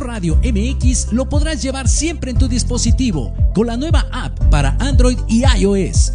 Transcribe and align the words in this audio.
Radio 0.00 0.36
MX 0.42 1.12
lo 1.12 1.28
podrás 1.28 1.62
llevar 1.62 1.88
siempre 1.88 2.30
en 2.30 2.38
tu 2.38 2.48
dispositivo 2.48 3.34
con 3.54 3.66
la 3.66 3.76
nueva 3.76 4.06
app 4.12 4.38
para 4.50 4.76
Android 4.80 5.18
y 5.28 5.44
iOS. 5.44 6.12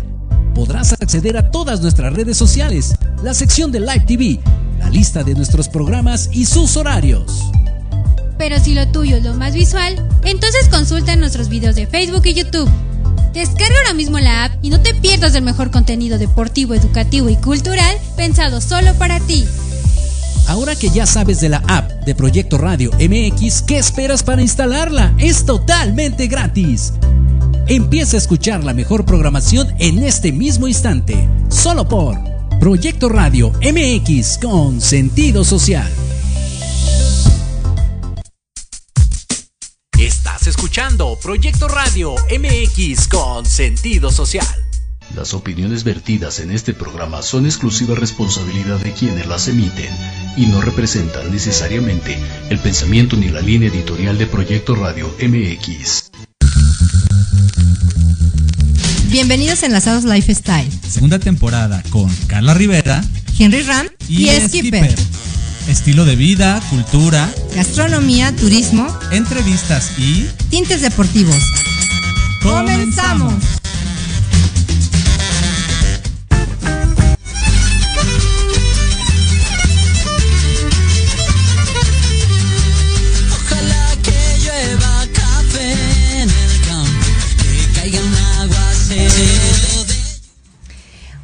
Podrás 0.53 0.93
acceder 0.93 1.37
a 1.37 1.51
todas 1.51 1.81
nuestras 1.81 2.13
redes 2.13 2.37
sociales, 2.37 2.95
la 3.23 3.33
sección 3.33 3.71
de 3.71 3.79
Live 3.79 4.05
TV, 4.07 4.39
la 4.79 4.89
lista 4.89 5.23
de 5.23 5.35
nuestros 5.35 5.69
programas 5.69 6.29
y 6.31 6.45
sus 6.45 6.75
horarios. 6.77 7.51
Pero 8.37 8.59
si 8.59 8.73
lo 8.73 8.87
tuyo 8.89 9.17
es 9.17 9.23
lo 9.23 9.33
más 9.35 9.53
visual, 9.53 9.95
entonces 10.23 10.67
consulta 10.69 11.15
nuestros 11.15 11.49
videos 11.49 11.75
de 11.75 11.87
Facebook 11.87 12.25
y 12.25 12.33
YouTube. 12.33 12.69
Descarga 13.33 13.75
ahora 13.79 13.93
mismo 13.93 14.19
la 14.19 14.45
app 14.45 14.53
y 14.61 14.69
no 14.69 14.81
te 14.81 14.93
pierdas 14.93 15.33
del 15.33 15.43
mejor 15.43 15.69
contenido 15.71 16.17
deportivo, 16.17 16.73
educativo 16.73 17.29
y 17.29 17.35
cultural 17.35 17.97
pensado 18.15 18.61
solo 18.61 18.93
para 18.95 19.19
ti. 19.19 19.45
Ahora 20.47 20.75
que 20.75 20.89
ya 20.89 21.05
sabes 21.05 21.39
de 21.41 21.49
la 21.49 21.63
app 21.67 21.89
de 22.05 22.13
Proyecto 22.13 22.57
Radio 22.57 22.91
MX, 22.99 23.63
¿qué 23.63 23.77
esperas 23.77 24.23
para 24.23 24.41
instalarla? 24.41 25.13
Es 25.17 25.45
totalmente 25.45 26.27
gratis. 26.27 26.93
Empieza 27.67 28.15
a 28.15 28.19
escuchar 28.19 28.63
la 28.63 28.73
mejor 28.73 29.05
programación 29.05 29.73
en 29.79 30.03
este 30.03 30.31
mismo 30.31 30.67
instante, 30.67 31.27
solo 31.49 31.87
por 31.87 32.17
Proyecto 32.59 33.09
Radio 33.09 33.51
MX 33.61 34.37
con 34.37 34.81
sentido 34.81 35.43
social. 35.43 35.91
Estás 39.99 40.45
escuchando 40.45 41.17
Proyecto 41.21 41.67
Radio 41.67 42.15
MX 42.29 43.07
con 43.07 43.45
sentido 43.45 44.11
social. 44.11 44.64
Las 45.15 45.33
opiniones 45.33 45.85
vertidas 45.85 46.39
en 46.39 46.51
este 46.51 46.73
programa 46.73 47.21
son 47.21 47.45
exclusiva 47.45 47.95
responsabilidad 47.95 48.79
de 48.79 48.91
quienes 48.91 49.25
las 49.27 49.47
emiten 49.47 49.89
y 50.35 50.45
no 50.47 50.59
representan 50.59 51.31
necesariamente 51.31 52.19
el 52.49 52.59
pensamiento 52.59 53.15
ni 53.15 53.29
la 53.29 53.39
línea 53.39 53.69
editorial 53.69 54.17
de 54.17 54.27
Proyecto 54.27 54.75
Radio 54.75 55.07
MX. 55.21 56.11
Bienvenidos 59.07 59.63
a 59.63 59.67
Enlazados 59.67 60.03
Lifestyle. 60.03 60.69
Segunda 60.85 61.17
temporada 61.17 61.81
con 61.91 62.13
Carla 62.27 62.53
Rivera 62.53 63.01
Henry 63.39 63.61
Ram 63.61 63.87
y, 64.09 64.29
y 64.29 64.49
Skipper. 64.49 64.93
Estilo 65.69 66.03
de 66.03 66.17
vida, 66.17 66.61
cultura, 66.69 67.33
Gastronomía, 67.55 68.35
turismo, 68.35 68.85
entrevistas 69.11 69.97
y 69.97 70.27
tintes 70.49 70.81
deportivos. 70.81 71.41
¡Comenzamos! 72.43 73.33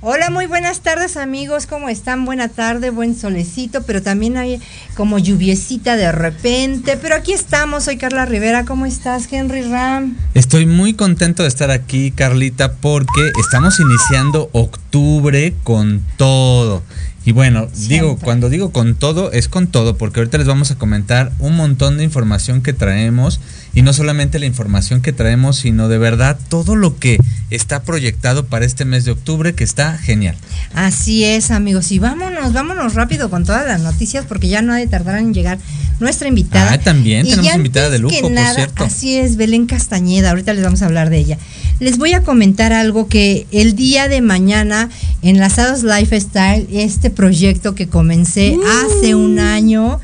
Hola, 0.03 0.31
muy 0.31 0.47
buenas 0.47 0.79
tardes 0.81 1.15
amigos, 1.15 1.67
¿cómo 1.67 1.87
están? 1.87 2.25
Buena 2.25 2.49
tarde, 2.49 2.89
buen 2.89 3.15
solecito, 3.15 3.83
pero 3.83 4.01
también 4.01 4.35
hay 4.35 4.59
como 4.95 5.19
lluviecita 5.19 5.95
de 5.95 6.11
repente. 6.11 6.97
Pero 6.99 7.13
aquí 7.13 7.33
estamos, 7.33 7.83
soy 7.83 7.97
Carla 7.97 8.25
Rivera, 8.25 8.65
¿cómo 8.65 8.87
estás, 8.87 9.31
Henry 9.31 9.61
Ram? 9.61 10.17
Estoy 10.33 10.65
muy 10.65 10.95
contento 10.95 11.43
de 11.43 11.49
estar 11.49 11.69
aquí, 11.69 12.09
Carlita, 12.09 12.73
porque 12.73 13.31
estamos 13.39 13.79
iniciando 13.79 14.49
octubre 14.53 15.53
con 15.63 16.01
todo. 16.17 16.81
Y 17.23 17.33
bueno, 17.33 17.67
digo, 17.87 18.17
cuando 18.17 18.49
digo 18.49 18.71
con 18.71 18.95
todo, 18.95 19.31
es 19.31 19.47
con 19.49 19.67
todo, 19.67 19.97
porque 19.97 20.21
ahorita 20.21 20.39
les 20.39 20.47
vamos 20.47 20.71
a 20.71 20.79
comentar 20.79 21.31
un 21.37 21.55
montón 21.55 21.97
de 21.97 22.03
información 22.03 22.63
que 22.63 22.73
traemos. 22.73 23.39
Y 23.73 23.83
no 23.83 23.93
solamente 23.93 24.37
la 24.39 24.45
información 24.45 25.01
que 25.01 25.13
traemos, 25.13 25.57
sino 25.57 25.87
de 25.87 25.97
verdad 25.97 26.37
todo 26.49 26.75
lo 26.75 26.97
que 26.99 27.17
está 27.49 27.83
proyectado 27.83 28.45
para 28.45 28.65
este 28.65 28.83
mes 28.85 29.05
de 29.05 29.11
octubre, 29.11 29.53
que 29.55 29.63
está 29.63 29.97
genial. 29.97 30.35
Así 30.73 31.23
es, 31.23 31.51
amigos, 31.51 31.91
y 31.91 31.99
vámonos, 31.99 32.51
vámonos 32.53 32.95
rápido 32.95 33.29
con 33.29 33.45
todas 33.45 33.65
las 33.65 33.81
noticias 33.81 34.25
porque 34.27 34.49
ya 34.49 34.61
no 34.61 34.73
ha 34.73 34.77
de 34.77 34.87
tardar 34.87 35.19
en 35.19 35.33
llegar 35.33 35.57
nuestra 35.99 36.27
invitada. 36.27 36.73
Ah, 36.73 36.77
también 36.79 37.25
Y 37.25 37.29
tenemos 37.31 37.55
invitada 37.55 37.89
de 37.89 37.99
lujo, 37.99 38.15
por 38.21 38.31
cierto. 38.55 38.83
Así 38.83 39.15
es, 39.17 39.37
Belén 39.37 39.67
Castañeda, 39.67 40.31
ahorita 40.31 40.53
les 40.53 40.63
vamos 40.63 40.81
a 40.81 40.85
hablar 40.85 41.09
de 41.09 41.19
ella. 41.19 41.37
Les 41.79 41.97
voy 41.97 42.13
a 42.13 42.23
comentar 42.23 42.73
algo 42.73 43.07
que 43.07 43.47
el 43.51 43.75
día 43.75 44.07
de 44.07 44.21
mañana, 44.21 44.89
Enlazados 45.21 45.83
Lifestyle, 45.83 46.67
este 46.71 47.09
proyecto 47.09 47.73
que 47.75 47.87
comencé 47.87 48.55
Uh. 48.57 48.61
hace 48.99 49.15
un 49.15 49.39
año, 49.39 49.99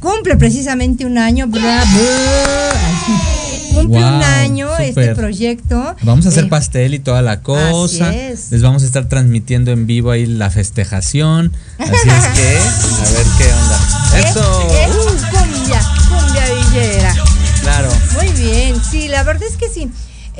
cumple 0.00 0.36
precisamente 0.36 1.04
un 1.06 1.18
año, 1.18 1.46
bravo. 1.46 1.98
Cumple 3.74 3.98
un 3.98 4.22
año 4.22 4.68
este 4.78 5.14
proyecto. 5.14 5.94
Vamos 6.02 6.26
a 6.26 6.30
hacer 6.30 6.44
Eh, 6.46 6.48
pastel 6.48 6.94
y 6.94 6.98
toda 6.98 7.22
la 7.22 7.40
cosa. 7.42 8.08
Así 8.08 8.18
es. 8.18 8.50
Les 8.50 8.62
vamos 8.62 8.82
a 8.82 8.86
estar 8.86 9.08
transmitiendo 9.08 9.70
en 9.70 9.86
vivo 9.86 10.10
ahí 10.10 10.26
la 10.26 10.50
festejación. 10.50 11.52
Así 11.78 11.92
es 11.92 12.00
que, 12.00 12.08
a 12.08 13.10
ver 13.12 13.26
qué 13.38 13.52
onda. 13.52 13.78
Es, 14.18 14.30
Eso. 14.30 14.68
es 14.72 15.24
cumbia, 15.26 15.80
cumbia 16.08 16.44
villera. 16.54 17.14
Claro. 17.62 17.90
Muy 18.14 18.28
bien, 18.42 18.74
sí, 18.90 19.06
la 19.08 19.22
verdad 19.22 19.44
es 19.48 19.56
que 19.56 19.68
sí. 19.68 19.90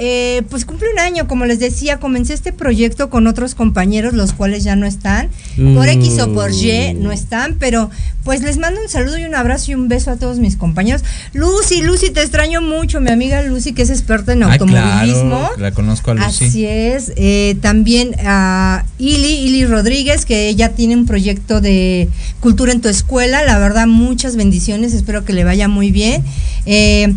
Eh, 0.02 0.43
pues 0.49 0.64
cumple 0.64 0.88
un 0.91 0.99
año, 0.99 1.29
como 1.29 1.44
les 1.44 1.58
decía, 1.58 1.99
comencé 1.99 2.32
este 2.32 2.55
proyecto 2.55 3.11
con 3.11 3.26
otros 3.26 3.55
compañeros, 3.55 4.14
los 4.14 4.32
cuales 4.32 4.64
ya 4.64 4.75
no 4.75 4.87
están. 4.87 5.29
Por 5.75 5.88
X 5.91 6.19
o 6.20 6.32
por 6.32 6.50
Y 6.52 6.94
no 6.94 7.12
están, 7.12 7.56
pero 7.58 7.91
pues 8.25 8.41
les 8.43 8.56
mando 8.56 8.81
un 8.81 8.88
saludo 8.88 9.19
y 9.19 9.25
un 9.25 9.35
abrazo 9.35 9.73
y 9.73 9.75
un 9.75 9.88
beso 9.88 10.11
a 10.11 10.17
todos 10.17 10.38
mis 10.38 10.56
compañeros. 10.56 11.02
Lucy, 11.35 11.82
Lucy, 11.82 12.08
te 12.11 12.23
extraño 12.23 12.62
mucho, 12.62 13.00
mi 13.02 13.11
amiga 13.11 13.43
Lucy, 13.43 13.73
que 13.75 13.82
es 13.82 13.91
experta 13.91 14.32
en 14.32 14.43
Ah, 14.43 14.52
automovilismo. 14.55 15.38
claro, 15.38 15.56
la 15.58 15.73
conozco 15.73 16.12
a 16.12 16.14
Lucy. 16.14 16.46
Así 16.46 16.64
es. 16.67 17.12
eh, 17.17 17.56
también 17.61 18.14
a 18.25 18.85
Ili, 18.99 19.35
Ili 19.46 19.67
Rodríguez, 19.67 20.25
que 20.25 20.49
ella 20.49 20.70
tiene 20.70 20.96
un 20.96 21.05
proyecto 21.05 21.61
de 21.61 22.08
cultura 22.41 22.73
en 22.73 22.81
tu 22.81 22.88
escuela. 22.88 23.43
La 23.44 23.58
verdad, 23.58 23.87
muchas 23.87 24.37
bendiciones. 24.37 24.94
Espero 24.94 25.26
que 25.26 25.35
le 25.35 25.44
vaya 25.44 25.69
muy 25.69 25.91
bien. 25.91 26.23
Eh, 26.64 27.14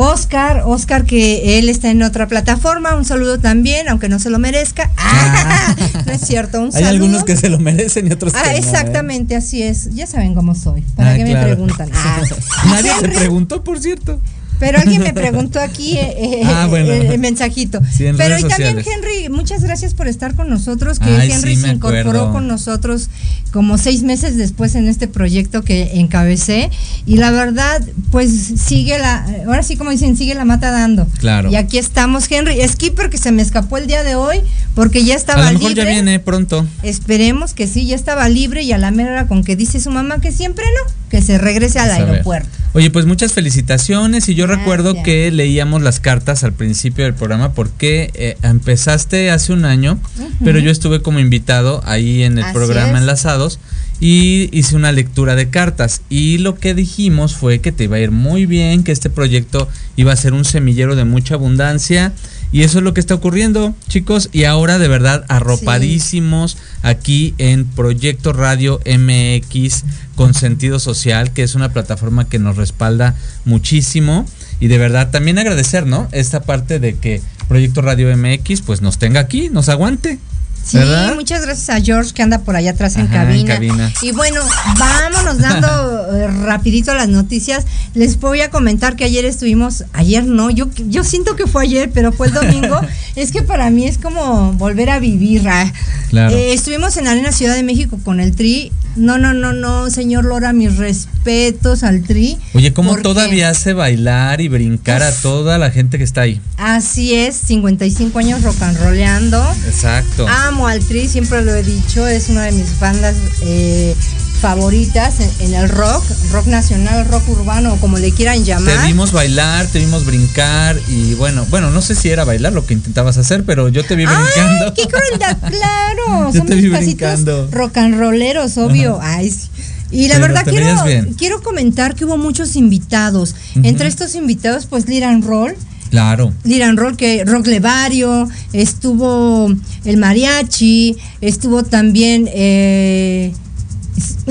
Oscar, 0.00 0.62
Oscar, 0.64 1.04
que 1.04 1.58
él 1.58 1.68
está 1.68 1.90
en 1.90 2.02
otra 2.04 2.28
plataforma. 2.28 2.94
Un 2.94 3.04
saludo 3.04 3.38
también, 3.40 3.88
aunque 3.88 4.08
no 4.08 4.18
se 4.20 4.30
lo 4.30 4.38
merezca. 4.38 4.90
Ah, 5.00 5.74
no 6.06 6.12
es 6.12 6.20
cierto, 6.20 6.58
un 6.60 6.66
Hay 6.66 6.72
saludo. 6.72 6.88
algunos 6.90 7.24
que 7.24 7.36
se 7.36 7.48
lo 7.48 7.58
merecen 7.58 8.06
y 8.06 8.12
otros 8.12 8.32
que 8.32 8.38
Ah, 8.38 8.42
no, 8.46 8.50
¿eh? 8.52 8.58
exactamente, 8.58 9.34
así 9.36 9.62
es. 9.62 9.94
Ya 9.94 10.06
saben 10.06 10.34
cómo 10.34 10.54
soy. 10.54 10.82
¿Para 10.96 11.12
Ah, 11.12 11.16
qué 11.16 11.24
claro. 11.24 11.38
me 11.40 11.44
preguntan? 11.54 11.90
Ah. 11.94 12.20
Nadie 12.66 12.90
te 13.00 13.04
Henry, 13.06 13.16
preguntó, 13.18 13.64
por 13.64 13.80
cierto. 13.80 14.20
Pero 14.58 14.78
alguien 14.78 15.02
me 15.02 15.12
preguntó 15.12 15.60
aquí 15.60 15.96
eh, 15.96 16.14
eh, 16.18 16.42
Ah, 16.44 16.66
bueno. 16.68 16.92
el, 16.92 17.06
el 17.06 17.18
mensajito. 17.18 17.80
Sí, 17.90 18.04
Pero 18.16 18.38
y 18.38 18.42
también. 18.44 18.78
Henry, 18.78 19.28
muchas 19.30 19.62
gracias 19.62 19.94
por 19.94 20.08
estar 20.08 20.34
con 20.34 20.48
nosotros, 20.48 20.98
que 20.98 21.10
Ay, 21.10 21.30
Henry 21.32 21.56
sí, 21.56 21.62
se 21.62 21.68
incorporó 21.68 22.10
acuerdo. 22.10 22.32
con 22.32 22.48
nosotros 22.48 23.08
como 23.52 23.78
seis 23.78 24.02
meses 24.02 24.36
después 24.36 24.74
en 24.74 24.88
este 24.88 25.08
proyecto 25.08 25.62
que 25.62 25.98
encabecé. 26.00 26.70
Y 27.06 27.16
la 27.16 27.30
verdad, 27.30 27.82
pues 28.10 28.30
sigue 28.30 28.98
la, 28.98 29.26
ahora 29.46 29.62
sí 29.62 29.76
como 29.76 29.90
dicen, 29.90 30.16
sigue 30.16 30.34
la 30.34 30.44
mata 30.44 30.70
dando. 30.70 31.06
Claro. 31.18 31.50
Y 31.50 31.56
aquí 31.56 31.78
estamos, 31.78 32.30
Henry. 32.30 32.56
Skipper 32.68 33.10
que 33.10 33.18
se 33.18 33.32
me 33.32 33.42
escapó 33.42 33.78
el 33.78 33.86
día 33.86 34.02
de 34.04 34.14
hoy 34.16 34.40
porque 34.74 35.04
ya 35.04 35.14
A 35.14 35.16
estaba 35.16 35.44
lo 35.46 35.52
mejor 35.58 35.70
libre. 35.70 35.84
ya 35.84 35.90
viene 35.90 36.18
pronto. 36.20 36.66
Esperemos 36.82 37.54
que 37.54 37.66
sí, 37.66 37.86
ya 37.86 37.94
estaba 37.96 38.28
libre 38.28 38.62
y 38.62 38.72
a 38.72 38.78
la 38.78 38.90
mera 38.90 39.26
con 39.26 39.44
que 39.44 39.56
dice 39.56 39.80
su 39.80 39.90
mamá 39.90 40.20
que 40.20 40.32
siempre 40.32 40.64
no, 40.84 40.92
que 41.10 41.22
se 41.22 41.38
regrese 41.38 41.78
al 41.78 41.90
aeropuerto. 41.90 42.48
Oye, 42.74 42.90
pues 42.90 43.06
muchas 43.06 43.32
felicitaciones 43.32 44.28
y 44.28 44.34
yo 44.34 44.46
Gracias. 44.46 44.60
recuerdo 44.60 45.02
que 45.02 45.30
leíamos 45.30 45.82
las 45.82 46.00
cartas 46.00 46.44
al 46.44 46.52
principio 46.52 47.04
del 47.04 47.14
programa 47.14 47.52
porque 47.52 48.10
eh, 48.14 48.36
empezaste 48.42 49.30
hace 49.30 49.52
un 49.52 49.64
año, 49.64 49.98
pero 50.44 50.58
yo 50.58 50.70
estuve 50.70 51.00
como 51.00 51.18
invitado 51.18 51.82
ahí 51.86 52.22
en 52.22 52.38
el 52.38 52.44
Así 52.44 52.54
programa 52.54 52.92
es. 52.92 53.00
Enlazados 53.00 53.58
y 54.00 54.48
hice 54.52 54.76
una 54.76 54.92
lectura 54.92 55.34
de 55.34 55.48
cartas 55.50 56.02
y 56.08 56.38
lo 56.38 56.56
que 56.56 56.74
dijimos 56.74 57.34
fue 57.34 57.60
que 57.60 57.72
te 57.72 57.84
iba 57.84 57.96
a 57.96 58.00
ir 58.00 58.10
muy 58.10 58.46
bien, 58.46 58.84
que 58.84 58.92
este 58.92 59.10
proyecto 59.10 59.68
iba 59.96 60.12
a 60.12 60.16
ser 60.16 60.34
un 60.34 60.44
semillero 60.44 60.94
de 60.94 61.04
mucha 61.04 61.34
abundancia 61.34 62.12
y 62.50 62.62
eso 62.62 62.78
es 62.78 62.84
lo 62.84 62.94
que 62.94 63.00
está 63.00 63.14
ocurriendo, 63.14 63.74
chicos, 63.88 64.30
y 64.32 64.44
ahora 64.44 64.78
de 64.78 64.88
verdad 64.88 65.24
arropadísimos 65.28 66.56
aquí 66.82 67.34
en 67.38 67.66
Proyecto 67.66 68.32
Radio 68.32 68.80
MX 68.86 69.84
con 70.14 70.34
sentido 70.34 70.78
social, 70.78 71.32
que 71.32 71.42
es 71.42 71.54
una 71.54 71.72
plataforma 71.72 72.28
que 72.28 72.38
nos 72.38 72.56
respalda 72.56 73.14
muchísimo 73.44 74.26
y 74.60 74.68
de 74.68 74.78
verdad 74.78 75.10
también 75.10 75.38
agradecer, 75.38 75.86
¿no? 75.86 76.08
Esta 76.12 76.42
parte 76.42 76.80
de 76.80 76.96
que 76.96 77.20
Proyecto 77.48 77.82
Radio 77.82 78.14
MX 78.16 78.62
pues 78.62 78.82
nos 78.82 78.98
tenga 78.98 79.20
aquí, 79.20 79.48
nos 79.50 79.68
aguante. 79.68 80.18
Sí, 80.64 80.76
¿Verdad? 80.76 81.14
muchas 81.14 81.40
gracias 81.42 81.70
a 81.70 81.80
George 81.80 82.12
que 82.12 82.22
anda 82.22 82.40
por 82.40 82.54
allá 82.54 82.72
atrás 82.72 82.96
en, 82.96 83.02
Ajá, 83.06 83.22
en 83.22 83.46
cabina. 83.46 83.54
cabina. 83.54 83.92
Y 84.02 84.12
bueno, 84.12 84.40
vámonos 84.78 85.38
dando 85.38 85.68
eh, 86.16 86.28
rapidito 86.44 86.92
las 86.94 87.08
noticias. 87.08 87.64
Les 87.94 88.20
voy 88.20 88.42
a 88.42 88.50
comentar 88.50 88.94
que 88.94 89.04
ayer 89.04 89.24
estuvimos, 89.24 89.84
ayer 89.94 90.24
no, 90.24 90.50
yo, 90.50 90.68
yo 90.88 91.04
siento 91.04 91.36
que 91.36 91.46
fue 91.46 91.62
ayer, 91.62 91.90
pero 91.92 92.12
fue 92.12 92.26
el 92.26 92.34
domingo. 92.34 92.80
es 93.16 93.32
que 93.32 93.42
para 93.42 93.70
mí 93.70 93.86
es 93.86 93.96
como 93.96 94.52
volver 94.54 94.90
a 94.90 94.98
vivir. 94.98 95.48
ah. 95.48 95.72
Claro. 96.10 96.34
Eh, 96.36 96.52
estuvimos 96.52 96.96
en 96.98 97.04
la 97.04 97.12
Arena 97.12 97.32
Ciudad 97.32 97.54
de 97.54 97.62
México 97.62 97.98
con 98.04 98.20
el 98.20 98.34
Tri. 98.36 98.70
No, 98.98 99.16
no, 99.16 99.32
no, 99.32 99.52
no, 99.52 99.90
señor 99.90 100.24
Lora, 100.24 100.52
mis 100.52 100.76
respetos 100.76 101.82
al 101.84 102.02
Tri. 102.02 102.36
Oye, 102.54 102.72
¿cómo 102.72 102.90
porque- 102.90 103.02
todavía 103.04 103.50
hace 103.50 103.72
bailar 103.72 104.40
y 104.40 104.48
brincar 104.48 105.02
a 105.02 105.12
toda 105.12 105.56
la 105.58 105.70
gente 105.70 105.98
que 105.98 106.04
está 106.04 106.22
ahí? 106.22 106.40
Así 106.56 107.14
es, 107.14 107.36
55 107.36 108.18
años 108.18 108.42
rock 108.42 108.60
and 108.62 108.78
rollando. 108.80 109.42
Exacto. 109.66 110.26
Amo 110.28 110.66
al 110.66 110.80
Tri, 110.80 111.08
siempre 111.08 111.42
lo 111.42 111.54
he 111.54 111.62
dicho, 111.62 112.06
es 112.06 112.28
una 112.28 112.44
de 112.44 112.52
mis 112.52 112.78
bandas 112.80 113.14
eh, 113.42 113.94
favoritas 114.38 115.14
en, 115.20 115.30
en 115.40 115.54
el 115.54 115.68
rock, 115.68 116.04
rock 116.32 116.46
nacional, 116.46 117.04
rock 117.06 117.28
urbano, 117.28 117.76
como 117.80 117.98
le 117.98 118.12
quieran 118.12 118.44
llamar. 118.44 118.80
Te 118.80 118.86
vimos 118.86 119.12
bailar, 119.12 119.66
te 119.66 119.78
vimos 119.80 120.04
brincar 120.06 120.78
y 120.88 121.14
bueno, 121.14 121.44
bueno, 121.50 121.70
no 121.70 121.82
sé 121.82 121.94
si 121.94 122.08
era 122.10 122.24
bailar 122.24 122.52
lo 122.52 122.64
que 122.64 122.74
intentabas 122.74 123.18
hacer, 123.18 123.44
pero 123.44 123.68
yo 123.68 123.84
te 123.84 123.96
vi 123.96 124.04
brincando. 124.06 124.66
¡Ay, 124.66 124.72
qué 124.76 124.86
crueldad! 124.86 125.36
¡Claro! 125.50 126.32
Yo 126.32 126.38
Son 126.38 126.46
te 126.46 126.54
mis 126.54 126.64
vi 126.64 126.70
pasitos 126.70 126.96
brincando. 127.24 127.48
rock 127.52 127.76
and 127.78 127.98
rolleros, 127.98 128.56
obvio. 128.58 128.98
Ay, 129.02 129.30
sí. 129.30 129.48
Y 129.90 130.08
la 130.08 130.16
Pero 130.16 130.26
verdad 130.28 130.44
quiero, 130.44 131.14
quiero 131.16 131.42
comentar 131.42 131.94
que 131.94 132.04
hubo 132.04 132.18
muchos 132.18 132.56
invitados. 132.56 133.34
Entre 133.62 133.88
estos 133.88 134.14
invitados, 134.14 134.66
pues 134.66 134.86
Liran 134.86 135.22
Roll, 135.22 135.54
Claro. 135.90 136.34
Liran 136.44 136.76
Roll, 136.76 136.98
que 136.98 137.24
Rock 137.24 137.46
Levario, 137.46 138.28
estuvo 138.52 139.50
el 139.86 139.96
mariachi, 139.96 140.96
estuvo 141.22 141.62
también 141.62 142.28
eh, 142.30 143.32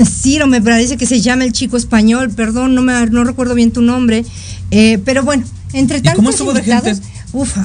Ciro, 0.06 0.46
me 0.46 0.60
parece 0.60 0.96
que 0.96 1.06
se 1.06 1.20
llama 1.20 1.44
el 1.44 1.52
chico 1.52 1.76
español, 1.76 2.30
perdón, 2.30 2.74
no 2.74 2.82
me 2.82 3.06
no 3.06 3.24
recuerdo 3.24 3.54
bien 3.54 3.70
tu 3.70 3.82
nombre, 3.82 4.24
eh, 4.70 4.98
pero 5.04 5.22
bueno, 5.24 5.44
entre 5.72 5.98
¿Y 5.98 6.02
tantos 6.02 6.16
cómo 6.16 6.30
estuvo 6.30 6.52
de 6.52 6.60
invitados, 6.60 6.98
gente? 7.00 7.08
uf, 7.32 7.56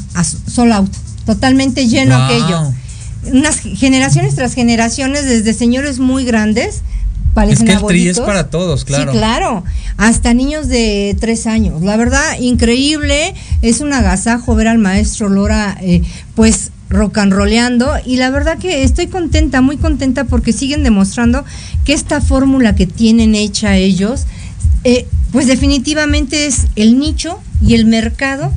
sold 0.47 0.71
out, 0.73 0.91
totalmente 1.25 1.87
lleno 1.87 2.15
Wow. 2.17 2.25
aquello. 2.25 2.73
Unas 3.31 3.59
generaciones 3.59 4.35
tras 4.35 4.53
generaciones, 4.53 5.25
desde 5.25 5.53
señores 5.53 5.99
muy 5.99 6.25
grandes, 6.25 6.75
Es 6.75 6.81
parecen 7.33 7.65
que 7.67 7.73
el 7.73 7.85
tri 7.85 8.07
es 8.09 8.19
para 8.19 8.49
todos, 8.49 8.83
claro. 8.83 9.11
Sí, 9.13 9.17
claro. 9.17 9.63
Hasta 9.97 10.33
niños 10.33 10.67
de 10.67 11.15
tres 11.19 11.47
años. 11.47 11.81
La 11.81 11.95
verdad, 11.95 12.37
increíble. 12.39 13.33
Es 13.61 13.79
un 13.79 13.93
agasajo 13.93 14.55
ver 14.55 14.67
al 14.67 14.77
maestro 14.77 15.29
Lora, 15.29 15.77
eh, 15.81 16.01
pues 16.35 16.71
rock 16.93 17.17
and 17.17 17.33
rolleando. 17.33 17.91
Y 18.05 18.17
la 18.17 18.29
verdad 18.29 18.57
que 18.57 18.83
estoy 18.83 19.07
contenta, 19.07 19.61
muy 19.61 19.77
contenta 19.77 20.23
porque 20.25 20.53
siguen 20.53 20.83
demostrando 20.83 21.43
que 21.83 21.93
esta 21.93 22.21
fórmula 22.21 22.75
que 22.75 22.87
tienen 22.87 23.35
hecha 23.35 23.75
ellos, 23.75 24.25
eh, 24.83 25.07
pues 25.31 25.47
definitivamente 25.47 26.45
es 26.45 26.67
el 26.75 26.99
nicho 26.99 27.39
y 27.61 27.73
el 27.73 27.85
mercado 27.85 28.53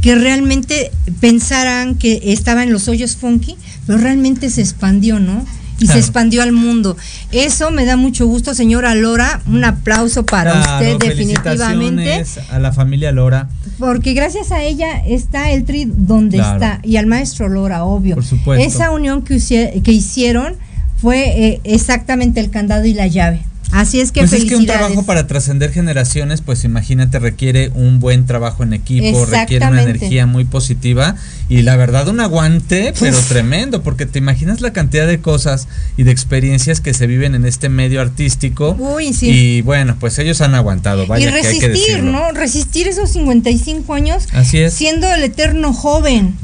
que 0.00 0.14
realmente 0.14 0.90
pensaran 1.20 1.96
que 1.96 2.20
estaba 2.24 2.62
en 2.62 2.72
los 2.72 2.88
hoyos 2.88 3.16
funky, 3.16 3.56
pero 3.86 3.98
realmente 3.98 4.48
se 4.48 4.62
expandió, 4.62 5.18
¿no? 5.18 5.44
Y 5.80 5.86
Claro. 5.86 5.92
se 6.00 6.06
expandió 6.06 6.42
al 6.42 6.52
mundo. 6.52 6.96
Eso 7.32 7.70
me 7.70 7.84
da 7.86 7.96
mucho 7.96 8.26
gusto, 8.26 8.54
señora 8.54 8.94
Lora. 8.94 9.40
Un 9.46 9.64
aplauso 9.64 10.24
para 10.26 10.52
Claro, 10.52 10.92
usted, 10.96 11.08
definitivamente. 11.08 12.24
A 12.50 12.58
la 12.58 12.72
familia 12.72 13.12
Lora. 13.12 13.48
Porque 13.78 14.12
gracias 14.12 14.52
a 14.52 14.62
ella 14.62 15.02
está 15.06 15.50
el 15.50 15.64
tri 15.64 15.86
donde 15.86 16.36
Claro. 16.36 16.54
está. 16.54 16.80
Y 16.82 16.96
al 16.96 17.06
maestro 17.06 17.48
Lora, 17.48 17.84
obvio. 17.84 18.14
Por 18.14 18.24
supuesto. 18.24 18.64
Esa 18.64 18.90
unión 18.90 19.22
que, 19.22 19.38
que 19.82 19.92
hicieron 19.92 20.54
fue 21.00 21.46
eh, 21.46 21.60
exactamente 21.64 22.40
el 22.40 22.50
candado 22.50 22.84
y 22.84 22.92
la 22.92 23.06
llave. 23.06 23.40
Así 23.72 24.00
es 24.00 24.10
que 24.12 24.20
Pues 24.20 24.32
es 24.32 24.44
que 24.44 24.56
un 24.56 24.66
trabajo 24.66 25.04
para 25.04 25.26
trascender 25.26 25.72
generaciones, 25.72 26.40
pues 26.40 26.64
imagínate, 26.64 27.18
requiere 27.18 27.70
un 27.74 28.00
buen 28.00 28.26
trabajo 28.26 28.62
en 28.62 28.72
equipo, 28.72 29.24
requiere 29.26 29.66
una 29.66 29.82
energía 29.82 30.26
muy 30.26 30.44
positiva 30.44 31.16
y 31.48 31.62
la 31.62 31.76
verdad 31.76 32.08
un 32.08 32.20
aguante, 32.20 32.92
pero 32.98 33.16
tremendo, 33.28 33.82
porque 33.82 34.06
te 34.06 34.18
imaginas 34.18 34.60
la 34.60 34.72
cantidad 34.72 35.06
de 35.06 35.20
cosas 35.20 35.68
y 35.96 36.02
de 36.02 36.10
experiencias 36.10 36.80
que 36.80 36.94
se 36.94 37.06
viven 37.06 37.34
en 37.34 37.44
este 37.44 37.68
medio 37.68 38.00
artístico. 38.00 38.76
Uy, 38.78 39.12
sí. 39.12 39.30
Y 39.30 39.62
bueno, 39.62 39.96
pues 40.00 40.18
ellos 40.18 40.40
han 40.40 40.54
aguantado, 40.54 41.06
vaya 41.06 41.28
y 41.28 41.32
que 41.32 41.46
hay 41.46 41.58
que 41.58 41.68
resistir. 41.68 42.02
¿no? 42.02 42.32
Resistir 42.32 42.88
esos 42.88 43.10
55 43.10 43.94
años 43.94 44.28
Así 44.32 44.58
es. 44.58 44.74
siendo 44.74 45.12
el 45.12 45.22
eterno 45.22 45.72
joven. 45.72 46.36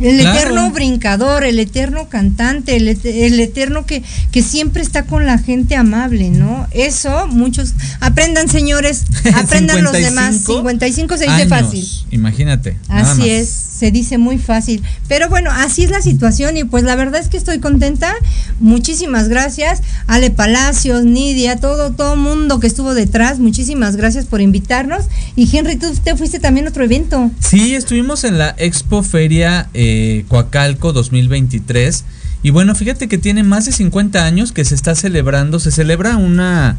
El 0.00 0.18
Claro. 0.20 0.38
eterno 0.38 0.70
brincador, 0.70 1.44
el 1.44 1.58
eterno 1.60 2.08
cantante, 2.08 2.76
el, 2.76 2.88
et- 2.88 3.04
el 3.04 3.38
eterno 3.38 3.86
que, 3.86 4.02
que 4.32 4.42
siempre 4.42 4.82
está 4.82 5.04
con 5.04 5.26
la 5.26 5.38
gente 5.38 5.76
amable, 5.76 6.30
¿no? 6.30 6.66
Eso, 6.72 7.26
muchos. 7.28 7.74
Aprendan, 8.00 8.48
señores, 8.48 9.04
aprendan 9.34 9.84
los 9.84 9.92
demás. 9.92 10.36
55 10.44 11.16
se 11.16 11.24
dice 11.24 11.34
años, 11.34 11.48
fácil. 11.48 11.86
Imagínate. 12.10 12.76
Así 12.88 13.30
es, 13.30 13.48
se 13.82 13.90
dice 13.90 14.16
muy 14.16 14.38
fácil. 14.38 14.80
Pero 15.08 15.28
bueno, 15.28 15.50
así 15.50 15.82
es 15.82 15.90
la 15.90 16.00
situación 16.00 16.56
y 16.56 16.62
pues 16.62 16.84
la 16.84 16.94
verdad 16.94 17.20
es 17.20 17.26
que 17.26 17.36
estoy 17.36 17.58
contenta. 17.58 18.14
Muchísimas 18.60 19.28
gracias. 19.28 19.82
Ale 20.06 20.30
Palacios, 20.30 21.02
Nidia, 21.02 21.56
todo, 21.56 21.90
todo 21.90 22.14
mundo 22.14 22.60
que 22.60 22.68
estuvo 22.68 22.94
detrás. 22.94 23.40
Muchísimas 23.40 23.96
gracias 23.96 24.26
por 24.26 24.40
invitarnos. 24.40 25.06
Y 25.34 25.48
Henry, 25.52 25.74
tú 25.74 25.92
te 26.04 26.14
fuiste 26.14 26.38
también 26.38 26.66
a 26.66 26.68
otro 26.68 26.84
evento. 26.84 27.32
Sí, 27.40 27.74
estuvimos 27.74 28.22
en 28.22 28.38
la 28.38 28.54
Expo 28.56 29.02
Feria 29.02 29.68
eh, 29.74 30.24
Coacalco 30.28 30.92
2023 30.92 32.04
y 32.44 32.50
bueno, 32.50 32.76
fíjate 32.76 33.08
que 33.08 33.18
tiene 33.18 33.42
más 33.42 33.66
de 33.66 33.72
50 33.72 34.24
años 34.24 34.52
que 34.52 34.64
se 34.64 34.76
está 34.76 34.94
celebrando, 34.94 35.58
se 35.58 35.72
celebra 35.72 36.16
una... 36.18 36.76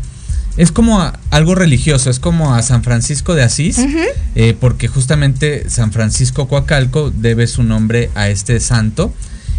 Es 0.57 0.71
como 0.71 1.01
a- 1.01 1.19
algo 1.31 1.55
religioso, 1.55 2.09
es 2.09 2.19
como 2.19 2.53
a 2.53 2.61
San 2.61 2.83
Francisco 2.83 3.33
de 3.35 3.43
Asís, 3.43 3.79
eh, 4.35 4.55
porque 4.59 4.87
justamente 4.87 5.69
San 5.69 5.91
Francisco 5.91 6.47
Coacalco 6.47 7.11
debe 7.11 7.47
su 7.47 7.63
nombre 7.63 8.09
a 8.15 8.29
este 8.29 8.59
santo. 8.59 9.11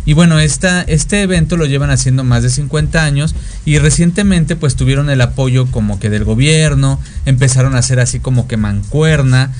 Y 0.06 0.12
bueno, 0.12 0.38
esta, 0.38 0.82
este 0.82 1.22
evento 1.22 1.56
lo 1.56 1.64
llevan 1.66 1.90
haciendo 1.90 2.24
más 2.24 2.42
de 2.42 2.50
50 2.50 3.02
años 3.04 3.34
y 3.64 3.78
recientemente 3.78 4.54
pues 4.54 4.76
tuvieron 4.76 5.08
el 5.08 5.20
apoyo 5.22 5.66
como 5.70 5.98
que 5.98 6.10
del 6.10 6.24
gobierno, 6.24 7.00
empezaron 7.24 7.74
a 7.74 7.78
hacer 7.78 8.00
así 8.00 8.20
como 8.20 8.46
que 8.46 8.56
mancuerna 8.58 9.50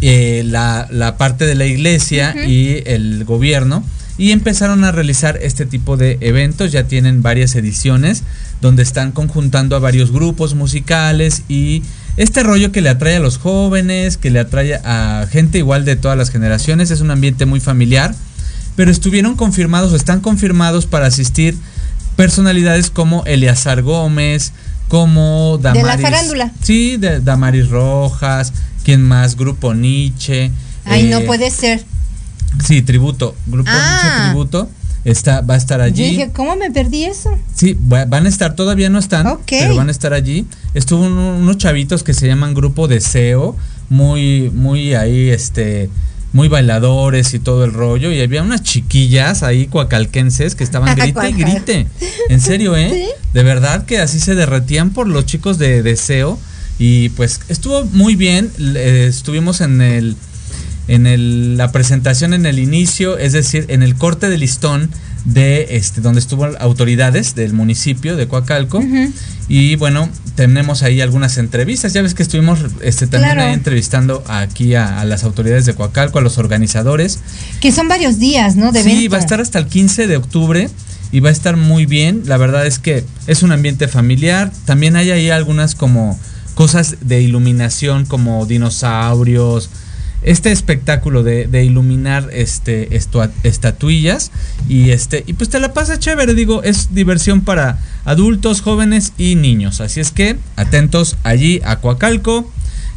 eh, 0.00 0.42
la, 0.46 0.86
la 0.92 1.16
parte 1.18 1.46
de 1.46 1.56
la 1.56 1.66
iglesia 1.66 2.32
y 2.48 2.82
el 2.86 3.24
gobierno 3.24 3.82
y 4.18 4.32
empezaron 4.32 4.82
a 4.84 4.90
realizar 4.92 5.38
este 5.40 5.64
tipo 5.64 5.96
de 5.96 6.18
eventos, 6.20 6.72
ya 6.72 6.84
tienen 6.84 7.22
varias 7.22 7.54
ediciones 7.54 8.24
donde 8.60 8.82
están 8.82 9.12
conjuntando 9.12 9.76
a 9.76 9.78
varios 9.78 10.10
grupos 10.10 10.54
musicales 10.54 11.42
y 11.48 11.82
este 12.16 12.42
rollo 12.42 12.72
que 12.72 12.80
le 12.80 12.88
atrae 12.88 13.16
a 13.16 13.20
los 13.20 13.38
jóvenes, 13.38 14.16
que 14.16 14.30
le 14.30 14.40
atrae 14.40 14.74
a 14.74 15.26
gente 15.30 15.58
igual 15.58 15.84
de 15.84 15.94
todas 15.94 16.18
las 16.18 16.30
generaciones, 16.30 16.90
es 16.90 17.00
un 17.00 17.12
ambiente 17.12 17.46
muy 17.46 17.60
familiar, 17.60 18.12
pero 18.74 18.90
estuvieron 18.90 19.36
confirmados 19.36 19.92
o 19.92 19.96
están 19.96 20.20
confirmados 20.20 20.86
para 20.86 21.06
asistir 21.06 21.56
personalidades 22.16 22.90
como 22.90 23.24
Eleazar 23.24 23.82
Gómez, 23.82 24.52
como 24.88 25.58
De 25.58 25.68
la 25.68 25.72
Damaris. 25.74 26.02
farándula. 26.02 26.52
Sí, 26.60 26.96
de 26.96 27.20
Damaris 27.20 27.68
Rojas, 27.68 28.52
quien 28.84 29.02
más, 29.02 29.36
Grupo 29.36 29.74
Nietzsche. 29.74 30.50
Ay, 30.84 31.06
eh, 31.06 31.10
no 31.10 31.20
puede 31.20 31.50
ser. 31.52 31.84
Sí, 32.64 32.82
tributo, 32.82 33.34
Grupo 33.46 33.70
Ah. 33.72 34.00
Nietzsche 34.02 34.24
Tributo. 34.30 34.68
Está, 35.04 35.40
va 35.42 35.54
a 35.54 35.56
estar 35.56 35.78
Yo 35.80 35.84
allí. 35.86 36.10
dije, 36.10 36.30
¿cómo 36.34 36.56
me 36.56 36.70
perdí 36.70 37.04
eso? 37.04 37.30
Sí, 37.54 37.78
va- 37.90 38.04
van 38.04 38.26
a 38.26 38.28
estar, 38.28 38.54
todavía 38.56 38.90
no 38.90 38.98
están, 38.98 39.38
pero 39.48 39.76
van 39.76 39.88
a 39.88 39.92
estar 39.92 40.12
allí. 40.12 40.44
Estuvo 40.74 41.04
un- 41.04 41.12
unos 41.16 41.56
chavitos 41.56 42.02
que 42.02 42.12
se 42.14 42.26
llaman 42.26 42.52
Grupo 42.52 42.88
Deseo, 42.88 43.56
muy, 43.88 44.50
muy 44.52 44.94
ahí, 44.94 45.30
este, 45.30 45.88
muy 46.32 46.48
bailadores 46.48 47.32
y 47.32 47.38
todo 47.38 47.64
el 47.64 47.72
rollo. 47.72 48.10
Y 48.12 48.20
había 48.20 48.42
unas 48.42 48.62
chiquillas 48.62 49.42
ahí 49.44 49.66
cuacalquenses 49.68 50.54
que 50.56 50.64
estaban 50.64 50.94
grite 50.96 51.30
y 51.30 51.32
grite. 51.32 51.86
En 52.28 52.40
serio, 52.40 52.76
¿eh? 52.76 53.08
De 53.32 53.42
verdad 53.44 53.86
que 53.86 54.00
así 54.00 54.18
se 54.20 54.34
derretían 54.34 54.90
por 54.90 55.06
los 55.08 55.24
chicos 55.24 55.58
de 55.58 55.82
Deseo. 55.82 56.38
Y 56.80 57.08
pues 57.10 57.40
estuvo 57.48 57.84
muy 57.86 58.14
bien. 58.14 58.50
eh, 58.58 59.06
estuvimos 59.08 59.60
en 59.62 59.80
el 59.80 60.16
en 60.88 61.06
el- 61.06 61.56
la 61.56 61.70
presentación 61.70 62.34
en 62.34 62.46
el 62.46 62.58
inicio, 62.58 63.18
es 63.18 63.32
decir, 63.32 63.66
en 63.68 63.82
el 63.82 63.94
corte 63.94 64.28
de 64.28 64.38
listón 64.38 64.90
de 65.24 65.76
este 65.76 66.00
donde 66.00 66.20
estuvo 66.20 66.46
autoridades 66.58 67.34
del 67.34 67.52
municipio 67.52 68.16
de 68.16 68.26
Coacalco. 68.28 68.82
Y 69.48 69.76
bueno 69.76 70.08
tenemos 70.34 70.82
ahí 70.82 71.00
algunas 71.00 71.36
entrevistas. 71.36 71.92
Ya 71.92 72.00
ves 72.02 72.14
que 72.14 72.22
estuvimos 72.22 72.60
este 72.80 73.06
también 73.08 73.32
Claro. 73.34 73.48
ahí 73.48 73.54
entrevistando 73.54 74.22
aquí 74.28 74.74
a, 74.76 75.00
a 75.00 75.04
las 75.04 75.24
autoridades 75.24 75.66
de 75.66 75.74
Coacalco 75.74 76.18
a 76.18 76.22
los 76.22 76.38
organizadores. 76.38 77.18
Que 77.60 77.72
son 77.72 77.88
varios 77.88 78.18
días, 78.20 78.54
¿no? 78.56 78.70
De 78.72 78.82
sí 78.84 79.08
va 79.08 79.16
a 79.16 79.20
estar 79.20 79.40
hasta 79.40 79.58
el 79.58 79.66
15 79.66 80.06
de 80.06 80.16
octubre 80.16 80.70
y 81.10 81.20
va 81.20 81.30
a 81.30 81.32
estar 81.32 81.56
muy 81.56 81.86
bien. 81.86 82.22
La 82.26 82.36
verdad 82.36 82.66
es 82.66 82.78
que 82.78 83.04
es 83.26 83.42
un 83.42 83.50
ambiente 83.50 83.88
familiar. 83.88 84.52
También 84.64 84.94
hay 84.94 85.10
ahí 85.10 85.28
algunas 85.30 85.74
como 85.74 86.18
cosas 86.54 86.96
de 87.00 87.20
iluminación 87.20 88.06
como 88.06 88.46
dinosaurios 88.46 89.70
este 90.22 90.50
espectáculo 90.52 91.22
de, 91.22 91.64
iluminar 91.64 92.28
este 92.32 92.96
estatuillas 93.42 94.30
y 94.68 94.90
este 94.90 95.24
y 95.26 95.34
pues 95.34 95.50
te 95.50 95.60
la 95.60 95.72
pasa 95.72 95.98
chévere 95.98 96.34
digo 96.34 96.62
es 96.62 96.94
diversión 96.94 97.42
para 97.42 97.78
adultos 98.04 98.60
jóvenes 98.60 99.12
y 99.18 99.34
niños. 99.34 99.80
Así 99.80 100.00
es 100.00 100.10
que 100.10 100.36
atentos 100.56 101.16
allí 101.22 101.60
a 101.64 101.76
Coacalco 101.76 102.50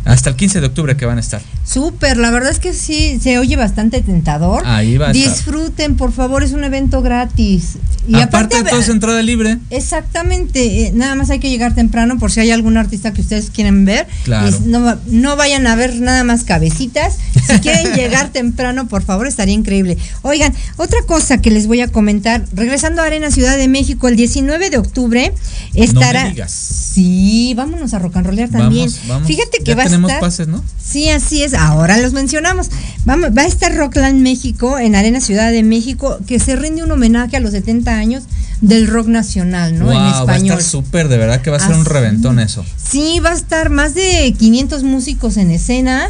hasta 0.06 0.32
el 0.32 0.36
15 0.36 0.62
de 0.62 0.68
octubre 0.68 0.98
que 0.98 1.06
van 1.06 1.18
a 1.18 1.22
estar 1.22 1.42
Súper, 1.72 2.18
la 2.18 2.32
verdad 2.32 2.52
es 2.52 2.60
que 2.60 2.74
sí, 2.74 3.18
se 3.22 3.40
oye 3.40 3.56
bastante 3.56 4.02
tentador. 4.02 4.64
Ahí 4.66 4.98
va 4.98 5.08
a 5.08 5.12
estar. 5.12 5.32
Disfruten, 5.34 5.96
por 5.96 6.12
favor, 6.12 6.44
es 6.44 6.52
un 6.52 6.64
evento 6.66 7.02
gratis. 7.02 7.78
Y 8.08 8.16
aparte, 8.20 8.62
de 8.62 8.68
a- 8.68 8.72
todo 8.72 8.80
es 8.82 8.90
entrada 8.90 9.22
libre 9.22 9.60
Exactamente, 9.70 10.88
eh, 10.88 10.92
nada 10.94 11.16
más 11.16 11.30
hay 11.30 11.40
que 11.40 11.50
llegar 11.50 11.76
temprano 11.76 12.18
por 12.18 12.32
si 12.32 12.40
hay 12.40 12.52
algún 12.52 12.76
artista 12.76 13.14
que 13.14 13.22
ustedes 13.22 13.52
quieren 13.52 13.86
ver. 13.86 14.08
Claro. 14.24 14.50
Y 14.50 14.68
no, 14.68 14.98
no 15.08 15.36
vayan 15.36 15.68
a 15.68 15.76
ver 15.76 15.96
nada 16.02 16.24
más 16.24 16.44
cabecitas. 16.44 17.18
Si 17.48 17.60
quieren 17.60 17.94
llegar 17.96 18.30
temprano, 18.30 18.88
por 18.88 19.04
favor, 19.04 19.28
estaría 19.28 19.54
increíble. 19.54 19.98
Oigan, 20.24 20.54
otra 20.78 21.00
cosa 21.06 21.42
que 21.42 21.52
les 21.52 21.68
voy 21.68 21.82
a 21.82 21.88
comentar, 21.88 22.44
regresando 22.54 23.02
a 23.02 23.06
Arena 23.06 23.32
Ciudad 23.32 23.56
de 23.56 23.68
México, 23.68 24.08
el 24.08 24.16
19 24.16 24.70
de 24.72 24.78
octubre 24.78 25.34
estará... 25.74 26.24
no 26.24 26.30
me 26.30 26.34
digas 26.36 26.52
Sí, 26.52 27.54
vámonos 27.56 27.94
a 27.94 28.00
rock 28.00 28.18
and 28.18 28.26
rollear 28.28 28.50
también. 28.50 28.88
vamos 28.90 29.08
vamos 29.08 29.28
Fíjate 29.28 29.60
que 29.60 29.64
ya 29.72 29.76
va 29.76 29.84
a 29.84 29.86
tenemos 29.86 30.10
estar... 30.12 30.20
pases 30.22 30.48
no 30.50 30.62
Sí, 30.84 31.08
así 31.10 31.42
es. 31.44 31.54
Ahora 31.62 31.98
los 31.98 32.14
mencionamos. 32.14 32.72
Vamos, 33.06 33.30
va 33.38 33.44
a 33.44 33.46
estar 33.46 33.76
Rockland 33.76 34.20
México 34.20 34.80
en 34.80 34.96
Arena 34.96 35.22
Ciudad 35.22 35.52
de 35.52 35.62
México, 35.62 36.18
que 36.26 36.40
se 36.40 36.56
rinde 36.56 36.84
un 36.84 36.92
homenaje 36.92 37.38
a 37.38 37.40
los 37.40 37.52
70 37.52 37.96
años 37.96 38.24
del 38.62 38.88
rock 38.88 39.08
nacional, 39.08 39.78
¿no? 39.78 39.86
Wow, 39.86 39.94
en 39.94 40.00
va 40.00 40.34
a 40.34 40.38
estar 40.38 40.62
súper 40.64 41.08
de 41.08 41.18
verdad 41.18 41.42
que 41.42 41.52
va 41.52 41.58
a 41.58 41.60
ser 41.60 41.76
un 41.76 41.86
reventón 41.86 42.40
eso 42.40 42.64
Sí, 42.84 43.20
va 43.20 43.32
a 43.32 43.36
estar 43.36 43.70
más 43.70 43.94
de 43.94 44.34
500 44.38 44.84
músicos 44.84 45.38
en 45.38 45.52
escena. 45.52 46.10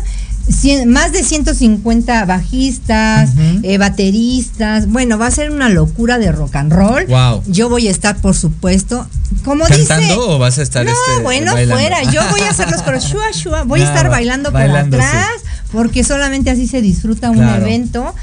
Cien- 0.52 0.86
más 0.88 1.12
de 1.12 1.24
150 1.24 2.26
bajistas, 2.26 3.32
eh, 3.64 3.78
bateristas. 3.78 4.88
Bueno, 4.88 5.18
va 5.18 5.28
a 5.28 5.32
ser 5.32 5.52
una 5.52 5.70
locura 5.70 6.18
de 6.18 6.32
rock 6.32 6.56
and 6.56 6.72
roll. 6.74 7.06
Wow. 7.08 7.44
Yo 7.48 7.70
voy 7.70 7.88
a 7.88 7.92
estar, 7.92 8.16
por 8.18 8.36
supuesto, 8.36 9.08
como 9.44 9.66
cantando 9.66 10.08
dice. 10.08 10.16
o 10.18 10.40
vas 10.40 10.58
a 10.60 10.62
estar 10.64 10.86
No, 10.86 10.92
este, 10.92 11.24
bueno, 11.24 11.54
bailando? 11.54 11.76
fuera. 11.76 12.04
Yo 12.12 12.22
voy 12.32 12.42
a 12.42 12.50
hacer 12.50 12.70
los 12.72 12.82
coros. 12.82 13.04
Shua, 13.06 13.32
shua. 13.34 13.64
Voy 13.64 13.82
a 13.82 13.86
estar 13.86 14.10
bailando, 14.10 14.52
bailando, 14.52 14.98
por 14.98 15.06
atrás, 15.06 15.28
porque 15.72 16.04
solamente 16.04 16.50
así 16.50 16.68
se 16.68 16.82
disfruta 16.82 17.30
un 17.32 17.38
Claro. 17.38 17.62
evento. 17.66 18.16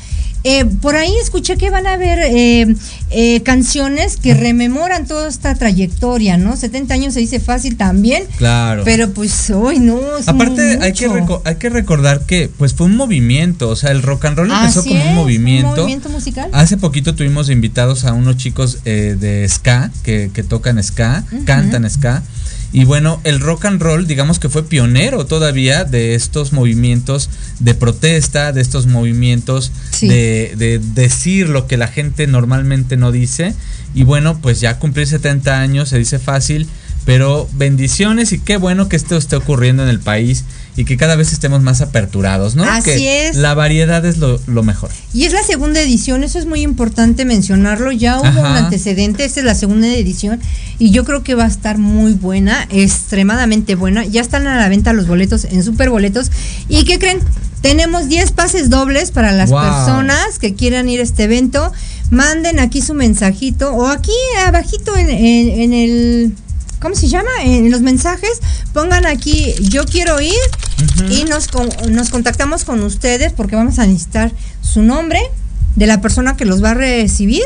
Eh, 0.44 0.64
por 0.64 0.96
ahí 0.96 1.12
escuché 1.22 1.56
que 1.56 1.70
van 1.70 1.86
a 1.86 1.94
haber 1.94 2.18
eh, 2.20 2.74
eh, 3.10 3.42
canciones 3.42 4.16
que 4.16 4.34
rememoran 4.34 5.06
toda 5.06 5.28
esta 5.28 5.54
trayectoria, 5.54 6.36
¿no? 6.36 6.56
70 6.56 6.94
años 6.94 7.14
se 7.14 7.20
dice 7.20 7.40
fácil 7.40 7.76
también, 7.76 8.24
claro 8.36 8.84
pero 8.84 9.10
pues 9.10 9.50
hoy 9.50 9.78
no. 9.80 10.00
es 10.18 10.28
Aparte 10.28 10.78
hay 10.80 10.92
que, 10.92 11.08
hay 11.44 11.54
recordar 11.68 12.22
que 12.26 12.50
pues 12.56 12.74
fue 12.74 12.86
un 12.86 12.96
movimiento, 12.96 13.68
o 13.68 13.76
sea, 13.76 13.90
el 13.90 14.02
rock 14.02 14.24
and 14.24 14.38
roll 14.38 14.50
empezó 14.50 14.80
Así 14.80 14.88
como 14.88 15.04
un 15.10 15.14
movimiento. 15.14 15.68
un 15.68 15.76
movimiento 15.76 16.08
musical. 16.08 16.48
Hace 16.52 16.76
poquito 16.76 17.14
tuvimos 17.14 17.50
invitados 17.50 18.04
a 18.04 18.12
unos 18.12 18.36
chicos 18.36 18.78
eh, 18.84 19.16
de 19.18 19.46
ska 19.48 19.90
que, 20.02 20.30
que 20.32 20.42
tocan 20.42 20.82
ska, 20.82 21.24
cantan 21.44 21.88
ska. 21.90 22.22
Y 22.72 22.84
bueno, 22.84 23.20
el 23.24 23.40
rock 23.40 23.64
and 23.64 23.80
roll, 23.80 24.06
digamos 24.06 24.38
que 24.38 24.48
fue 24.50 24.62
pionero 24.62 25.24
todavía 25.24 25.84
de 25.84 26.14
estos 26.14 26.52
movimientos 26.52 27.30
de 27.60 27.74
protesta, 27.74 28.52
de 28.52 28.60
estos 28.60 28.86
movimientos 28.86 29.72
Sí. 29.90 30.06
de, 30.06 30.54
de 30.56 30.78
decir 30.78 31.48
lo 31.48 31.66
que 31.66 31.76
la 31.78 31.88
gente 31.88 32.26
normalmente 32.26 32.96
no 32.98 33.10
dice. 33.10 33.54
Y 33.94 34.04
bueno, 34.04 34.38
pues 34.42 34.60
ya 34.60 34.78
cumplir 34.78 35.06
70 35.06 35.58
años 35.60 35.88
se 35.88 35.98
dice 35.98 36.18
fácil, 36.18 36.68
pero 37.06 37.48
bendiciones 37.54 38.32
y 38.32 38.38
qué 38.38 38.58
bueno 38.58 38.88
que 38.88 38.96
esto 38.96 39.16
esté 39.16 39.36
ocurriendo 39.36 39.82
en 39.82 39.88
el 39.88 39.98
país 40.00 40.44
y 40.78 40.84
que 40.84 40.96
cada 40.96 41.16
vez 41.16 41.32
estemos 41.32 41.60
más 41.60 41.80
aperturados, 41.80 42.54
¿no? 42.54 42.62
Así 42.62 42.84
que 42.92 43.26
es. 43.28 43.36
La 43.36 43.52
variedad 43.54 44.06
es 44.06 44.18
lo, 44.18 44.40
lo 44.46 44.62
mejor. 44.62 44.90
Y 45.12 45.24
es 45.24 45.32
la 45.32 45.42
segunda 45.42 45.80
edición, 45.80 46.22
eso 46.22 46.38
es 46.38 46.46
muy 46.46 46.62
importante 46.62 47.24
mencionarlo. 47.24 47.90
Ya 47.90 48.18
hubo 48.20 48.26
Ajá. 48.26 48.40
un 48.52 48.56
antecedente, 48.56 49.24
esta 49.24 49.40
es 49.40 49.46
la 49.46 49.56
segunda 49.56 49.88
edición 49.88 50.38
y 50.78 50.90
yo 50.92 51.04
creo 51.04 51.24
que 51.24 51.34
va 51.34 51.44
a 51.44 51.48
estar 51.48 51.78
muy 51.78 52.12
buena, 52.12 52.66
extremadamente 52.70 53.74
buena. 53.74 54.04
Ya 54.04 54.20
están 54.20 54.46
a 54.46 54.56
la 54.56 54.68
venta 54.68 54.92
los 54.92 55.06
boletos 55.08 55.44
en 55.44 55.62
Superboletos. 55.64 56.30
¿Y 56.68 56.84
qué 56.84 56.98
creen? 56.98 57.18
Tenemos 57.60 58.08
10 58.08 58.30
pases 58.32 58.70
dobles 58.70 59.10
para 59.10 59.32
las 59.32 59.50
Wow. 59.50 59.60
personas 59.60 60.38
que 60.38 60.54
quieran 60.54 60.88
ir 60.88 61.00
a 61.00 61.02
este 61.02 61.24
evento. 61.24 61.72
Manden 62.10 62.60
aquí 62.60 62.82
su 62.82 62.94
mensajito 62.94 63.72
o 63.72 63.86
aquí 63.88 64.12
abajito 64.46 64.96
en, 64.96 65.10
en- 65.10 65.60
en 65.60 65.72
el... 65.72 66.34
¿Cómo 66.80 66.94
se 66.94 67.08
llama? 67.08 67.28
En 67.44 67.70
los 67.70 67.80
mensajes 67.80 68.30
pongan 68.72 69.04
aquí 69.06 69.54
yo 69.60 69.84
quiero 69.84 70.20
ir 70.20 70.32
y 71.10 71.24
nos, 71.24 71.48
con- 71.48 71.68
nos 71.90 72.10
contactamos 72.10 72.64
con 72.64 72.82
ustedes 72.82 73.32
porque 73.32 73.56
vamos 73.56 73.78
a 73.78 73.86
necesitar 73.86 74.32
su 74.62 74.82
nombre 74.82 75.18
de 75.76 75.86
la 75.86 76.00
persona 76.00 76.36
que 76.36 76.44
los 76.44 76.62
va 76.62 76.70
a 76.70 76.74
recibir. 76.74 77.42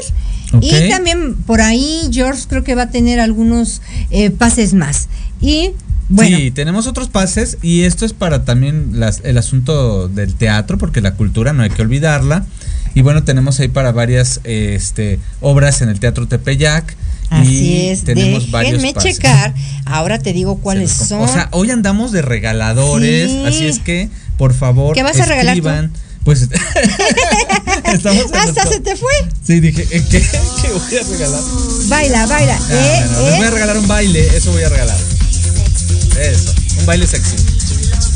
Y 0.61 0.71
también 0.91 1.35
por 1.35 1.62
ahí 1.62 2.11
George 2.12 2.43
creo 2.49 2.62
que 2.62 2.75
va 2.75 2.83
a 2.83 2.91
tener 2.91 3.21
algunos 3.21 3.81
eh, 4.11 4.31
pases 4.31 4.75
más. 4.75 5.09
Y 5.41 5.71
bueno, 6.11 6.37
Sí, 6.37 6.51
tenemos 6.51 6.87
otros 6.87 7.09
pases 7.09 7.57
y 7.62 7.83
esto 7.85 8.05
es 8.05 8.12
para 8.12 8.45
también 8.45 9.01
las- 9.01 9.23
el 9.25 9.39
asunto 9.39 10.09
del 10.09 10.35
teatro, 10.35 10.77
porque 10.77 11.01
la 11.01 11.15
cultura 11.15 11.55
no 11.55 11.62
hay 11.62 11.71
que 11.71 11.81
olvidarla. 11.81 12.45
Y 12.95 13.01
bueno, 13.01 13.25
tenemos 13.25 13.59
ahí 13.61 13.69
para 13.69 13.93
varias 13.93 14.41
este, 14.45 15.19
obras 15.41 15.81
en 15.81 15.89
el 15.89 15.99
Teatro 16.01 16.29
Tepeyac. 16.29 16.95
Así 17.41 17.89
es. 17.89 18.05
Tenemos 18.05 18.51
Déjenme 18.51 18.95
checar. 18.95 19.55
Ahora 19.85 20.19
te 20.19 20.33
digo 20.33 20.59
cuáles 20.59 20.91
son. 20.93 21.21
O 21.23 21.29
sea, 21.29 21.49
hoy 21.53 21.71
andamos 21.71 22.12
de 22.12 22.23
regaladores, 22.23 23.31
Sí. 23.31 23.45
así 23.47 23.67
es 23.67 23.79
que, 23.79 24.09
por 24.39 24.55
favor, 24.55 24.95
¿Qué 24.95 25.03
vas 25.03 25.19
a 25.21 25.27
regalar 25.27 25.59
tú? 25.59 25.69
Pues 26.25 26.43
estamos 27.93 28.33
Hasta 28.33 28.67
se 28.67 28.79
te 28.81 28.95
fue. 28.95 29.11
Sí, 29.45 29.59
dije, 29.59 29.83
¿eh, 29.91 30.05
¿qué, 30.09 30.21
¿qué 30.62 30.69
voy 30.71 30.97
a 30.97 31.03
regalar? 31.11 31.41
Baila, 31.89 32.27
baila. 32.27 32.59
No, 32.59 32.65
Eh, 32.77 33.01
les 33.01 33.33
eh. 33.33 33.37
voy 33.39 33.47
a 33.47 33.51
regalar 33.51 33.77
un 33.79 33.89
baile, 33.89 34.37
eso 34.37 34.53
voy 34.53 34.62
a 34.62 34.69
regalar. 34.69 34.97
Eso, 36.21 36.55
un 36.79 36.87
baile 36.87 37.07
sexy. 37.09 37.35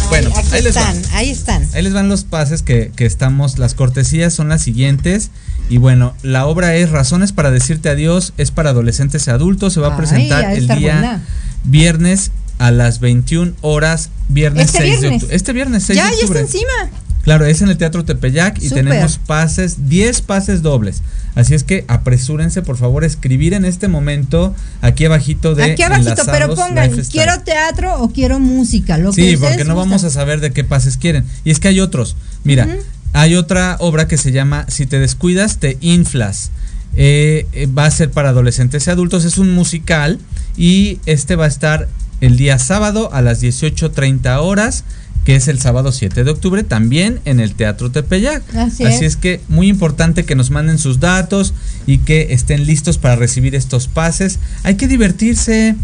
Bueno, 0.09 0.31
Aquí 0.37 0.49
ahí 0.53 0.63
les 0.63 0.77
están, 0.77 1.03
ahí 1.13 1.31
están. 1.31 1.67
Ahí 1.75 1.83
les 1.83 1.93
van 1.93 2.09
los 2.09 2.25
pases 2.25 2.63
que, 2.63 2.93
que 2.95 3.07
estamos. 3.07 3.59
Las 3.59 3.75
cortesías 3.75 4.33
son 4.33 4.49
las 4.49 4.63
siguientes. 4.63 5.31
Y 5.69 5.79
bueno, 5.79 6.15
la 6.23 6.47
obra 6.47 6.75
es 6.77 6.91
Razones 6.91 7.33
para 7.33 7.51
decirte 7.51 7.89
adiós. 7.89 8.33
Es 8.39 8.51
para 8.51 8.71
adolescentes 8.71 9.27
y 9.27 9.31
adultos. 9.31 9.73
Se 9.75 9.81
va 9.81 9.95
a 9.95 9.97
presentar 9.97 10.53
el 10.53 10.69
día 10.69 10.77
buena. 10.95 11.23
viernes 11.65 12.31
a 12.59 12.71
las 12.71 13.01
21 13.01 13.53
horas. 13.63 14.11
Viernes 14.29 14.67
Este 14.67 14.79
6 14.79 15.01
de 15.01 15.09
octubre. 15.09 15.37
Este 15.37 15.53
viernes 15.53 15.83
6 15.85 15.97
Ya, 15.97 16.05
de 16.05 16.11
ya 16.11 16.15
está 16.15 16.25
octubre. 16.27 16.41
encima. 16.41 16.91
Claro, 17.27 17.45
es 17.45 17.61
en 17.61 17.69
el 17.71 17.77
Teatro 17.77 18.05
Tepeyac 18.05 18.63
y 18.63 18.69
tenemos 18.69 19.19
pases, 19.19 19.89
10 19.89 20.21
pases 20.21 20.63
dobles. 20.63 21.03
Así 21.35 21.55
es 21.55 21.65
que 21.65 21.85
apresúrense, 21.89 22.63
por 22.63 22.77
favor, 22.77 23.03
a 23.03 23.09
escribir 23.09 23.53
en 23.53 23.65
este 23.65 23.89
momento 23.89 24.55
aquí 24.81 25.07
abajito 25.07 25.57
de 25.57 25.65
Aquí 25.65 25.83
abajito, 25.83 26.23
pero 26.27 26.55
pongan, 26.55 26.89
quiero 27.11 27.41
teatro 27.41 28.01
o 28.01 28.13
quiero 28.13 28.39
música. 28.39 28.97
Lo 28.97 29.11
que 29.11 29.17
Sí, 29.17 29.35
ustedes 29.35 29.41
porque 29.41 29.65
no 29.65 29.75
vamos 29.75 30.05
a 30.05 30.11
saber 30.11 30.39
de 30.39 30.53
qué 30.53 30.63
pases 30.63 30.99
quieren. 30.99 31.25
Y 31.43 31.51
es 31.51 31.59
que 31.59 31.67
hay 31.67 31.81
otros. 31.81 32.15
Mira, 32.45 32.69
hay 33.13 33.35
otra 33.35 33.75
obra 33.81 34.07
que 34.07 34.19
se 34.19 34.31
llama 34.31 34.65
Si 34.69 34.87
te 34.87 35.01
descuidas, 35.01 35.59
te 35.59 35.79
inflas. 35.81 36.53
Eh, 36.95 37.49
eh, 37.55 37.67
va 37.67 37.87
a 37.87 37.91
ser 37.91 38.13
para 38.13 38.29
adolescentes 38.29 38.87
y 38.87 38.91
adultos. 38.91 39.25
Es 39.25 39.39
un 39.39 39.51
musical 39.51 40.21
y 40.57 41.01
este 41.07 41.35
va 41.35 41.47
a 41.47 41.49
estar 41.49 41.89
el 42.21 42.37
día 42.37 42.61
sábado 42.61 43.11
a 43.13 43.21
las 43.21 43.43
18.30 43.43 44.39
horas 44.41 44.85
que 45.27 45.35
es 45.35 45.49
el 45.49 45.59
sábado 45.61 45.91
7 45.91 46.23
de 46.23 46.31
octubre, 46.31 46.63
también 46.63 47.19
en 47.25 47.41
el 47.41 47.55
Teatro 47.57 47.91
Tepeyac. 47.91 48.43
Así 48.55 48.85
Así 48.85 48.95
es. 48.97 49.03
es 49.03 49.17
que 49.17 49.41
muy 49.49 49.67
importante 49.69 50.25
que 50.25 50.37
nos 50.37 50.51
manden 50.53 50.79
sus 50.79 51.01
datos 51.01 51.53
y 51.85 51.99
que 51.99 52.29
estén 52.31 52.65
listos 52.65 52.97
para 52.97 53.17
recibir 53.17 53.57
estos 53.57 53.89
pases. 53.89 54.39
Hay 54.63 54.77
que 54.77 54.87
divertirse, 54.87 55.75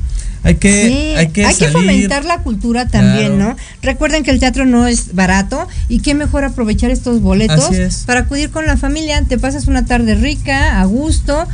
hay 0.45 0.55
que, 0.55 0.87
Sí, 0.89 1.19
hay 1.19 1.29
que 1.31 1.43
salir. 1.53 1.71
fomentar 1.73 2.25
la 2.25 2.39
cultura 2.45 2.87
también, 2.87 3.35
Claro. 3.35 3.51
¿no? 3.51 3.57
Recuerden 3.83 4.23
que 4.23 4.31
el 4.31 4.39
teatro 4.39 4.65
no 4.65 4.87
es 4.87 5.13
barato 5.15 5.67
y 5.89 5.99
qué 5.99 6.15
mejor 6.15 6.45
aprovechar 6.45 6.93
estos 6.93 7.21
boletos 7.21 7.73
es. 7.73 8.05
para 8.07 8.21
acudir 8.21 8.51
con 8.51 8.65
la 8.67 8.77
familia, 8.77 9.21
te 9.29 9.39
pasas 9.39 9.67
una 9.67 9.85
tarde 9.85 10.15
rica, 10.15 10.81
a 10.81 10.85
gusto, 10.85 11.49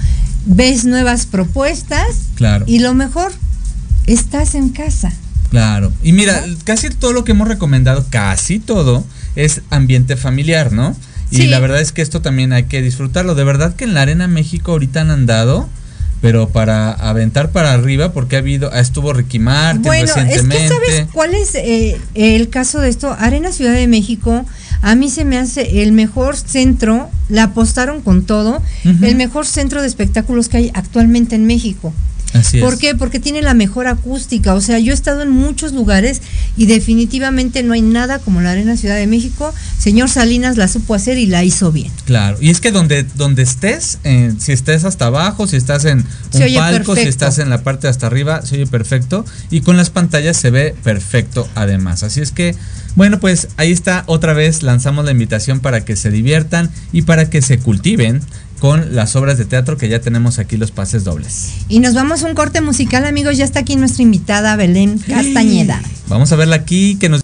ves 0.44 0.84
nuevas 0.84 1.24
propuestas 1.24 2.06
Claro. 2.34 2.66
y 2.68 2.80
lo 2.80 2.92
mejor, 2.92 3.32
estás 4.06 4.54
en 4.54 4.68
casa. 4.68 5.10
Claro. 5.50 5.92
Y 6.02 6.12
mira, 6.12 6.44
casi 6.64 6.90
todo 6.90 7.12
lo 7.12 7.24
que 7.24 7.32
hemos 7.32 7.48
recomendado, 7.48 8.04
casi 8.10 8.58
todo, 8.58 9.04
es 9.36 9.62
ambiente 9.70 10.16
familiar, 10.16 10.72
¿no? 10.72 10.94
Y 11.30 11.36
Sí. 11.38 11.46
la 11.46 11.58
verdad 11.58 11.80
es 11.80 11.92
que 11.92 12.02
esto 12.02 12.20
también 12.22 12.52
hay 12.52 12.64
que 12.64 12.82
disfrutarlo. 12.82 13.34
De 13.34 13.44
verdad 13.44 13.74
que 13.74 13.84
en 13.84 13.94
la 13.94 14.02
Arena 14.02 14.28
México 14.28 14.72
ahorita 14.72 15.02
han 15.02 15.10
andado, 15.10 15.68
pero 16.20 16.48
para 16.48 16.90
aventar 16.92 17.50
para 17.50 17.72
arriba, 17.72 18.12
porque 18.12 18.36
ha 18.36 18.40
habido, 18.40 18.72
estuvo 18.72 19.12
Ricky 19.12 19.38
Martin 19.38 19.82
Bueno, 19.82 20.04
es 20.04 20.14
recientemente. 20.14 20.74
que 20.86 20.92
sabes 20.92 21.08
cuál 21.12 21.34
es 21.34 21.54
eh, 21.54 21.98
el 22.14 22.48
caso 22.48 22.80
de 22.80 22.88
esto. 22.88 23.14
Arena 23.18 23.52
Ciudad 23.52 23.72
de 23.74 23.86
México, 23.86 24.44
a 24.82 24.94
mí 24.96 25.10
se 25.10 25.24
me 25.24 25.38
hace 25.38 25.82
el 25.82 25.92
mejor 25.92 26.36
centro, 26.36 27.08
la 27.28 27.44
apostaron 27.44 28.00
con 28.02 28.24
todo, 28.24 28.62
el 28.84 29.14
mejor 29.16 29.46
centro 29.46 29.80
de 29.80 29.86
espectáculos 29.88 30.48
que 30.48 30.56
hay 30.56 30.70
actualmente 30.74 31.36
en 31.36 31.46
México. 31.46 31.92
Así 32.34 32.58
es. 32.58 32.64
¿Por 32.64 32.78
qué? 32.78 32.94
Porque 32.94 33.20
tiene 33.20 33.42
la 33.42 33.54
mejor 33.54 33.86
acústica. 33.86 34.54
O 34.54 34.60
sea, 34.60 34.78
yo 34.78 34.92
he 34.92 34.94
estado 34.94 35.22
en 35.22 35.30
muchos 35.30 35.72
lugares 35.72 36.20
y 36.56 36.66
definitivamente 36.66 37.62
no 37.62 37.72
hay 37.72 37.82
nada 37.82 38.18
como 38.18 38.40
la 38.40 38.52
Arena 38.52 38.76
Ciudad 38.76 38.96
de 38.96 39.06
México. 39.06 39.54
Señor 39.78 40.08
Salinas 40.08 40.56
la 40.56 40.68
supo 40.68 40.94
hacer 40.94 41.18
y 41.18 41.26
la 41.26 41.44
hizo 41.44 41.72
bien. 41.72 41.90
Claro, 42.04 42.36
y 42.40 42.50
es 42.50 42.60
que 42.60 42.72
donde, 42.72 43.04
donde 43.14 43.42
estés, 43.42 43.98
eh, 44.04 44.32
si 44.38 44.52
estés 44.52 44.84
hasta 44.84 45.06
abajo, 45.06 45.46
si 45.46 45.56
estás 45.56 45.84
en 45.84 46.04
un 46.32 46.54
palco, 46.54 46.94
si 46.96 47.02
estás 47.02 47.38
en 47.38 47.50
la 47.50 47.62
parte 47.62 47.86
de 47.86 47.90
hasta 47.90 48.06
arriba, 48.06 48.42
se 48.42 48.56
oye 48.56 48.66
perfecto. 48.66 49.24
Y 49.50 49.60
con 49.60 49.76
las 49.76 49.90
pantallas 49.90 50.36
se 50.36 50.50
ve 50.50 50.74
perfecto 50.82 51.48
además. 51.54 52.02
Así 52.02 52.20
es 52.20 52.32
que, 52.32 52.54
bueno, 52.96 53.20
pues 53.20 53.48
ahí 53.56 53.72
está 53.72 54.04
otra 54.06 54.32
vez, 54.32 54.62
lanzamos 54.62 55.04
la 55.04 55.12
invitación 55.12 55.60
para 55.60 55.84
que 55.84 55.96
se 55.96 56.10
diviertan 56.10 56.70
y 56.92 57.02
para 57.02 57.30
que 57.30 57.42
se 57.42 57.58
cultiven 57.58 58.20
con 58.58 58.94
las 58.94 59.16
obras 59.16 59.38
de 59.38 59.44
teatro 59.44 59.76
que 59.76 59.88
ya 59.88 60.00
tenemos 60.00 60.38
aquí 60.38 60.56
los 60.56 60.70
pases 60.70 61.04
dobles. 61.04 61.52
Y 61.68 61.80
nos 61.80 61.94
vamos 61.94 62.22
a 62.22 62.26
un 62.26 62.34
corte 62.34 62.60
musical, 62.60 63.04
amigos. 63.04 63.36
Ya 63.36 63.44
está 63.44 63.60
aquí 63.60 63.76
nuestra 63.76 64.02
invitada 64.02 64.56
Belén 64.56 64.98
Castañeda. 64.98 65.80
Vamos 66.08 66.32
a 66.32 66.36
verla 66.36 66.56
aquí 66.56 66.96
que 66.96 67.08
nos... 67.08 67.22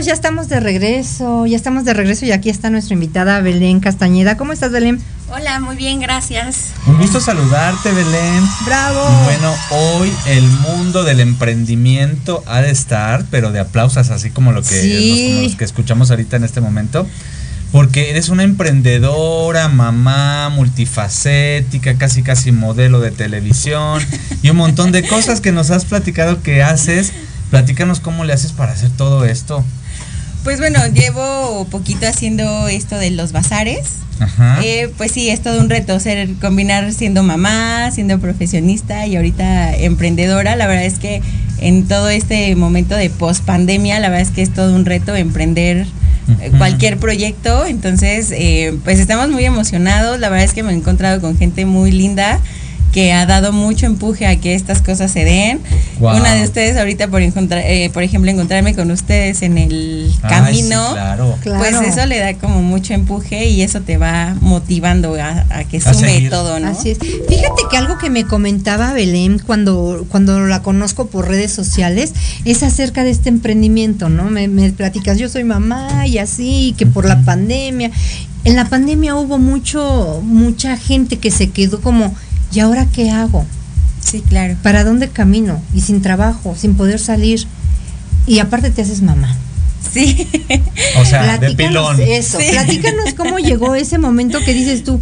Amigos, 0.00 0.06
ya 0.06 0.14
estamos 0.14 0.48
de 0.48 0.60
regreso. 0.60 1.44
Ya 1.44 1.56
estamos 1.56 1.84
de 1.84 1.92
regreso 1.92 2.24
y 2.24 2.32
aquí 2.32 2.48
está 2.48 2.70
nuestra 2.70 2.94
invitada 2.94 3.38
Belén 3.42 3.80
Castañeda. 3.80 4.38
¿Cómo 4.38 4.54
estás, 4.54 4.72
Belén? 4.72 4.98
Hola, 5.28 5.60
muy 5.60 5.76
bien, 5.76 6.00
gracias. 6.00 6.68
Un 6.86 6.96
gusto 6.96 7.20
saludarte, 7.20 7.92
Belén. 7.92 8.42
¡Bravo! 8.64 9.04
Bueno, 9.24 9.54
hoy 9.68 10.10
el 10.24 10.42
mundo 10.48 11.04
del 11.04 11.20
emprendimiento 11.20 12.42
ha 12.46 12.62
de 12.62 12.70
estar, 12.70 13.26
pero 13.30 13.52
de 13.52 13.60
aplausos, 13.60 14.08
así 14.08 14.30
como 14.30 14.52
lo 14.52 14.62
que, 14.62 14.68
Sí. 14.80 15.10
los, 15.10 15.28
como 15.34 15.42
los 15.48 15.56
que 15.56 15.64
escuchamos 15.64 16.10
ahorita 16.10 16.36
en 16.36 16.44
este 16.44 16.62
momento. 16.62 17.06
Porque 17.70 18.08
eres 18.08 18.30
una 18.30 18.42
emprendedora, 18.44 19.68
mamá, 19.68 20.48
multifacética, 20.48 21.98
casi 21.98 22.22
casi 22.22 22.52
modelo 22.52 23.00
de 23.00 23.10
televisión 23.10 24.02
y 24.40 24.48
un 24.48 24.56
montón 24.56 24.92
de 24.92 25.06
cosas 25.06 25.42
que 25.42 25.52
nos 25.52 25.70
has 25.70 25.84
platicado 25.84 26.42
que 26.42 26.62
haces. 26.62 27.12
Platícanos 27.50 28.00
cómo 28.00 28.24
le 28.24 28.32
haces 28.32 28.52
para 28.52 28.72
hacer 28.72 28.88
todo 28.96 29.26
esto. 29.26 29.62
Pues 30.44 30.58
bueno, 30.58 30.80
llevo 30.94 31.66
poquito 31.70 32.06
haciendo 32.06 32.68
esto 32.68 32.96
de 32.96 33.10
los 33.10 33.32
bazares. 33.32 33.96
Ajá. 34.20 34.60
Eh, 34.62 34.90
pues 34.96 35.12
sí, 35.12 35.28
es 35.28 35.42
todo 35.42 35.60
un 35.60 35.70
reto 35.70 35.98
ser 36.00 36.34
combinar 36.40 36.92
siendo 36.92 37.22
mamá, 37.22 37.90
siendo 37.90 38.18
profesionista 38.18 39.06
y 39.06 39.16
ahorita 39.16 39.74
emprendedora. 39.76 40.56
La 40.56 40.66
verdad 40.66 40.84
es 40.84 40.98
que 40.98 41.22
en 41.58 41.86
todo 41.86 42.08
este 42.08 42.54
momento 42.56 42.96
de 42.96 43.10
post 43.10 43.44
pandemia, 43.44 44.00
la 44.00 44.08
verdad 44.08 44.26
es 44.26 44.30
que 44.30 44.42
es 44.42 44.52
todo 44.52 44.74
un 44.74 44.86
reto 44.86 45.14
emprender 45.14 45.86
eh, 46.40 46.50
cualquier 46.56 46.96
proyecto. 46.96 47.66
Entonces, 47.66 48.32
eh, 48.32 48.74
pues 48.84 48.98
estamos 48.98 49.28
muy 49.28 49.44
emocionados. 49.44 50.20
La 50.20 50.30
verdad 50.30 50.44
es 50.44 50.54
que 50.54 50.62
me 50.62 50.72
he 50.72 50.76
encontrado 50.76 51.20
con 51.20 51.36
gente 51.36 51.66
muy 51.66 51.92
linda 51.92 52.40
que 52.92 53.12
ha 53.12 53.24
dado 53.26 53.52
mucho 53.52 53.86
empuje 53.86 54.26
a 54.26 54.36
que 54.40 54.54
estas 54.54 54.82
cosas 54.82 55.10
se 55.12 55.24
den. 55.24 55.60
Una 56.00 56.34
de 56.34 56.44
ustedes 56.44 56.76
ahorita 56.76 57.08
por 57.08 57.22
encontrar, 57.22 57.62
eh, 57.64 57.90
por 57.92 58.02
ejemplo, 58.02 58.30
encontrarme 58.30 58.74
con 58.74 58.90
ustedes 58.90 59.42
en 59.42 59.58
el 59.58 60.12
Ay, 60.22 60.28
camino. 60.30 60.86
sí, 60.88 60.92
claro. 60.94 61.38
Claro. 61.42 61.58
Pues 61.58 61.76
eso 61.96 62.06
le 62.06 62.18
da 62.18 62.34
como 62.34 62.62
mucho 62.62 62.94
empuje 62.94 63.46
y 63.48 63.62
eso 63.62 63.80
te 63.82 63.96
va 63.98 64.34
motivando 64.40 65.14
a, 65.14 65.44
a 65.50 65.64
que 65.64 65.76
A 65.78 65.94
sume 65.94 66.14
seguir. 66.14 66.30
todo, 66.30 66.58
¿no? 66.58 66.68
Así 66.68 66.90
es. 66.90 66.98
Fíjate 66.98 67.62
que 67.70 67.76
algo 67.76 67.98
que 67.98 68.10
me 68.10 68.24
comentaba 68.24 68.92
Belén 68.92 69.38
cuando, 69.38 70.04
cuando 70.08 70.40
la 70.40 70.62
conozco 70.62 71.06
por 71.06 71.28
redes 71.28 71.52
sociales 71.52 72.12
es 72.44 72.62
acerca 72.62 73.04
de 73.04 73.10
este 73.10 73.28
emprendimiento, 73.28 74.08
¿no? 74.08 74.24
Me, 74.24 74.48
me 74.48 74.70
platicas, 74.72 75.18
yo 75.18 75.28
soy 75.28 75.44
mamá 75.44 76.06
y 76.06 76.18
así, 76.18 76.74
que 76.76 76.86
por 76.86 77.06
la 77.06 77.20
pandemia. 77.22 77.90
En 78.44 78.56
la 78.56 78.68
pandemia 78.70 79.14
hubo 79.16 79.38
mucho, 79.38 80.22
mucha 80.24 80.76
gente 80.78 81.18
que 81.18 81.30
se 81.30 81.50
quedó 81.50 81.80
como, 81.82 82.14
¿y 82.52 82.60
ahora 82.60 82.86
qué 82.92 83.10
hago? 83.10 83.44
Sí, 84.04 84.22
claro. 84.28 84.56
¿Para 84.62 84.84
dónde 84.84 85.08
camino? 85.08 85.60
Y 85.74 85.80
sin 85.82 86.02
trabajo, 86.02 86.54
sin 86.58 86.74
poder 86.74 86.98
salir. 86.98 87.46
Y 88.26 88.38
aparte 88.38 88.70
te 88.70 88.82
haces 88.82 89.02
mamá. 89.02 89.36
Sí. 89.92 90.26
O 91.00 91.04
sea, 91.04 91.38
de 91.38 91.54
pilón. 91.54 91.98
Eso, 92.00 92.38
Sí. 92.38 92.46
platícanos 92.50 93.14
cómo 93.16 93.38
llegó 93.38 93.74
ese 93.74 93.98
momento 93.98 94.38
que 94.44 94.54
dices 94.54 94.84
tú, 94.84 95.00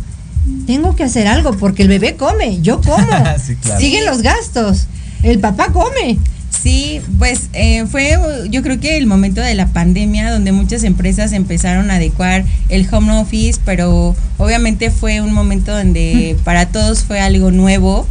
tengo 0.66 0.96
que 0.96 1.04
hacer 1.04 1.26
algo 1.28 1.52
porque 1.56 1.82
el 1.82 1.88
bebé 1.88 2.16
come, 2.16 2.61
yo 2.62 2.80
como, 2.80 2.96
Sí, 3.46 3.56
claro. 3.56 3.80
siguen 3.80 4.06
los 4.06 4.22
gastos, 4.22 4.87
el 5.22 5.38
papá 5.40 5.68
come. 5.72 6.18
Sí, 6.62 7.00
pues 7.18 7.50
eh, 7.52 7.86
fue 7.86 8.18
yo 8.50 8.62
creo 8.62 8.80
que 8.80 8.96
el 8.96 9.06
momento 9.06 9.40
de 9.40 9.54
la 9.54 9.68
pandemia 9.68 10.30
donde 10.30 10.52
muchas 10.52 10.82
empresas 10.82 11.32
empezaron 11.32 11.90
a 11.90 11.94
adecuar 11.96 12.44
el 12.68 12.86
home 12.90 13.12
office, 13.12 13.60
pero 13.64 14.16
obviamente 14.38 14.90
fue 14.90 15.20
un 15.20 15.32
momento 15.32 15.76
donde 15.76 16.36
para 16.44 16.66
todos 16.66 17.04
fue 17.04 17.20
algo 17.20 17.50
nuevo, 17.50 18.06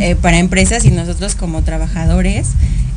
eh, 0.00 0.14
para 0.20 0.38
empresas 0.38 0.84
y 0.84 0.90
nosotros 0.90 1.34
como 1.34 1.62
trabajadores. 1.62 2.48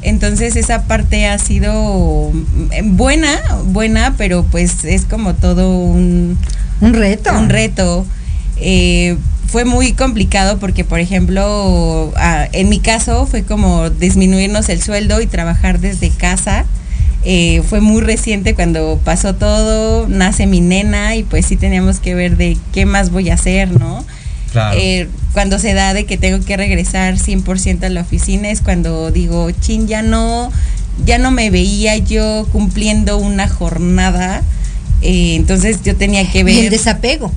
Entonces 0.01 0.55
esa 0.55 0.83
parte 0.83 1.27
ha 1.27 1.37
sido 1.39 2.31
mm, 2.33 2.97
buena, 2.97 3.37
buena, 3.65 4.15
pero 4.17 4.43
pues 4.43 4.83
es 4.85 5.05
como 5.05 5.33
todo 5.33 5.77
un, 5.77 6.37
Un 6.81 6.93
reto. 6.93 7.31
un 7.37 7.49
reto. 7.49 8.05
Eh, 8.61 9.17
fue 9.47 9.65
muy 9.65 9.93
complicado 9.93 10.59
porque, 10.59 10.83
por 10.83 10.99
ejemplo, 10.99 12.13
ah, 12.17 12.47
en 12.51 12.69
mi 12.69 12.79
caso 12.79 13.25
fue 13.25 13.43
como 13.43 13.89
disminuirnos 13.89 14.69
el 14.69 14.81
sueldo 14.81 15.21
y 15.21 15.27
trabajar 15.27 15.79
desde 15.79 16.09
casa. 16.11 16.65
Eh, 17.23 17.63
fue 17.67 17.81
muy 17.81 18.01
reciente 18.01 18.53
cuando 18.53 18.99
pasó 19.03 19.35
todo, 19.35 20.07
nace 20.07 20.45
mi 20.45 20.61
nena 20.61 21.15
y 21.15 21.23
pues 21.23 21.47
sí 21.47 21.57
teníamos 21.57 21.99
que 21.99 22.15
ver 22.15 22.37
de 22.37 22.57
qué 22.73 22.85
más 22.85 23.09
voy 23.09 23.29
a 23.29 23.33
hacer, 23.33 23.77
¿no? 23.77 24.05
Claro. 24.51 24.77
Eh, 24.79 25.09
cuando 25.33 25.59
se 25.59 25.73
da 25.73 25.93
de 25.93 26.05
que 26.05 26.17
tengo 26.17 26.43
que 26.43 26.55
regresar 26.55 27.15
100% 27.17 27.83
a 27.83 27.89
la 27.89 28.01
oficina 28.01 28.49
es 28.49 28.61
cuando 28.61 29.11
digo, 29.11 29.49
chin, 29.51 29.87
ya 29.87 30.01
no, 30.01 30.51
ya 31.05 31.17
no 31.17 31.31
me 31.31 31.49
veía 31.49 31.97
yo 31.97 32.47
cumpliendo 32.51 33.17
una 33.17 33.47
jornada. 33.47 34.43
Eh, 35.01 35.35
entonces 35.35 35.81
yo 35.83 35.95
tenía 35.95 36.29
que 36.29 36.43
ver... 36.43 36.55
Y 36.55 36.59
el 36.59 36.69
desapego. 36.69 37.31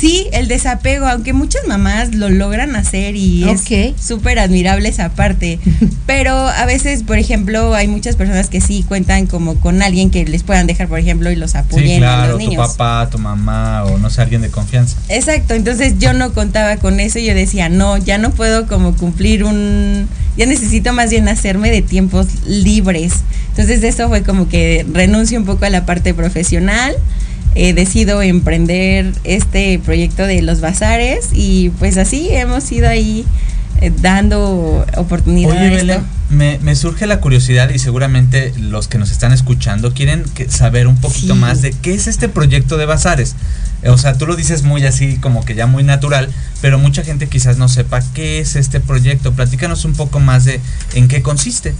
Sí, 0.00 0.26
el 0.32 0.48
desapego, 0.48 1.06
aunque 1.06 1.32
muchas 1.32 1.66
mamás 1.66 2.14
lo 2.14 2.28
logran 2.28 2.76
hacer 2.76 3.16
y 3.16 3.44
es 3.48 3.62
súper 4.00 4.38
admirable 4.38 4.88
esa 4.88 5.08
parte. 5.10 5.58
Pero 6.06 6.32
a 6.36 6.64
veces, 6.66 7.02
por 7.02 7.18
ejemplo, 7.18 7.74
hay 7.74 7.88
muchas 7.88 8.16
personas 8.16 8.48
que 8.48 8.60
sí 8.60 8.84
cuentan 8.86 9.26
como 9.26 9.56
con 9.56 9.82
alguien 9.82 10.10
que 10.10 10.24
les 10.24 10.42
puedan 10.42 10.66
dejar, 10.66 10.88
por 10.88 10.98
ejemplo, 10.98 11.30
y 11.30 11.36
los 11.36 11.54
apoyen 11.54 11.88
Sí, 11.88 11.94
a 11.96 11.98
claro, 11.98 12.32
los 12.32 12.40
tu 12.42 12.48
niños. 12.48 12.68
papá, 12.76 13.08
tu 13.10 13.18
mamá 13.18 13.84
o 13.84 13.98
no 13.98 14.08
sé, 14.10 14.22
alguien 14.22 14.42
de 14.42 14.50
confianza. 14.50 14.96
Exacto, 15.08 15.54
entonces 15.54 15.94
yo 15.98 16.12
no 16.12 16.32
contaba 16.32 16.76
con 16.76 17.00
eso 17.00 17.18
y 17.18 17.24
yo 17.26 17.34
decía, 17.34 17.68
no, 17.68 17.96
ya 17.98 18.18
no 18.18 18.30
puedo 18.30 18.66
como 18.66 18.96
cumplir 18.96 19.44
un, 19.44 20.08
ya 20.36 20.46
necesito 20.46 20.92
más 20.92 21.10
bien 21.10 21.28
hacerme 21.28 21.70
de 21.70 21.82
tiempos 21.82 22.26
libres. 22.46 23.12
Entonces 23.50 23.82
eso 23.82 24.08
fue 24.08 24.22
como 24.22 24.48
que 24.48 24.86
renuncio 24.92 25.38
un 25.38 25.44
poco 25.44 25.64
a 25.64 25.70
la 25.70 25.84
parte 25.84 26.14
profesional, 26.14 26.94
eh, 27.54 27.72
decido 27.72 28.22
emprender 28.22 29.12
este 29.24 29.78
proyecto 29.84 30.26
de 30.26 30.42
los 30.42 30.60
bazares 30.60 31.28
y 31.32 31.70
pues 31.78 31.96
así 31.96 32.28
hemos 32.30 32.70
ido 32.72 32.88
ahí 32.88 33.24
eh, 33.80 33.92
dando 34.00 34.84
oportunidad 34.96 35.52
Oye, 35.52 35.60
a 35.60 35.72
esto. 35.72 35.86
Belén, 35.86 36.02
me, 36.30 36.58
me 36.60 36.74
surge 36.76 37.06
la 37.06 37.20
curiosidad 37.20 37.70
y 37.70 37.78
seguramente 37.78 38.52
los 38.60 38.86
que 38.88 38.98
nos 38.98 39.10
están 39.10 39.32
escuchando 39.32 39.94
quieren 39.94 40.24
que- 40.34 40.48
saber 40.50 40.86
un 40.86 40.96
poquito 41.00 41.34
Sí. 41.34 41.40
más 41.40 41.62
de 41.62 41.70
qué 41.72 41.94
es 41.94 42.06
este 42.06 42.28
proyecto 42.28 42.76
de 42.76 42.86
Bazares. 42.86 43.34
Eh, 43.82 43.88
O 43.90 43.96
sea, 43.98 44.14
tú 44.18 44.26
lo 44.26 44.34
dices 44.36 44.62
muy 44.64 44.84
así, 44.84 45.16
como 45.18 45.44
que 45.44 45.54
ya 45.54 45.66
muy 45.66 45.84
natural, 45.84 46.28
pero 46.60 46.78
mucha 46.78 47.02
gente 47.04 47.28
quizás 47.28 47.56
no 47.58 47.68
sepa 47.68 48.02
qué 48.14 48.40
es 48.40 48.56
este 48.56 48.80
proyecto. 48.80 49.32
Platícanos 49.32 49.84
un 49.84 49.92
poco 49.94 50.18
más 50.20 50.44
de 50.44 50.60
en 50.94 51.06
qué 51.08 51.22
consiste. 51.22 51.74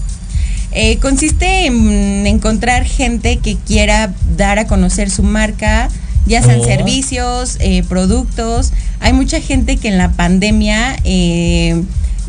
Eh, 0.71 0.97
consiste 0.97 1.65
en 1.65 2.27
encontrar 2.27 2.83
gente 2.85 3.37
que 3.37 3.55
quiera 3.57 4.13
dar 4.37 4.59
a 4.59 4.67
conocer 4.67 5.09
su 5.09 5.23
marca, 5.23 5.89
ya 6.25 6.43
sean 6.43 6.59
Oh. 6.61 6.65
servicios, 6.65 7.57
eh, 7.59 7.83
productos. 7.89 8.71
Hay 8.99 9.13
mucha 9.13 9.39
gente 9.41 9.77
que 9.77 9.87
en 9.87 9.97
la 9.97 10.11
pandemia 10.11 10.95
eh, 11.03 11.81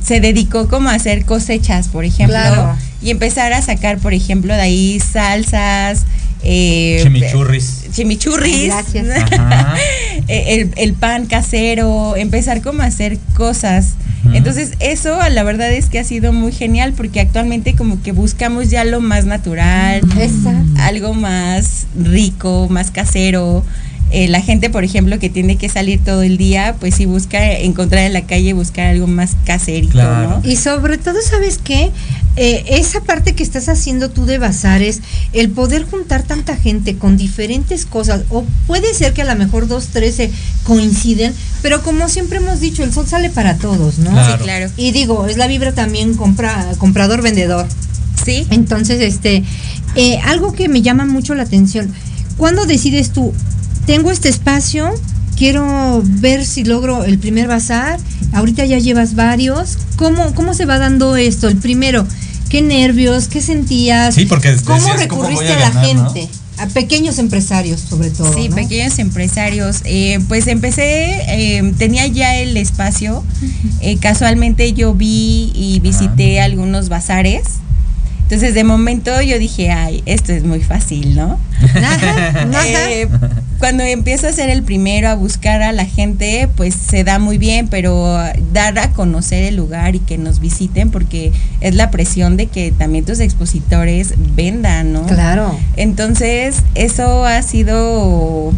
se 0.03 0.21
dedicó 0.21 0.69
como 0.69 0.89
a 0.89 0.95
hacer 0.95 1.27
cosechas, 1.27 1.89
por 1.89 2.05
ejemplo, 2.07 2.35
Claro. 2.37 2.77
y 3.03 3.11
empezar 3.11 3.53
a 3.53 3.61
sacar, 3.61 3.99
por 3.99 4.15
ejemplo, 4.15 4.55
de 4.55 4.63
ahí 4.63 5.01
salsas. 5.01 6.05
Eh, 6.43 7.01
Chimichurris. 7.03 7.85
Chimichurris. 7.93 8.67
Gracias. 8.67 9.07
Eh, 10.29 10.61
el, 10.61 10.71
el 10.77 10.93
pan 10.93 11.27
casero, 11.27 12.15
empezar 12.15 12.63
como 12.63 12.83
a 12.83 12.85
hacer 12.85 13.19
cosas. 13.35 13.95
Entonces 14.33 14.73
eso 14.79 15.19
la 15.31 15.43
verdad 15.43 15.73
es 15.73 15.87
que 15.87 15.99
ha 15.99 16.05
sido 16.05 16.33
muy 16.33 16.53
genial 16.53 16.93
porque 16.97 17.21
actualmente 17.21 17.75
como 17.75 18.01
que 18.03 18.13
buscamos 18.13 18.71
ya 18.71 18.85
lo 18.85 19.01
más 19.01 19.25
natural, 19.25 20.03
Exacto. 20.19 20.81
algo 20.81 21.15
más 21.15 21.87
rico, 21.99 22.69
más 22.71 22.91
casero. 22.91 23.65
Eh, 24.13 24.29
la 24.29 24.41
gente, 24.41 24.71
por 24.71 24.83
ejemplo, 24.83 25.19
que 25.19 25.31
tiene 25.31 25.57
que 25.57 25.69
salir 25.69 26.01
todo 26.05 26.23
el 26.23 26.37
día, 26.37 26.75
pues 26.81 26.97
sí 26.97 27.07
busca 27.07 27.53
encontrar 27.53 28.05
en 28.05 28.13
la 28.13 28.23
calle, 28.23 28.53
buscar 28.55 28.89
algo 28.89 29.07
más 29.07 29.37
caserito, 29.45 29.93
Claro. 29.93 30.41
¿no? 30.43 30.51
Y 30.51 30.57
sobre 30.57 30.99
todo, 30.99 31.17
¿sabes 31.23 31.59
qué? 31.63 31.91
Eh, 32.37 32.65
esa 32.71 33.01
parte 33.03 33.35
que 33.35 33.43
estás 33.43 33.69
haciendo 33.69 34.11
tú 34.11 34.25
de 34.25 34.39
bazares, 34.39 35.01
el 35.33 35.51
poder 35.51 35.85
juntar 35.85 36.23
tanta 36.23 36.57
gente 36.57 36.97
con 36.97 37.17
diferentes 37.17 37.87
cosas, 37.87 38.23
o 38.31 38.45
puede 38.67 38.95
ser 38.95 39.13
que 39.13 39.23
a 39.23 39.25
lo 39.27 39.37
mejor 39.37 39.69
dos, 39.69 39.89
tres 39.93 40.17
se 40.17 40.31
coinciden, 40.65 41.33
pero 41.63 41.83
como 41.83 42.09
siempre 42.09 42.39
hemos 42.39 42.61
dicho, 42.61 42.83
el 42.83 42.93
sol 42.93 43.07
sale 43.07 43.31
para 43.31 43.59
todos, 43.59 43.99
¿no? 43.99 44.11
Claro. 44.11 44.39
Sí, 44.39 44.43
claro. 44.43 44.71
Y 44.77 44.91
digo, 44.93 45.27
es 45.27 45.37
la 45.37 45.47
vibra 45.47 45.73
también 45.73 46.15
compra, 46.15 46.67
comprador-vendedor. 46.79 47.67
Sí. 48.25 48.47
Entonces, 48.51 49.01
este, 49.01 49.45
eh, 49.95 50.19
algo 50.25 50.53
que 50.53 50.69
me 50.69 50.83
llama 50.83 51.07
mucho 51.07 51.35
la 51.35 51.45
atención, 51.45 51.93
¿cuándo 52.37 52.67
decides 52.67 53.11
tú, 53.11 53.33
tengo 53.91 54.13
este 54.13 54.29
espacio, 54.29 54.89
quiero 55.37 56.01
ver 56.05 56.47
si 56.47 56.63
logro 56.63 57.03
el 57.03 57.19
primer 57.19 57.49
bazar, 57.49 57.99
ahorita 58.33 58.65
ya 58.65 58.79
llevas 58.79 59.17
varios, 59.17 59.79
¿cómo, 59.97 60.33
cómo 60.37 60.55
se 60.55 60.65
va 60.65 60.79
dando 60.79 61.17
esto? 61.17 61.49
El 61.49 61.57
primero, 61.57 62.07
¿qué 62.51 62.63
nervios, 62.63 63.27
qué 63.27 63.41
sentías? 63.41 64.15
Sí, 64.15 64.27
porque 64.27 64.55
¿Cómo 64.65 64.79
decías, 64.79 65.09
¿cómo 65.09 65.23
voy 65.23 65.31
recurriste 65.35 65.53
a 65.55 65.57
a, 65.57 65.59
la 65.59 65.71
no? 65.71 66.09
gente? 66.13 66.29
A 66.59 66.69
pequeños 66.69 67.19
empresarios, 67.19 67.81
sobre 67.81 68.11
todo. 68.11 68.33
Sí, 68.33 68.49
¿no? 68.49 68.55
pequeños 68.55 68.97
empresarios. 69.01 69.79
Eh, 69.85 70.21
pues 70.29 70.47
empecé, 70.47 71.23
eh, 71.27 71.75
tenía 71.77 72.07
ya 72.07 72.37
el 72.37 72.57
espacio. 72.57 73.25
Eh, 73.81 73.97
casualmente 73.97 74.73
yo 74.73 74.95
vi 74.95 75.51
y 75.53 75.81
visité 75.81 76.41
algunos 76.41 76.91
bazares. 76.91 77.43
Entonces 78.31 78.55
de 78.55 78.63
momento 78.63 79.21
yo 79.23 79.41
dije, 79.41 79.73
ay, 79.73 80.05
esto 80.07 80.33
es 80.33 80.45
muy 80.45 80.61
fácil, 80.63 81.17
¿no? 81.17 81.37
Ajá, 81.75 82.29
ajá. 82.29 82.69
Eh, 82.69 83.09
cuando 83.59 83.83
empiezo 83.83 84.29
a 84.29 84.33
ser 84.33 84.51
el 84.51 84.63
primero 84.63 85.09
a 85.09 85.15
buscar 85.15 85.63
a 85.63 85.73
la 85.73 85.85
gente, 85.85 86.49
pues 86.57 86.75
se 86.77 87.03
da 87.03 87.19
muy 87.19 87.39
bien, 87.39 87.67
pero 87.67 88.17
dar 88.53 88.79
a 88.79 88.93
conocer 88.93 89.43
el 89.43 89.57
lugar 89.57 89.97
y 89.97 89.99
que 89.99 90.17
nos 90.17 90.39
visiten, 90.39 90.93
porque 90.93 91.33
es 91.61 91.75
la 91.75 91.91
presión 91.91 92.37
de 92.37 92.47
que 92.47 92.71
también 92.71 93.05
tus 93.05 93.19
expositores 93.19 94.15
vendan, 94.37 94.93
¿no? 94.93 95.07
Claro. 95.07 95.59
Entonces, 95.77 96.63
eso 96.77 97.25
ha 97.25 97.43
sido... 97.43 98.53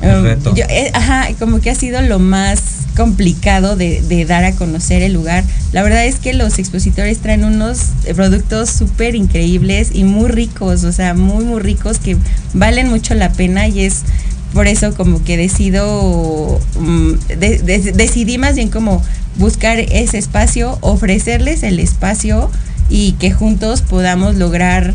El 0.00 0.22
reto. 0.22 0.54
yo- 0.54 0.64
eh, 0.68 0.92
ajá, 0.94 1.26
como 1.40 1.58
que 1.60 1.70
ha 1.70 1.74
sido 1.74 2.00
lo 2.02 2.20
más 2.20 2.60
complicado 2.96 3.76
de, 3.76 4.24
dar 4.26 4.44
a 4.44 4.52
conocer 4.52 5.02
el 5.02 5.12
lugar. 5.12 5.44
La 5.72 5.82
verdad 5.82 6.04
es 6.06 6.16
que 6.16 6.32
los 6.32 6.58
expositores 6.58 7.18
traen 7.18 7.44
unos 7.44 7.78
productos 8.14 8.70
súper 8.70 9.14
increíbles 9.14 9.90
y 9.92 10.04
muy 10.04 10.28
ricos, 10.28 10.84
o 10.84 10.92
sea, 10.92 11.14
muy, 11.14 11.44
muy 11.44 11.60
ricos 11.60 11.98
que 11.98 12.16
valen 12.54 12.88
mucho 12.88 13.14
la 13.14 13.30
pena 13.32 13.68
y 13.68 13.80
es 13.84 14.02
por 14.52 14.66
eso 14.66 14.94
como 14.94 15.22
que 15.22 15.36
decido, 15.36 16.58
mm, 16.80 17.12
de- 17.38 17.58
de- 17.58 17.92
decidí 17.92 18.38
más 18.38 18.56
bien 18.56 18.70
como 18.70 19.02
buscar 19.36 19.78
ese 19.78 20.16
espacio, 20.18 20.78
ofrecerles 20.80 21.62
el 21.62 21.78
espacio 21.78 22.50
y 22.88 23.12
que 23.12 23.30
juntos 23.32 23.82
podamos 23.82 24.36
lograr 24.36 24.94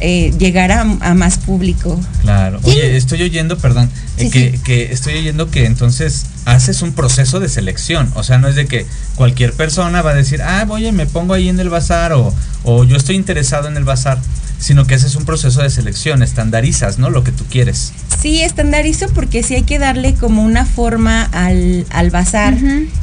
eh, 0.00 0.32
llegar 0.38 0.72
a, 0.72 0.80
a 0.80 1.14
más 1.14 1.38
público. 1.38 2.00
Claro. 2.22 2.60
Oye, 2.62 2.96
estoy 2.96 3.22
oyendo, 3.22 3.58
perdón, 3.58 3.90
eh, 4.16 4.30
que, 4.30 4.52
sí. 4.52 4.58
que 4.64 4.92
estoy 4.92 5.14
oyendo 5.18 5.50
que 5.50 5.66
entonces 5.66 6.26
haces 6.44 6.82
un 6.82 6.92
proceso 6.92 7.40
de 7.40 7.48
selección. 7.48 8.10
O 8.14 8.22
sea, 8.22 8.38
no 8.38 8.48
es 8.48 8.54
de 8.54 8.66
que 8.66 8.86
cualquier 9.16 9.52
persona 9.52 10.02
va 10.02 10.10
a 10.12 10.14
decir, 10.14 10.42
ah, 10.42 10.66
oye, 10.68 10.92
me 10.92 11.06
pongo 11.06 11.34
ahí 11.34 11.48
en 11.48 11.60
el 11.60 11.68
bazar 11.68 12.12
o, 12.12 12.34
o 12.64 12.84
yo 12.84 12.96
estoy 12.96 13.16
interesado 13.16 13.68
en 13.68 13.76
el 13.76 13.84
bazar, 13.84 14.18
sino 14.58 14.86
que 14.86 14.94
haces 14.94 15.14
un 15.14 15.24
proceso 15.24 15.62
de 15.62 15.70
selección, 15.70 16.22
estandarizas, 16.22 16.98
¿no? 16.98 17.10
Lo 17.10 17.24
que 17.24 17.32
tú 17.32 17.44
quieres. 17.50 17.92
Sí, 18.20 18.42
estandarizo 18.42 19.06
porque 19.14 19.42
sí 19.42 19.54
hay 19.54 19.62
que 19.62 19.78
darle 19.78 20.14
como 20.14 20.42
una 20.42 20.64
forma 20.66 21.22
al, 21.22 21.86
al 21.90 22.10
bazar. 22.10 22.56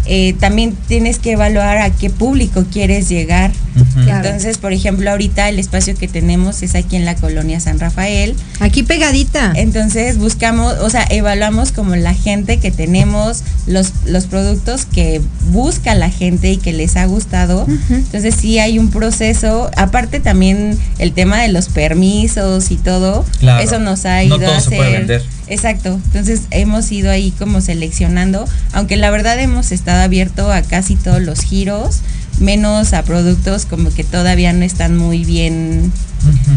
Eh, 0.05 0.35
también 0.39 0.75
tienes 0.87 1.19
que 1.19 1.31
evaluar 1.31 1.77
a 1.77 1.89
qué 1.89 2.09
público 2.09 2.65
quieres 2.71 3.07
llegar. 3.09 3.51
Entonces, 3.97 4.57
por 4.57 4.71
ejemplo, 4.73 5.09
ahorita 5.11 5.49
el 5.49 5.59
espacio 5.59 5.95
que 5.95 6.07
tenemos 6.07 6.63
es 6.63 6.75
aquí 6.75 6.95
en 6.95 7.05
la 7.05 7.15
colonia 7.15 7.59
San 7.59 7.79
Rafael. 7.79 8.35
Aquí 8.59 8.83
pegadita. 8.83 9.51
Entonces 9.55 10.17
buscamos, 10.17 10.73
o 10.81 10.89
sea, 10.89 11.05
evaluamos 11.09 11.71
como 11.71 11.95
la 11.95 12.13
gente 12.13 12.57
que 12.59 12.71
tenemos, 12.71 13.43
los, 13.67 13.91
los 14.05 14.25
productos 14.27 14.85
que 14.85 15.21
busca 15.51 15.93
la 15.95 16.09
gente 16.09 16.51
y 16.51 16.57
que 16.57 16.71
les 16.73 16.95
ha 16.97 17.05
gustado. 17.05 17.67
Entonces 17.89 18.35
sí 18.35 18.59
hay 18.59 18.79
un 18.79 18.91
proceso, 18.91 19.69
aparte 19.77 20.19
también 20.19 20.77
el 20.99 21.11
tema 21.13 21.41
de 21.41 21.49
los 21.49 21.67
permisos 21.69 22.71
y 22.71 22.75
todo, 22.77 23.25
Claro. 23.39 23.63
eso 23.63 23.79
nos 23.79 24.05
ha 24.05 24.23
ido 24.23 24.35
a 24.35 24.57
hacer. 24.57 25.04
Exacto, 25.47 25.99
entonces 26.05 26.41
hemos 26.51 26.91
ido 26.91 27.11
ahí 27.11 27.31
como 27.31 27.61
seleccionando, 27.61 28.45
aunque 28.73 28.95
la 28.95 29.09
verdad 29.11 29.39
hemos 29.39 29.71
estado 29.71 30.01
abierto 30.03 30.51
a 30.51 30.61
casi 30.61 30.95
todos 30.95 31.21
los 31.21 31.41
giros, 31.41 32.01
menos 32.39 32.93
a 32.93 33.03
productos 33.03 33.65
como 33.65 33.93
que 33.93 34.03
todavía 34.03 34.53
no 34.53 34.65
están 34.65 34.97
muy 34.97 35.23
bien 35.23 35.91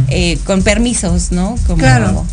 eh, 0.08 0.38
con 0.44 0.62
permisos, 0.62 1.32
¿no? 1.32 1.56
Como, 1.66 1.78
Claro. 1.78 2.26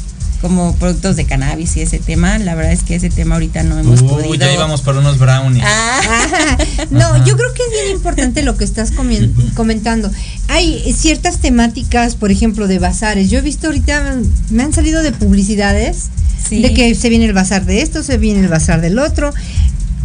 Como 0.45 0.75
productos 0.75 1.15
de 1.15 1.25
cannabis 1.25 1.75
y 1.75 1.81
ese 1.81 1.97
tema. 1.97 2.37
La 2.37 2.53
verdad 2.53 2.71
es 2.71 2.83
que 2.83 2.93
ese 2.93 3.09
tema 3.09 3.33
ahorita 3.33 3.63
no 3.63 3.79
hemos 3.79 4.03
Uy, 4.03 4.07
podido. 4.07 4.35
ya 4.35 4.53
íbamos 4.53 4.83
por 4.83 4.95
unos 4.95 5.17
brownies. 5.17 5.63
Ah, 5.65 5.99
Ajá. 6.07 6.57
No, 6.91 7.17
yo 7.25 7.35
creo 7.35 7.51
que 7.55 7.63
es 7.63 7.69
bien 7.83 7.95
importante 7.95 8.43
lo 8.43 8.55
que 8.55 8.63
estás 8.63 8.93
comen- 8.93 9.31
comentando. 9.55 10.11
Hay 10.49 10.93
ciertas 10.93 11.39
temáticas, 11.39 12.13
por 12.13 12.29
ejemplo, 12.29 12.67
de 12.67 12.77
bazares. 12.77 13.31
Yo 13.31 13.39
he 13.39 13.41
visto 13.41 13.65
ahorita, 13.65 14.17
me 14.51 14.61
han 14.61 14.71
salido 14.71 15.01
de 15.01 15.11
publicidades 15.13 16.09
Sí. 16.47 16.61
de 16.61 16.75
que 16.75 16.93
se 16.93 17.09
viene 17.09 17.25
el 17.25 17.33
bazar 17.33 17.65
de 17.65 17.81
esto, 17.81 18.03
se 18.03 18.17
viene 18.19 18.41
el 18.41 18.47
bazar 18.49 18.79
del 18.81 18.99
otro. 18.99 19.33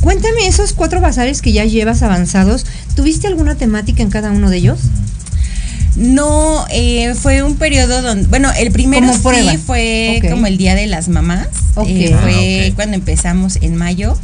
Cuéntame 0.01 0.47
esos 0.47 0.73
cuatro 0.73 1.03
bazares 1.03 1.43
que 1.43 1.53
ya 1.53 1.67
llevas 1.67 2.01
avanzados. 2.03 2.65
¿Tuviste 2.97 3.27
alguna 3.27 3.57
temática 3.57 4.03
en 4.03 4.09
cada 4.09 4.31
uno 4.31 4.49
de 4.49 4.57
ellos? 4.57 4.79
No, 5.97 6.65
eh, 6.71 7.15
fue 7.15 7.43
un 7.43 7.57
periodo 7.57 8.03
donde, 8.03 8.27
bueno, 8.29 8.51
el 8.59 8.71
primero 8.71 9.07
Como 9.09 9.23
prueba. 9.23 9.53
sí 9.53 9.59
fue 9.59 10.23
como 10.31 10.47
el 10.47 10.57
Día 10.57 10.75
de 10.75 10.87
las 10.87 11.09
Mamás. 11.09 11.49
Ok. 11.75 11.89
Eh, 11.89 12.13
Ah, 12.15 12.19
fue 12.23 12.73
cuando 12.77 12.95
empezamos 12.97 13.57
en 13.61 13.77
mayo. 13.77 14.17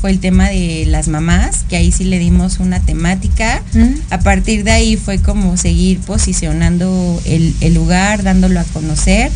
Fue 0.00 0.10
el 0.10 0.18
tema 0.20 0.50
de 0.50 0.84
las 0.86 1.08
mamás, 1.08 1.64
que 1.66 1.76
ahí 1.78 1.90
sí 1.90 2.04
le 2.04 2.18
dimos 2.18 2.58
una 2.60 2.78
temática. 2.78 3.62
Mm. 3.72 3.94
A 4.10 4.18
partir 4.20 4.62
de 4.62 4.70
ahí 4.70 4.96
fue 4.98 5.18
como 5.18 5.56
seguir 5.56 5.98
posicionando 6.00 7.18
el, 7.24 7.54
el 7.62 7.72
lugar, 7.72 8.22
dándolo 8.22 8.60
a 8.60 8.64
conocer. 8.64 9.30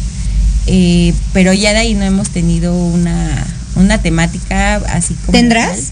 Eh, 0.67 1.15
pero 1.33 1.55
ya 1.55 1.73
de 1.73 1.79
ahí 1.79 1.95
no 1.95 2.05
hemos 2.05 2.29
tenido 2.29 2.75
una, 2.77 3.47
una 3.77 4.03
temática 4.03 4.77
así 4.93 5.15
como. 5.25 5.33
¿Tendrás? 5.39 5.69
tal. 5.77 5.85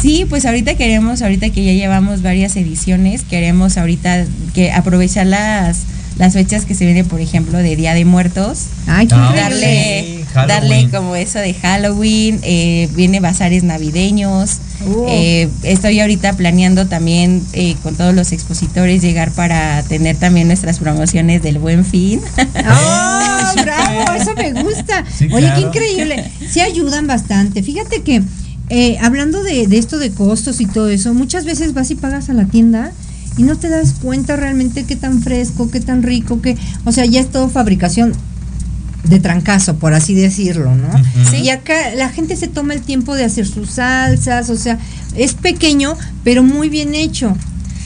Sí, 0.00 0.26
pues 0.28 0.44
ahorita 0.46 0.74
queremos, 0.76 1.22
ahorita 1.22 1.50
que 1.50 1.64
ya 1.64 1.72
llevamos 1.72 2.22
varias 2.22 2.56
ediciones, 2.56 3.22
queremos 3.28 3.76
ahorita 3.78 4.24
que 4.54 4.72
aprovechar 4.72 5.26
las, 5.26 5.78
las 6.18 6.32
fechas 6.34 6.64
que 6.64 6.74
se 6.74 6.84
vienen, 6.84 7.06
por 7.06 7.20
ejemplo, 7.20 7.58
de 7.58 7.76
Día 7.76 7.94
de 7.94 8.04
Muertos. 8.04 8.66
Ay, 8.86 9.06
qué 9.06 9.14
Ah, 9.16 9.28
increíble. 9.30 9.42
Darle, 9.60 10.18
Sí, 10.32 10.48
darle 10.48 10.88
como 10.90 11.14
eso 11.14 11.38
de 11.38 11.52
Halloween, 11.54 12.40
eh, 12.42 12.88
viene 12.94 13.20
bazares 13.20 13.64
navideños. 13.64 14.58
Oh. 14.86 15.06
Eh, 15.10 15.48
estoy 15.62 16.00
ahorita 16.00 16.32
planeando 16.32 16.86
también 16.86 17.42
eh, 17.52 17.76
con 17.82 17.94
todos 17.96 18.14
los 18.14 18.32
expositores 18.32 19.02
llegar 19.02 19.30
para 19.32 19.82
tener 19.84 20.16
también 20.16 20.46
nuestras 20.48 20.78
promociones 20.78 21.42
del 21.42 21.58
Buen 21.58 21.84
Fin. 21.84 22.20
¡Oh, 22.38 23.52
bravo! 23.62 24.12
Eso 24.18 24.34
me 24.34 24.52
gusta. 24.62 25.04
Sí, 25.16 25.26
Oye, 25.32 25.46
claro. 25.46 25.54
qué 25.72 25.78
increíble. 25.78 26.30
Sí 26.50 26.60
ayudan 26.60 27.06
bastante. 27.06 27.62
Fíjate 27.62 28.02
que 28.02 28.22
eh, 28.68 28.96
hablando 29.00 29.42
de, 29.42 29.66
de 29.66 29.78
esto 29.78 29.98
de 29.98 30.10
costos 30.10 30.60
y 30.60 30.66
todo 30.66 30.88
eso, 30.88 31.12
muchas 31.14 31.44
veces 31.44 31.74
vas 31.74 31.90
y 31.90 31.94
pagas 31.94 32.30
a 32.30 32.32
la 32.32 32.44
tienda 32.46 32.92
y 33.36 33.42
no 33.42 33.56
te 33.56 33.68
das 33.68 33.94
cuenta 34.00 34.36
realmente 34.36 34.84
qué 34.84 34.96
tan 34.96 35.22
fresco, 35.22 35.70
qué 35.70 35.80
tan 35.80 36.02
rico, 36.02 36.40
qué, 36.42 36.56
o 36.84 36.92
sea, 36.92 37.04
ya 37.04 37.20
es 37.20 37.30
todo 37.30 37.48
fabricación 37.48 38.12
de 39.04 39.18
trancazo, 39.20 39.76
por 39.76 39.94
así 39.94 40.14
decirlo, 40.14 40.74
¿no? 40.76 40.88
Y 41.36 41.48
acá 41.48 41.74
la 41.96 42.08
gente 42.08 42.36
se 42.36 42.46
toma 42.46 42.72
el 42.74 42.82
tiempo 42.82 43.14
de 43.16 43.24
hacer 43.24 43.46
sus 43.46 43.70
salsas, 43.70 44.48
o 44.48 44.56
sea, 44.56 44.78
es 45.16 45.34
pequeño, 45.34 45.96
pero 46.24 46.42
muy 46.42 46.68
bien 46.68 46.94
hecho. 46.94 47.36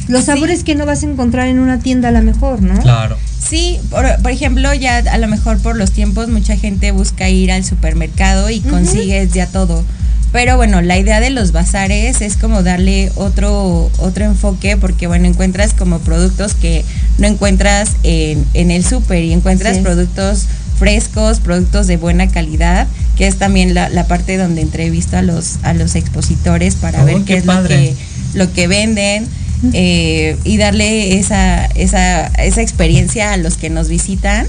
Los 0.08 0.20
Sí. 0.20 0.26
sabores 0.26 0.62
que 0.62 0.74
no 0.74 0.84
vas 0.86 1.02
a 1.02 1.06
encontrar 1.06 1.48
en 1.48 1.58
una 1.58 1.78
tienda 1.80 2.08
a 2.08 2.12
lo 2.12 2.22
mejor, 2.22 2.60
¿no? 2.62 2.78
Claro. 2.80 3.16
Sí, 3.40 3.78
por, 3.90 4.04
por 4.22 4.30
ejemplo, 4.30 4.72
ya 4.74 4.98
a 4.98 5.18
lo 5.18 5.26
mejor 5.26 5.58
por 5.58 5.76
los 5.76 5.90
tiempos 5.92 6.28
mucha 6.28 6.56
gente 6.56 6.90
busca 6.92 7.28
ir 7.30 7.50
al 7.50 7.64
supermercado 7.64 8.50
y 8.50 8.58
Ujú. 8.58 8.68
consigues 8.70 9.32
ya 9.32 9.46
todo. 9.46 9.84
Pero 10.32 10.56
bueno, 10.56 10.82
la 10.82 10.98
idea 10.98 11.20
de 11.20 11.30
los 11.30 11.52
bazares 11.52 12.20
es 12.20 12.36
como 12.36 12.62
darle 12.62 13.10
otro 13.14 13.90
otro 13.98 14.24
enfoque 14.24 14.76
porque 14.76 15.06
bueno, 15.06 15.26
encuentras 15.26 15.72
como 15.72 16.00
productos 16.00 16.54
que 16.54 16.84
no 17.18 17.26
encuentras 17.26 17.92
en, 18.02 18.44
en 18.52 18.70
el 18.70 18.84
súper 18.84 19.22
y 19.24 19.32
encuentras 19.32 19.78
productos 19.78 20.46
frescos, 20.78 21.40
productos 21.40 21.86
de 21.86 21.96
buena 21.96 22.28
calidad, 22.28 22.86
que 23.16 23.26
es 23.26 23.36
también 23.36 23.72
la, 23.72 23.88
la 23.88 24.06
parte 24.06 24.36
donde 24.36 24.60
entrevisto 24.60 25.16
a 25.16 25.22
los 25.22 25.56
a 25.62 25.72
los 25.72 25.94
expositores 25.94 26.74
para 26.74 27.02
Oh, 27.02 27.06
ver 27.06 27.16
qué 27.18 27.24
qué 27.24 27.36
es 27.38 27.46
lo 27.46 27.62
que 27.68 27.94
lo 28.34 28.52
que 28.52 28.66
venden 28.68 29.26
eh, 29.72 30.36
y 30.44 30.58
darle 30.58 31.18
esa, 31.18 31.64
esa, 31.64 32.26
esa 32.26 32.60
experiencia 32.60 33.32
a 33.32 33.38
los 33.38 33.56
que 33.56 33.70
nos 33.70 33.88
visitan, 33.88 34.46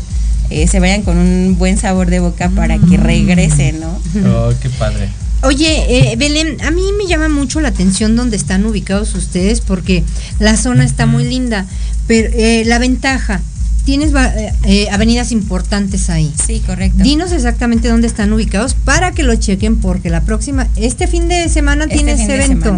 eh, 0.50 0.68
se 0.68 0.82
vayan 0.82 1.02
con 1.04 1.18
un 1.18 1.56
buen 1.58 1.78
sabor 1.78 2.10
de 2.10 2.20
boca 2.20 2.50
para 2.50 2.78
que 2.78 2.98
regresen, 2.98 3.80
¿no? 3.80 3.98
Oh, 4.28 4.52
qué 4.62 4.70
padre. 4.70 5.08
Oye, 5.44 6.12
eh, 6.12 6.16
Belén, 6.18 6.58
a 6.62 6.72
mí 6.72 6.82
me 6.98 7.08
llama 7.08 7.30
mucho 7.30 7.62
la 7.62 7.70
atención 7.70 8.16
donde 8.16 8.36
están 8.38 8.66
ubicados 8.66 9.14
ustedes 9.16 9.62
porque 9.62 10.04
la 10.40 10.58
zona 10.58 10.84
está 10.84 11.06
muy 11.06 11.24
linda, 11.24 11.66
pero 12.08 12.30
eh, 12.34 12.64
la 12.66 12.80
ventaja, 12.80 13.42
tienes 13.88 14.12
eh, 14.14 14.54
eh, 14.66 14.90
avenidas 14.92 15.32
importantes 15.32 16.10
ahí. 16.10 16.34
Sí, 16.46 16.62
correcto. 16.66 17.02
Dinos 17.02 17.32
exactamente 17.32 17.88
dónde 17.88 18.08
están 18.08 18.34
ubicados 18.34 18.74
para 18.74 19.14
que 19.14 19.24
lo 19.24 19.34
chequen 19.36 19.78
porque 19.78 20.10
la 20.10 20.24
próxima, 20.24 20.68
este 20.76 21.08
fin 21.08 21.30
de 21.30 21.48
semana 21.48 21.86
Este 21.86 21.96
tienes 21.96 22.20
evento. 22.28 22.78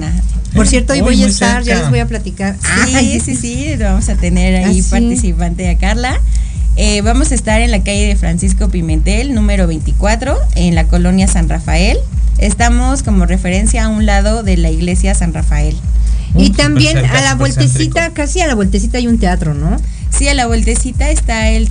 Por 0.54 0.68
cierto, 0.68 0.94
ahí 0.94 1.00
Uy, 1.02 1.06
voy 1.16 1.24
a 1.24 1.28
estar, 1.28 1.64
ya 1.64 1.80
les 1.80 1.90
voy 1.90 2.00
a 2.00 2.08
platicar. 2.08 2.58
Sí, 2.62 2.94
Ay, 2.96 3.20
sí, 3.20 3.36
sí, 3.36 3.74
vamos 3.80 4.08
a 4.10 4.16
tener 4.16 4.64
ahí 4.64 4.80
Ah, 4.80 4.84
sí. 4.84 4.90
participante 4.90 5.68
a 5.68 5.78
Carla. 5.80 6.22
Eh, 6.76 7.02
vamos 7.02 7.32
a 7.32 7.36
estar 7.36 7.62
en 7.62 7.72
la 7.72 7.84
calle 7.84 8.08
de 8.08 8.16
Francisco 8.16 8.70
Pimentel, 8.70 9.34
número 9.34 9.68
24, 9.68 10.38
en 10.56 10.76
la 10.76 10.86
colonia 10.86 11.28
San 11.28 11.50
Rafael. 11.50 11.98
Estamos 12.38 13.04
como 13.04 13.26
referencia 13.26 13.86
a 13.86 13.90
un 13.90 14.06
lado 14.06 14.44
de 14.44 14.58
la 14.58 14.70
iglesia 14.70 15.14
San 15.14 15.34
Rafael. 15.34 15.76
Y 16.36 16.52
también 16.52 16.98
a 16.98 17.22
la 17.22 17.36
vueltecita, 17.36 18.02
céntrico. 18.02 18.14
casi 18.14 18.42
a 18.42 18.48
la 18.48 18.56
vueltecita 18.56 18.98
hay 19.00 19.08
un 19.08 19.18
teatro, 19.18 19.54
¿no? 19.54 19.78
Sí, 20.10 20.28
a 20.28 20.34
la 20.34 20.48
vueltecita 20.48 21.10
está 21.10 21.50
el 21.50 21.68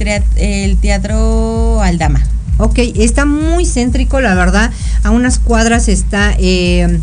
Teatro 0.81 1.81
Aldama. 1.83 2.23
Ok, 2.59 2.79
está 2.97 3.25
muy 3.25 3.65
céntrico, 3.65 4.21
la 4.21 4.35
verdad. 4.35 4.73
A 5.05 5.11
unas 5.11 5.39
cuadras 5.39 5.89
está, 5.89 6.35
eh, 6.39 6.99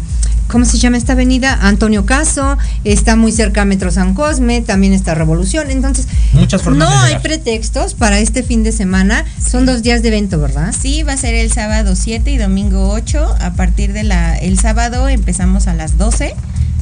¿cómo 0.48 0.66
se 0.66 0.78
llama 0.78 0.98
esta 0.98 1.14
avenida? 1.14 1.58
Antonio 1.62 2.06
Caso, 2.06 2.58
está 2.84 3.16
muy 3.16 3.32
cerca 3.32 3.64
a 3.64 3.66
Metro 3.66 3.92
San 3.92 4.14
Cosme, 4.14 4.62
también 4.62 4.94
está 4.94 5.16
Revolución. 5.16 5.70
Entonces, 5.72 6.08
Muchas 6.34 6.62
formas 6.62 6.88
no 6.90 7.00
hay 7.02 7.18
pretextos 7.20 7.94
para 7.94 8.20
este 8.20 8.44
fin 8.44 8.64
de 8.64 8.72
semana. 8.72 9.26
Son 9.44 9.66
dos 9.66 9.82
días 9.84 10.02
de 10.02 10.10
evento, 10.10 10.40
¿verdad? 10.40 10.74
Sí, 10.80 11.04
va 11.04 11.14
a 11.14 11.18
ser 11.18 11.34
el 11.34 11.52
sábado 11.52 11.96
7 11.96 12.32
y 12.32 12.38
domingo 12.38 12.90
8. 12.92 13.36
A 13.40 13.54
partir 13.54 13.94
de 13.94 14.04
la 14.04 14.36
el 14.38 14.60
sábado 14.60 15.08
empezamos 15.10 15.68
a 15.68 15.74
las 15.74 15.98
12. 15.98 16.36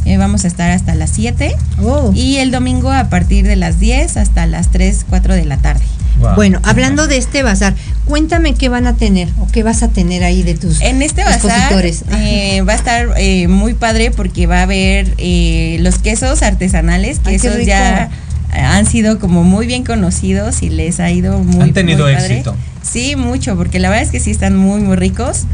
eh, 0.06 0.18
vamos 0.18 0.44
a 0.44 0.48
estar 0.48 0.70
hasta 0.72 0.96
las 0.96 1.12
7 1.12 1.56
Oh. 1.82 2.12
y 2.14 2.38
el 2.38 2.52
domingo 2.52 2.92
a 2.92 3.06
partir 3.10 3.46
de 3.48 3.56
las 3.56 3.80
10 3.80 4.18
hasta 4.18 4.46
las 4.46 4.70
3, 4.72 5.06
4 5.10 5.34
de 5.36 5.46
la 5.46 5.58
tarde. 5.58 5.84
Wow. 6.20 6.36
Bueno, 6.36 6.60
hablando 6.64 7.08
de 7.08 7.18
este 7.18 7.44
bazar, 7.44 7.74
cuéntame 8.06 8.54
qué 8.54 8.70
van 8.70 8.88
a 8.88 8.96
tener 8.96 9.28
o 9.40 9.48
qué 9.52 9.64
vas 9.64 9.84
a 9.84 9.88
tener 9.90 10.24
ahí 10.24 10.44
de 10.44 10.54
tus 10.54 10.80
En 10.82 11.02
este 11.02 11.24
bazar 11.24 11.50
expositores. 11.52 12.04
eh, 12.12 12.62
va 12.62 12.74
a 12.74 12.76
estar 12.76 13.08
eh, 13.18 13.48
muy 13.48 13.74
padre 13.74 14.12
porque 14.12 14.46
va 14.48 14.60
a 14.60 14.64
haber 14.64 15.14
eh, 15.18 15.78
los 15.82 15.98
quesos 16.00 16.42
artesanales, 16.44 17.20
que 17.20 17.32
Ay, 17.32 17.40
qué 17.40 17.48
esos 17.48 17.58
rico. 17.60 17.68
ya 17.70 18.10
han 18.54 18.86
sido 18.86 19.20
como 19.20 19.44
muy 19.44 19.66
bien 19.66 19.84
conocidos 19.84 20.62
y 20.62 20.70
les 20.70 21.00
ha 21.00 21.10
ido 21.12 21.40
muy 21.40 21.62
Han 21.62 21.74
tenido 21.74 22.06
muy 22.06 22.14
padre. 22.14 22.34
éxito. 22.34 22.56
Sí, 22.84 23.16
mucho, 23.16 23.56
porque 23.56 23.80
la 23.80 23.90
verdad 23.90 24.04
es 24.06 24.12
que 24.12 24.20
sí 24.20 24.30
están 24.32 24.56
muy, 24.56 24.82
muy 24.82 24.96
ricos. 24.96 25.46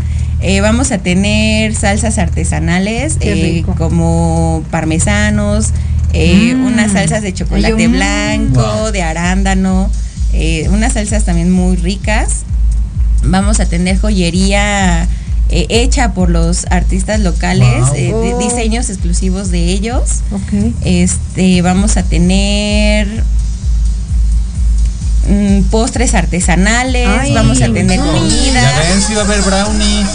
Eh, 0.41 0.62
vamos 0.62 0.91
a 0.91 0.98
tener 1.00 1.76
salsas 1.76 2.17
artesanales 2.17 3.17
eh, 3.22 3.63
como 3.78 4.63
parmesanos, 4.72 5.69
eh, 6.13 6.54
Mm. 6.56 6.65
unas 6.65 6.91
salsas 6.91 7.22
de 7.22 7.34
chocolate 7.34 7.74
Ay, 7.78 7.84
yo, 7.84 7.89
blanco, 7.89 8.62
Wow. 8.62 8.91
de 8.91 9.04
arándano, 9.04 9.89
eh, 10.34 10.68
unas 10.70 10.94
salsas 10.94 11.24
también 11.26 11.52
muy 11.52 11.76
ricas. 11.76 12.44
Vamos 13.24 13.60
a 13.60 13.65
tener 13.65 14.00
joyería 14.00 15.08
eh, 15.50 15.65
hecha 15.70 16.13
por 16.13 16.30
los 16.30 16.65
artistas 16.70 17.20
locales, 17.20 17.88
Wow. 17.88 17.96
eh, 17.96 18.02
di- 18.06 18.12
Oh. 18.34 18.38
diseños 18.39 18.89
exclusivos 18.89 19.50
de 19.52 19.65
ellos. 19.65 20.20
Este, 20.86 21.62
vamos 21.63 21.98
a 21.98 22.04
tener 22.04 23.08
mm, 25.28 25.63
postres 25.72 26.13
artesanales, 26.15 27.08
Ay, 27.08 27.34
vamos 27.34 27.62
a 27.62 27.65
tener. 27.65 27.98
Ya 28.00 28.06
comida. 28.06 28.80
ven 28.89 29.02
si 29.02 29.13
va 29.15 29.22
a 29.22 29.26
haber 29.26 29.42
brownie. 29.42 30.06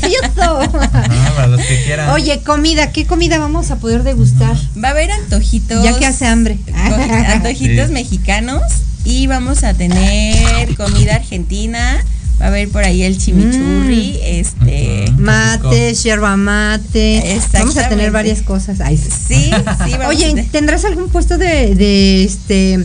¡Delicioso! 0.00 0.60
Ah, 1.24 1.32
para 1.36 1.46
los 1.48 1.60
que 1.60 1.82
quieran. 1.84 2.10
Oye, 2.10 2.40
comida, 2.42 2.90
¿qué 2.92 3.06
comida 3.06 3.38
vamos 3.38 3.70
a 3.70 3.76
poder 3.76 4.02
degustar? 4.02 4.56
Va 4.82 4.88
a 4.88 4.90
haber 4.92 5.10
antojitos. 5.10 5.82
Ya 5.84 5.98
que 5.98 6.06
hace 6.06 6.26
hambre. 6.26 6.58
antojitos 7.28 7.88
Sí. 7.88 7.92
mexicanos 7.92 8.62
y 9.04 9.26
vamos 9.26 9.64
a 9.64 9.74
tener 9.74 10.74
comida 10.76 11.16
argentina. 11.16 12.04
Va 12.40 12.46
a 12.46 12.48
haber 12.48 12.68
por 12.70 12.82
ahí 12.82 13.02
el 13.02 13.18
chimichurri, 13.18 14.18
este. 14.24 15.04
Ujú. 15.08 15.20
Mate, 15.20 15.94
yerba 15.94 16.36
mate. 16.36 17.40
Vamos 17.52 17.76
a 17.76 17.88
tener 17.88 18.10
varias 18.10 18.42
cosas. 18.42 18.80
Ay, 18.80 18.96
sí. 18.96 19.10
Sí, 19.28 19.50
vamos 19.50 19.80
a 19.80 20.08
Oye, 20.08 20.48
¿tendrás 20.50 20.84
algún 20.84 21.08
puesto 21.08 21.38
de, 21.38 21.74
de 21.74 22.24
este 22.24 22.84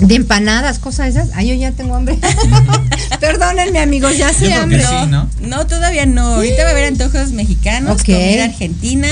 de 0.00 0.14
empanadas, 0.14 0.78
cosas 0.78 1.08
esas? 1.08 1.30
Ay, 1.34 1.48
yo 1.48 1.54
ya 1.54 1.72
tengo 1.72 1.94
hambre. 1.96 2.18
Perdónenme, 3.20 3.80
amigos, 3.80 4.16
ya 4.16 4.32
sé 4.32 4.52
hambre. 4.54 4.82
sí, 4.82 5.06
¿no? 5.08 5.28
No, 5.42 5.66
todavía 5.66 6.06
no. 6.06 6.36
Ahorita 6.36 6.62
va 6.62 6.68
a 6.68 6.72
haber 6.72 6.84
antojos 6.86 7.32
mexicanos, 7.32 8.02
comida 8.04 8.44
argentina. 8.44 9.08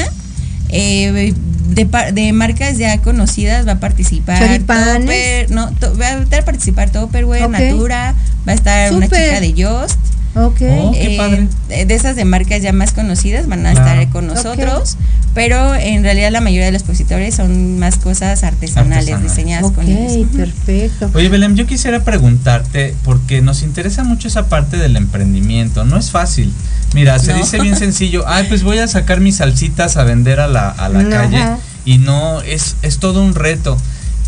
eh, 0.70 1.34
de, 1.68 1.88
de 2.12 2.32
marcas 2.32 2.78
ya 2.78 2.98
conocidas 3.00 3.66
va 3.66 3.72
a 3.72 3.80
participar 3.80 4.38
Choripanes. 4.38 5.00
Topper, 5.00 5.50
no, 5.50 5.70
to- 5.72 5.96
va 5.98 6.06
a 6.08 6.18
estar 6.22 6.44
participar 6.44 6.90
Topperware. 6.90 7.48
Natura, 7.48 8.14
va 8.46 8.52
a 8.52 8.54
estar 8.54 8.92
una 8.92 9.06
chica 9.06 9.40
de 9.40 9.52
Yost. 9.54 9.98
Ok. 10.36 10.62
Oh, 10.62 10.90
qué 10.92 11.14
eh, 11.14 11.16
padre. 11.16 11.46
de 11.86 11.94
esas 11.94 12.16
de 12.16 12.24
marcas 12.24 12.60
ya 12.60 12.72
más 12.72 12.92
conocidas 12.92 13.46
van 13.46 13.64
a 13.66 13.72
Claro. 13.72 14.00
estar 14.00 14.08
con 14.12 14.26
nosotros, 14.26 14.96
pero 15.32 15.76
en 15.76 16.02
realidad 16.02 16.32
la 16.32 16.40
mayoría 16.40 16.66
de 16.66 16.72
los 16.72 16.82
expositores 16.82 17.36
son 17.36 17.78
más 17.78 17.98
cosas 17.98 18.42
artesanales, 18.42 18.96
Artesanales. 19.10 19.30
diseñadas 19.30 19.64
Ok, 19.66 19.74
con 19.76 19.86
ellos. 19.88 20.26
perfecto. 20.36 21.08
Oye, 21.14 21.28
Belén, 21.28 21.54
yo 21.54 21.66
quisiera 21.68 22.02
preguntarte, 22.02 22.96
porque 23.04 23.42
nos 23.42 23.62
interesa 23.62 24.02
mucho 24.02 24.26
esa 24.26 24.48
parte 24.48 24.76
del 24.76 24.96
emprendimiento. 24.96 25.84
No 25.84 25.96
es 25.98 26.10
fácil. 26.10 26.52
Mira, 26.94 27.18
se 27.18 27.32
No. 27.32 27.38
dice 27.38 27.60
bien 27.60 27.76
sencillo, 27.78 28.24
ay, 28.26 28.46
pues 28.48 28.62
voy 28.62 28.78
a 28.78 28.88
sacar 28.88 29.20
mis 29.20 29.36
salsitas 29.36 29.96
a 29.96 30.04
vender 30.04 30.40
a 30.40 30.46
la, 30.48 30.68
a 30.70 30.88
la 30.88 31.08
calle. 31.08 31.44
Y 31.84 31.98
no, 31.98 32.40
es, 32.40 32.76
es 32.82 32.98
todo 32.98 33.22
un 33.22 33.34
reto. 33.34 33.76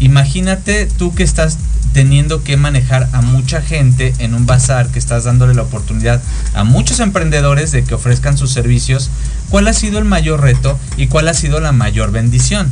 Imagínate 0.01 0.87
tú 0.99 1.15
que 1.15 1.23
estás 1.23 1.57
teniendo 1.95 2.45
que 2.45 2.59
manejar 2.59 3.09
a 3.13 3.23
mucha 3.23 3.63
gente 3.63 4.13
en 4.19 4.35
un 4.35 4.45
bazar, 4.45 4.89
que 4.89 4.99
estás 4.99 5.25
dándole 5.25 5.55
la 5.55 5.63
oportunidad 5.63 6.21
a 6.53 6.65
muchos 6.65 7.01
emprendedores 7.01 7.73
de 7.73 7.85
que 7.85 7.95
ofrezcan 7.95 8.37
sus 8.37 8.53
servicios. 8.53 9.09
¿Cuál 9.49 9.69
ha 9.69 9.73
sido 9.73 9.99
el 9.99 10.05
mayor 10.05 10.43
reto 10.43 10.79
y 10.99 11.07
cuál 11.07 11.29
ha 11.29 11.35
sido 11.35 11.61
la 11.61 11.73
mayor 11.73 12.11
bendición? 12.13 12.69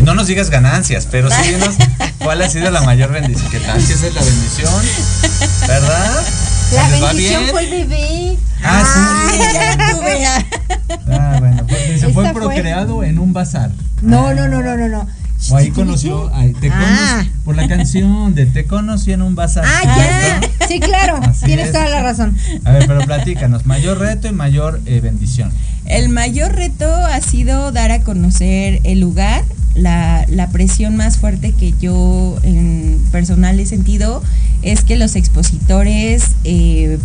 No 0.00 0.14
nos 0.14 0.26
digas 0.26 0.50
ganancias, 0.50 1.06
pero 1.08 1.28
sí 1.30 1.52
dinos 1.52 1.76
cuál 2.18 2.42
ha 2.42 2.48
sido 2.48 2.70
la 2.72 2.80
mayor 2.82 3.12
bendición. 3.12 3.48
¿Qué 3.52 3.60
tal? 3.60 3.80
Si 3.80 3.92
esa 3.92 4.08
es 4.08 4.14
la 4.14 4.22
bendición, 4.22 4.72
¿verdad? 5.68 6.16
La 6.72 6.88
¿Les 6.88 7.02
va 7.02 7.06
bendición 7.08 7.44
fue 7.50 7.64
el 7.64 7.70
bebé. 7.70 8.38
Ah, 8.62 8.84
sí. 8.84 9.00
Ah, 11.10 11.36
bueno, 11.38 11.66
pues 11.66 12.00
se 12.00 12.08
fue 12.10 12.24
fue- 12.24 12.32
procreado 12.34 13.02
en 13.02 13.18
un 13.18 13.32
bazar. 13.32 13.70
No, 14.02 14.34
no, 14.34 14.46
no, 14.48 14.62
no, 14.62 14.76
no, 14.76 14.88
no. 14.88 15.06
O 15.50 15.56
ahí 15.56 15.70
conoció, 15.70 16.34
ahí, 16.34 16.52
te 16.52 16.68
Ah. 16.70 17.22
conocí- 17.24 17.30
por 17.44 17.56
la 17.56 17.68
canción 17.68 18.34
de 18.34 18.46
Te 18.46 18.64
conocí 18.66 19.12
en 19.12 19.22
un 19.22 19.34
bazar. 19.34 19.64
Ah, 19.66 20.40
ya. 20.60 20.66
Sí, 20.68 20.80
claro. 20.80 21.16
Así 21.22 21.46
Tienes 21.46 21.66
es. 21.68 21.72
toda 21.72 21.88
la 21.88 22.02
razón. 22.02 22.36
A 22.64 22.72
ver, 22.72 22.86
pero 22.86 23.00
platícanos, 23.00 23.64
mayor 23.64 23.98
reto 23.98 24.28
y 24.28 24.32
mayor 24.32 24.80
eh, 24.86 25.00
bendición. 25.00 25.50
El 25.86 26.08
mayor 26.10 26.54
reto 26.54 26.92
ha 26.94 27.20
sido 27.20 27.72
dar 27.72 27.90
a 27.92 28.00
conocer 28.00 28.80
el 28.84 29.00
lugar. 29.00 29.44
La, 29.74 30.24
la 30.28 30.48
presión 30.50 30.96
más 30.96 31.18
fuerte 31.18 31.52
que 31.52 31.72
yo 31.80 32.36
en 32.42 32.98
personal 33.12 33.60
he 33.60 33.64
sentido 33.66 34.22
es 34.62 34.82
que 34.82 34.96
los 34.96 35.14
expositores 35.14 36.24
eh, 36.44 36.98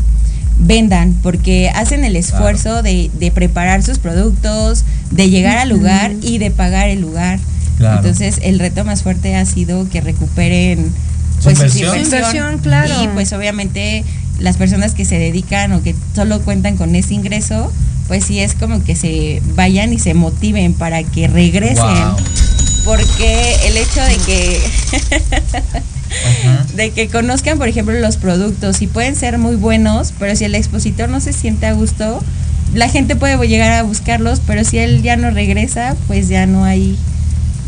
vendan, 0.60 1.14
porque 1.22 1.70
hacen 1.70 2.04
el 2.04 2.16
esfuerzo 2.16 2.82
de, 2.82 3.12
de 3.20 3.32
preparar 3.32 3.84
sus 3.84 4.00
productos, 4.00 4.86
de 5.12 5.30
llegar 5.30 5.58
al 5.60 5.70
lugar 5.70 6.12
y 6.22 6.40
de 6.40 6.52
pagar 6.52 6.90
el 6.90 7.02
lugar. 7.02 7.40
Claro. 7.78 7.98
Entonces 7.98 8.40
el 8.44 8.60
reto 8.60 8.86
más 8.86 9.04
fuerte 9.04 9.36
ha 9.36 9.46
sido 9.46 9.90
que 9.90 10.02
recuperen 10.02 10.92
Su 11.40 11.46
pues, 11.46 11.58
su 11.58 11.64
inversión. 11.64 11.88
inversión. 11.96 12.10
Su 12.10 12.16
inversión, 12.16 12.58
claro. 12.60 13.04
Y 13.04 13.08
pues 13.10 13.34
obviamente 13.34 14.04
las 14.40 14.58
personas 14.58 14.94
que 14.94 15.06
se 15.06 15.18
dedican 15.20 15.72
o 15.74 15.84
que 15.84 15.96
solo 16.16 16.42
cuentan 16.42 16.78
con 16.78 16.96
ese 16.96 17.14
ingreso, 17.14 17.72
pues 18.08 18.26
sí 18.26 18.40
es 18.40 18.54
como 18.56 18.84
que 18.84 18.96
se 18.96 19.42
vayan 19.56 19.94
y 19.94 20.00
se 20.00 20.14
motiven 20.14 20.74
para 20.74 21.04
que 21.04 21.28
regresen. 21.28 21.86
Wow. 21.86 22.16
Porque 22.86 23.56
el 23.68 23.78
hecho 23.78 24.02
de 24.02 24.18
que 24.26 24.60
Ajá. 26.44 26.66
de 26.76 26.92
que 26.92 27.08
conozcan, 27.08 27.58
por 27.58 27.68
ejemplo, 27.68 27.94
los 28.00 28.18
productos 28.18 28.82
y 28.82 28.88
pueden 28.88 29.16
ser 29.16 29.38
muy 29.38 29.56
buenos, 29.56 30.14
pero 30.20 30.36
si 30.36 30.44
el 30.46 30.56
expositor 30.56 31.10
no 31.10 31.20
se 31.22 31.32
siente 31.34 31.66
a 31.66 31.74
gusto, 31.74 32.22
la 32.74 32.90
gente 32.90 33.16
puede 33.16 33.38
llegar 33.48 33.72
a 33.72 33.84
buscarlos, 33.84 34.42
pero 34.46 34.64
si 34.64 34.80
él 34.80 35.02
ya 35.02 35.16
no 35.16 35.32
regresa, 35.32 35.96
pues 36.08 36.28
ya 36.28 36.46
no 36.46 36.66
hay 36.66 36.98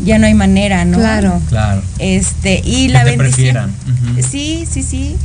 ya 0.04 0.18
no 0.18 0.26
hay 0.26 0.34
manera, 0.34 0.84
¿no? 0.84 0.98
Claro. 0.98 1.40
Claro. 1.48 1.82
Este, 1.98 2.60
y 2.64 2.86
Que 2.86 2.92
la 2.92 3.04
te 3.04 3.16
bendición. 3.16 3.72
Sí, 4.30 4.64
sí, 4.70 4.82
sí. 4.82 5.16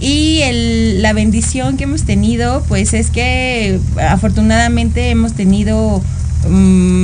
Y 0.00 0.40
el, 0.42 1.02
la 1.02 1.12
bendición 1.12 1.76
que 1.76 1.84
hemos 1.84 2.02
tenido, 2.04 2.64
pues 2.68 2.92
es 2.92 3.10
que 3.10 3.78
afortunadamente 4.10 5.10
hemos 5.10 5.32
tenido 5.34 6.02
mm, 6.48 6.52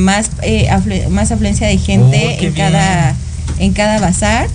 más, 0.04 0.30
eh, 0.42 0.68
aflu- 0.70 1.08
más 1.08 1.30
afluencia 1.30 1.66
de 1.68 1.78
gente 1.78 2.38
Oh, 2.40 2.44
en, 2.44 2.52
cada, 2.54 3.14
en 3.58 3.72
cada 3.72 3.98
bazar. 4.00 4.48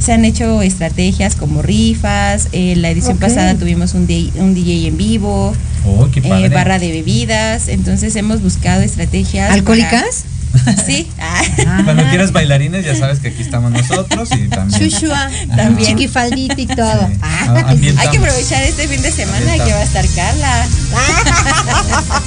Se 0.00 0.12
han 0.14 0.24
hecho 0.24 0.62
estrategias 0.62 1.34
como 1.36 1.60
rifas. 1.60 2.48
En 2.52 2.80
la 2.80 2.88
edición 2.90 3.18
pasada 3.18 3.54
tuvimos 3.56 3.92
un, 3.92 4.06
DJ 4.06 4.40
un 4.40 4.54
DJ 4.54 4.88
en 4.88 4.96
vivo, 4.96 5.52
Oh, 5.86 6.08
qué 6.10 6.20
eh, 6.20 6.22
padre. 6.28 6.48
barra 6.48 6.78
de 6.78 6.90
bebidas. 6.90 7.68
Entonces 7.68 8.16
hemos 8.16 8.40
buscado 8.42 8.80
estrategias. 8.80 9.48
para- 9.48 9.54
¿Alcohólicas? 9.58 10.24
Sí. 10.86 11.08
Ah. 11.20 11.42
Cuando 11.84 12.04
quieras 12.08 12.32
bailarines, 12.32 12.84
ya 12.84 12.94
sabes 12.94 13.18
que 13.20 13.28
aquí 13.28 13.42
estamos 13.42 13.70
nosotros 13.72 14.28
y 14.32 14.48
también. 14.48 14.90
Chuchua. 14.90 15.30
También. 15.56 15.90
Chiquifaldita 15.90 16.60
y 16.60 16.66
todo. 16.66 17.08
Sí. 17.08 17.18
Ah, 17.22 17.36
Ah, 17.48 17.64
ambientamos. 17.70 18.00
Hay 18.00 18.10
que 18.10 18.18
aprovechar 18.18 18.62
este 18.62 18.86
fin 18.88 19.02
de 19.02 19.10
semana 19.10 19.38
Ambientamos. 19.38 19.66
que 19.66 19.72
va 19.72 19.80
a 19.80 19.84
estar 19.84 20.06
Carla. 20.14 20.66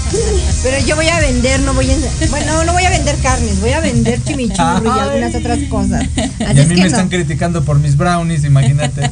Pero 0.63 0.85
yo 0.85 0.95
voy 0.95 1.07
a 1.09 1.19
vender, 1.19 1.59
no 1.61 1.73
voy 1.73 1.89
a. 1.91 1.95
Bueno, 2.29 2.63
no 2.63 2.73
voy 2.73 2.83
a 2.85 2.89
vender 2.89 3.15
carnes, 3.17 3.59
voy 3.61 3.71
a 3.71 3.79
vender 3.79 4.21
chimichurri 4.23 4.87
y 4.87 4.99
algunas 4.99 5.35
otras 5.35 5.59
cosas. 5.69 6.05
Y 6.15 6.43
a 6.43 6.51
es 6.51 6.67
mí 6.67 6.75
que 6.75 6.81
me 6.81 6.87
están 6.87 7.09
criticando 7.09 7.63
por 7.63 7.79
mis 7.79 7.97
brownies, 7.97 8.43
imagínate. 8.43 9.09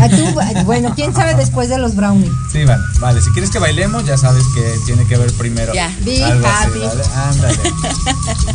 A 0.00 0.08
tú, 0.08 0.64
bueno, 0.64 0.92
quién 0.94 1.12
sabe 1.14 1.34
después 1.34 1.68
de 1.68 1.78
los 1.78 1.94
brownies. 1.94 2.32
Sí, 2.50 2.64
vale, 2.64 2.82
vale. 3.00 3.20
Si 3.20 3.30
quieres 3.30 3.50
que 3.50 3.58
bailemos, 3.58 4.06
ya 4.06 4.16
sabes 4.16 4.44
que 4.54 4.62
tiene 4.86 5.06
que 5.06 5.16
ver 5.16 5.30
primero. 5.34 5.74
Ya. 5.74 5.94
Be 6.04 6.24
Algo 6.24 6.46
así, 6.46 6.68
happy. 6.68 6.78
¿vale? 6.78 7.02
Ándale. 7.14 7.58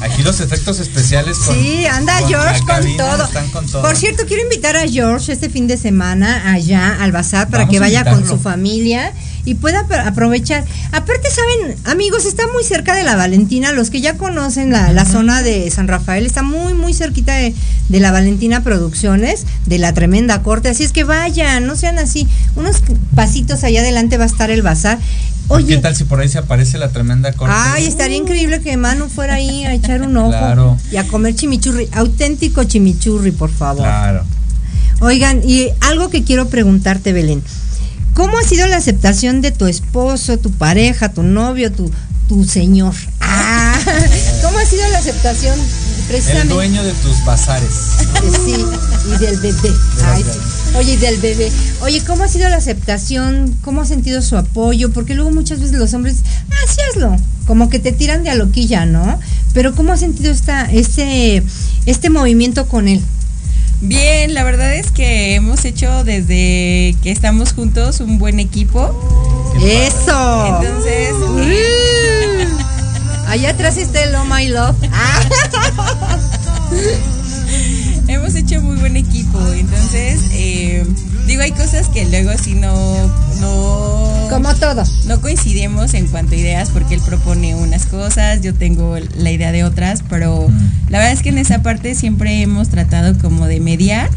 Aquí 0.02 0.24
los 0.24 0.40
efectos 0.40 0.80
especiales 0.80 1.38
con. 1.38 1.56
Sí, 1.56 1.86
anda 1.86 2.20
con 2.20 2.30
George 2.30 2.60
con 2.66 2.98
todo. 2.98 3.24
Están 3.26 3.50
con 3.52 3.66
todo. 3.68 3.82
Por 3.84 3.96
cierto, 3.96 4.26
quiero 4.26 4.44
invitar 4.44 4.76
a 4.76 4.88
George 4.88 5.32
este 5.32 5.50
fin 5.50 5.68
de 5.68 5.78
semana 5.78 6.52
allá 6.52 6.98
al 7.00 7.12
bazar 7.12 7.50
para 7.50 7.64
Vamos 7.64 7.74
que 7.74 7.80
vaya 7.80 8.04
con 8.04 8.28
su 8.28 8.40
familia 8.40 9.14
y 9.46 9.56
pueda 9.56 9.88
apro- 9.88 10.06
aprovechar. 10.06 10.66
Aparte, 10.92 11.30
saben, 11.30 11.78
amigos, 11.86 12.26
está 12.26 12.44
muy 12.54 12.64
cerca 12.64 12.96
de 12.96 13.04
la 13.04 13.16
Valentina. 13.16 13.72
Los 13.72 13.90
que 13.90 14.02
ya 14.02 14.18
conocen 14.18 14.72
la, 14.72 14.92
la 14.92 15.06
zona 15.06 15.42
de 15.44 15.70
San 15.72 15.88
Rafael, 15.88 16.26
está 16.26 16.42
muy, 16.44 16.74
muy 16.74 16.94
cerquita 16.94 17.36
de, 17.36 17.54
de 17.90 18.00
la 18.00 18.12
Valentina 18.12 18.64
Producciones, 18.64 19.46
de 19.66 19.78
la 19.80 19.94
tremenda 19.94 20.42
corte. 20.42 20.70
Así 20.70 20.84
es 20.84 20.92
que 20.92 21.04
vayan, 21.04 21.66
no 21.68 21.76
sean 21.76 22.00
así. 22.00 22.28
Unos 22.56 22.78
pasitos 23.16 23.64
allá 23.64 23.82
adelante 23.82 24.18
va 24.18 24.24
a 24.24 24.28
estar 24.28 24.50
el 24.52 24.62
bazar. 24.62 24.98
Oye, 25.48 25.76
¿Qué 25.76 25.78
tal 25.78 25.96
si 25.96 26.06
por 26.06 26.20
ahí 26.22 26.28
se 26.28 26.40
aparece 26.40 26.80
la 26.80 26.90
tremenda 26.90 27.32
corte? 27.34 27.54
Ay, 27.56 27.86
estaría 27.86 28.18
increíble 28.18 28.62
que 28.62 28.76
Manu 28.78 29.10
fuera 29.10 29.36
ahí 29.36 29.64
a 29.64 29.74
echar 29.76 30.02
un 30.02 30.18
ojo 30.18 30.30
Claro. 30.30 30.78
y 30.92 30.96
a 30.98 31.04
comer 31.08 31.36
chimichurri, 31.36 31.88
auténtico 31.92 32.64
chimichurri, 32.64 33.30
por 33.32 33.52
favor. 33.52 33.84
Claro. 33.84 34.24
Oigan, 35.02 35.42
y 35.48 35.68
algo 35.82 36.10
que 36.10 36.24
quiero 36.24 36.48
preguntarte, 36.50 37.14
Belén. 37.14 37.44
¿Cómo 38.16 38.38
ha 38.38 38.44
sido 38.44 38.66
la 38.68 38.78
aceptación 38.78 39.42
de 39.42 39.52
tu 39.52 39.68
esposo, 39.68 40.38
tu 40.40 40.50
pareja, 40.52 41.10
tu 41.10 41.22
novio, 41.22 41.70
tu, 41.70 41.92
tu 42.30 42.46
señor? 42.46 42.94
Ah, 43.20 43.78
¿Cómo 44.42 44.58
ha 44.58 44.66
sido 44.66 44.88
la 44.90 45.00
aceptación 45.00 45.60
El 45.60 46.06
precisamente? 46.08 46.54
dueño 46.54 46.82
de 46.84 46.94
tus 46.94 47.24
bazares. 47.26 47.70
Sí, 48.46 48.56
y 49.14 49.18
del 49.20 49.38
bebé. 49.40 49.72
Ay, 50.06 50.24
sí. 50.24 50.76
Oye, 50.78 50.94
y 50.94 50.98
del 50.98 51.18
bebé. 51.20 51.52
Oye, 51.82 52.02
¿cómo 52.08 52.24
ha 52.24 52.28
sido 52.28 52.48
la 52.50 52.56
aceptación? 52.56 53.56
¿Cómo 53.62 53.82
ha 53.82 53.86
sentido 53.86 54.22
su 54.22 54.38
apoyo? 54.38 54.92
Porque 54.92 55.14
luego 55.14 55.30
muchas 55.32 55.60
veces 55.60 55.78
los 55.78 55.94
hombres, 55.94 56.18
ah, 56.50 56.72
sí 56.74 56.78
hazlo. 56.90 57.16
Como 57.46 57.70
que 57.70 57.80
te 57.80 57.92
tiran 57.92 58.24
de 58.24 58.30
a 58.32 58.36
loquilla, 58.36 58.86
¿no? 58.86 59.20
Pero 59.54 59.76
¿cómo 59.76 59.92
ha 59.94 59.98
sentido 59.98 60.32
esta, 60.32 60.66
este, 60.72 61.44
este 61.86 62.10
movimiento 62.10 62.68
con 62.68 62.88
él? 62.88 63.02
Bien, 63.82 64.34
la 64.34 64.44
verdad 64.44 64.74
es 64.76 64.92
que 64.92 65.36
hemos 65.36 65.66
hecho 65.66 66.04
desde 66.04 66.96
que 67.04 67.12
estamos 67.12 67.54
juntos 67.54 68.00
un 68.00 68.18
buen 68.18 68.40
equipo. 68.40 69.54
¡Eso! 69.62 70.60
Entonces, 70.62 71.14
Uh, 71.14 71.40
eh, 71.42 72.48
Allá 73.28 73.50
atrás 73.52 73.78
está 73.78 74.04
el 74.04 74.16
Oh 74.16 74.26
My 74.26 74.48
Love. 74.48 74.76
Ah, 74.92 75.22
hemos 78.08 78.36
hecho 78.36 78.62
muy 78.62 78.78
buen 78.78 78.96
equipo. 78.98 79.40
Entonces, 79.54 80.22
eh, 80.32 80.86
digo, 81.26 81.42
hay 81.42 81.52
cosas 81.52 81.90
que 81.90 82.06
luego 82.06 82.32
sí 82.42 82.54
no, 82.54 82.74
no, 83.40 84.15
Como 84.30 84.54
todo. 84.56 84.84
no 85.08 85.22
coincidimos 85.22 85.94
en 85.94 86.08
cuanto 86.08 86.34
a 86.34 86.38
ideas 86.38 86.70
porque 86.72 86.96
él 86.96 87.02
propone 87.06 87.56
unas 87.56 87.86
cosas, 87.86 88.42
yo 88.42 88.54
tengo 88.54 88.98
la 89.18 89.32
idea 89.32 89.52
de 89.52 89.64
otras, 89.64 90.04
pero 90.10 90.48
Mm. 90.50 90.92
la 90.92 90.98
verdad 91.00 91.14
es 91.14 91.22
que 91.22 91.30
en 91.30 91.38
esa 91.38 91.62
parte 91.62 91.96
siempre 91.96 92.42
hemos 92.42 92.70
tratado 92.70 93.18
como 93.20 93.46
de 93.48 93.60
mediar. 93.60 94.10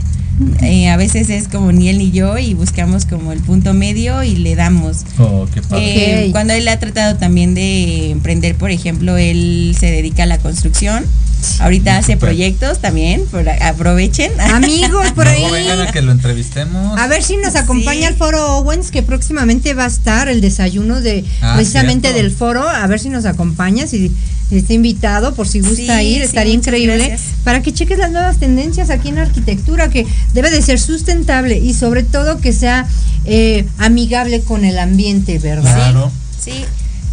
Eh, 0.62 0.88
a 0.88 0.96
veces 0.96 1.30
es 1.30 1.48
como 1.48 1.72
ni 1.72 1.88
él 1.88 1.98
ni 1.98 2.10
yo 2.12 2.38
y 2.38 2.54
buscamos 2.54 3.06
como 3.06 3.32
el 3.32 3.40
punto 3.40 3.74
medio 3.74 4.22
y 4.22 4.36
le 4.36 4.54
damos. 4.54 4.98
Oh, 5.18 5.46
qué 5.52 5.62
padre. 5.62 6.26
Eh. 6.26 6.30
Cuando 6.32 6.52
él 6.52 6.66
ha 6.68 6.78
tratado 6.78 7.16
también 7.16 7.54
de 7.54 8.10
emprender, 8.10 8.54
por 8.54 8.70
ejemplo, 8.70 9.16
él 9.16 9.74
se 9.78 9.86
dedica 9.90 10.22
a 10.22 10.26
la 10.26 10.38
construcción. 10.38 11.04
Ahorita 11.60 11.96
hace 11.96 12.14
Súper. 12.14 12.30
proyectos 12.30 12.80
también, 12.80 13.24
por, 13.30 13.48
aprovechen. 13.48 14.32
Amigos, 14.40 15.12
por 15.12 15.26
ahí. 15.28 15.44
Vengan 15.50 15.80
a 15.80 15.92
que 15.92 16.02
lo 16.02 16.10
entrevistemos. 16.12 16.98
A 16.98 17.06
ver 17.06 17.22
si 17.22 17.36
nos 17.36 17.54
acompaña 17.54 18.00
Sí. 18.00 18.04
el 18.06 18.14
foro 18.14 18.58
Owens, 18.58 18.90
que 18.90 19.02
próximamente 19.02 19.74
va 19.74 19.84
a 19.84 19.88
estar 19.88 20.28
el 20.28 20.40
desayuno 20.40 21.00
de 21.00 21.24
Ah, 21.40 21.54
precisamente 21.56 22.08
cierto. 22.08 22.22
del 22.22 22.32
foro. 22.36 22.68
A 22.68 22.86
ver 22.88 22.98
si 22.98 23.08
nos 23.08 23.24
acompaña, 23.24 23.86
si 23.86 24.12
está 24.50 24.72
invitado, 24.72 25.34
por 25.34 25.46
si 25.46 25.60
gusta 25.60 25.98
Sí, 26.00 26.06
ir, 26.06 26.22
estaría 26.22 26.54
increíble. 26.54 26.96
gracias. 26.96 27.20
Para 27.44 27.62
que 27.62 27.72
cheques 27.72 27.98
las 27.98 28.10
nuevas 28.10 28.38
tendencias 28.38 28.90
aquí 28.90 29.08
en 29.08 29.16
la 29.16 29.22
arquitectura, 29.22 29.90
que 29.90 30.06
debe 30.32 30.50
de 30.50 30.62
ser 30.62 30.80
sustentable 30.80 31.58
y 31.58 31.74
sobre 31.74 32.02
todo 32.02 32.38
que 32.38 32.52
sea 32.52 32.86
eh, 33.24 33.66
amigable 33.78 34.40
con 34.40 34.64
el 34.64 34.78
ambiente, 34.78 35.38
¿verdad? 35.38 35.74
Claro. 35.74 36.10
Sí. 36.42 36.64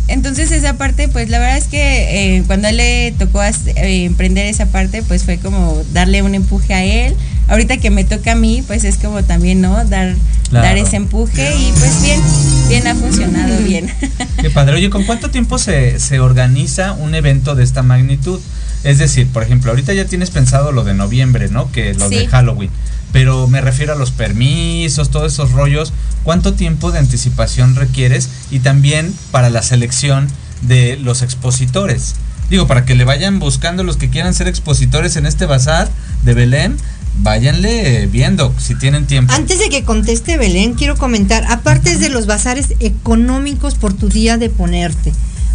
Entonces 0.08 0.52
esa 0.52 0.74
parte, 0.78 1.08
pues 1.08 1.30
la 1.30 1.40
verdad 1.40 1.58
es 1.58 1.66
que 1.66 2.36
eh, 2.38 2.44
cuando 2.46 2.68
a 2.68 2.70
él 2.72 2.78
le 2.78 3.14
tocó 3.18 3.42
eh, 3.44 4.06
emprender 4.06 4.46
esa 4.46 4.68
parte, 4.68 5.02
pues 5.04 5.24
fue 5.24 5.38
como 5.38 5.84
darle 5.94 6.22
un 6.22 6.36
empuje 6.36 6.74
a 6.74 6.84
él. 6.84 7.16
Ahorita 7.48 7.78
que 7.78 7.90
me 7.90 8.04
toca 8.04 8.34
a 8.34 8.36
mí, 8.36 8.64
pues 8.66 8.84
es 8.84 8.98
como 8.98 9.24
también, 9.24 9.62
¿no? 9.62 9.84
Dar, 9.86 10.16
Claro. 10.50 10.68
dar 10.68 10.78
ese 10.78 10.96
empuje 10.98 11.56
y 11.58 11.72
pues 11.72 12.04
bien, 12.04 12.22
bien 12.70 12.86
ha 12.88 12.94
funcionado 12.94 13.58
bien. 13.64 13.92
Qué 14.42 14.52
padre. 14.52 14.76
Oye, 14.76 14.92
¿con 14.92 15.04
cuánto 15.04 15.32
tiempo 15.32 15.58
se, 15.58 16.00
se 16.00 16.20
organiza 16.20 16.94
un 16.94 17.16
evento 17.16 17.56
de 17.56 17.64
esta 17.64 17.82
magnitud? 17.82 18.40
Es 18.84 19.00
decir, 19.00 19.28
por 19.28 19.42
ejemplo, 19.42 19.72
ahorita 19.72 19.94
ya 19.94 20.06
tienes 20.06 20.30
pensado 20.30 20.72
lo 20.72 20.84
de 20.84 20.94
noviembre, 20.94 21.48
¿no? 21.50 21.72
Que 21.72 21.96
lo 21.96 22.10
de 22.10 22.20
Sí. 22.22 22.28
Halloween. 22.28 22.70
Pero 23.12 23.48
me 23.48 23.62
refiero 23.62 23.94
a 23.94 23.96
los 23.96 24.12
permisos, 24.12 25.10
todos 25.10 25.34
esos 25.34 25.52
rollos. 25.52 25.94
¿Cuánto 26.24 26.54
tiempo 26.54 26.92
de 26.92 27.00
anticipación 27.00 27.76
requieres? 27.76 28.30
Y 28.52 28.60
también 28.60 29.14
para 29.32 29.50
la 29.50 29.62
selección 29.62 30.28
de 30.62 30.98
los 30.98 31.22
expositores. 31.22 32.16
Digo, 32.50 32.68
para 32.68 32.86
que 32.86 32.96
le 32.96 33.06
vayan 33.06 33.40
buscando 33.40 33.84
los 33.84 33.98
que 33.98 34.10
quieran 34.10 34.34
ser 34.34 34.48
expositores 34.48 35.16
en 35.16 35.26
este 35.26 35.46
bazar 35.46 35.90
de 36.24 36.34
Belén, 36.34 36.78
váyanle 37.22 38.08
viendo 38.08 38.54
si 38.58 38.76
tienen 38.76 39.08
tiempo. 39.08 39.34
Antes 39.34 39.60
de 39.60 39.70
que 39.70 39.84
conteste 39.84 40.38
Belén, 40.38 40.74
quiero 40.74 40.96
comentar, 40.96 41.46
aparte 41.50 41.98
de 41.98 42.10
los 42.10 42.26
bazares 42.26 42.74
económicos 42.80 43.76
por 43.76 43.94
tu 43.94 44.10
día 44.10 44.38
de 44.38 44.50
ponerte, 44.50 45.12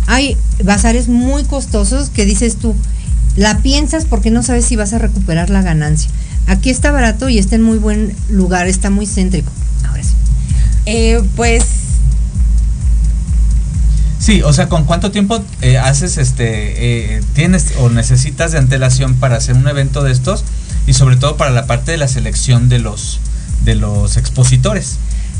hay 0.06 0.36
bazares 0.64 1.08
muy 1.08 1.44
costosos 1.44 2.10
que 2.10 2.24
dices 2.24 2.56
tú, 2.56 2.74
la 3.36 3.58
piensas 3.58 4.04
porque 4.04 4.30
no 4.30 4.42
sabes 4.42 4.64
si 4.64 4.74
vas 4.76 4.92
a 4.92 4.98
recuperar 4.98 5.50
la 5.50 5.62
ganancia. 5.62 6.10
Aquí 6.46 6.70
está 6.70 6.90
barato 6.90 7.28
y 7.28 7.38
está 7.38 7.56
en 7.56 7.62
muy 7.62 7.78
buen 7.78 8.14
lugar, 8.28 8.66
está 8.66 8.90
muy 8.90 9.06
céntrico. 9.06 9.50
Ahora 9.86 10.02
sí. 10.02 10.14
Eh, 10.86 11.22
pues 11.36 11.64
Sí, 14.20 14.42
o 14.42 14.52
sea, 14.52 14.68
¿con 14.68 14.84
cuánto 14.84 15.10
tiempo 15.10 15.42
eh, 15.62 15.78
haces 15.78 16.18
este, 16.18 17.14
eh, 17.16 17.22
tienes 17.32 17.72
o 17.78 17.88
necesitas 17.88 18.52
de 18.52 18.58
antelación 18.58 19.14
para 19.14 19.36
hacer 19.36 19.56
un 19.56 19.66
evento 19.66 20.02
de 20.02 20.12
estos 20.12 20.44
y 20.86 20.92
sobre 20.92 21.16
todo 21.16 21.38
para 21.38 21.50
la 21.50 21.66
parte 21.66 21.92
de 21.92 21.96
la 21.96 22.06
selección 22.06 22.68
de 22.68 22.80
los 22.80 23.18
de 23.64 23.76
los 23.76 24.18
expositores? 24.18 24.98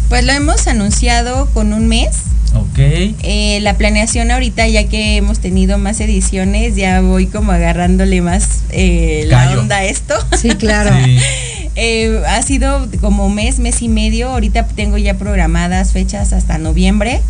Pues 0.09 0.25
lo 0.25 0.33
hemos 0.33 0.67
anunciado 0.67 1.47
con 1.53 1.75
un 1.75 1.89
mes. 1.89 2.17
Ok. 2.55 2.79
Eh, 2.79 3.59
la 3.63 3.77
planeación 3.77 4.31
ahorita, 4.31 4.67
ya 4.69 4.85
que 4.89 5.17
hemos 5.17 5.39
tenido 5.41 5.79
más 5.79 6.01
ediciones, 6.01 6.77
ya 6.77 7.01
voy 7.01 7.27
como 7.27 7.53
agarrándole 7.53 8.21
más 8.23 8.63
eh, 8.71 9.25
la 9.29 9.51
onda 9.59 9.77
a 9.79 9.85
esto. 9.85 10.15
Sí, 10.41 10.51
claro. 10.51 10.91
Sí. 11.05 11.19
Eh, 11.77 12.21
ha 12.27 12.43
sido 12.43 12.89
como 13.01 13.29
mes, 13.31 13.59
mes 13.61 13.81
y 13.81 13.89
medio. 13.89 14.31
Ahorita 14.31 14.67
tengo 14.67 14.99
ya 14.99 15.15
programadas 15.15 15.93
fechas 15.93 16.33
hasta 16.33 16.59
noviembre, 16.59 17.21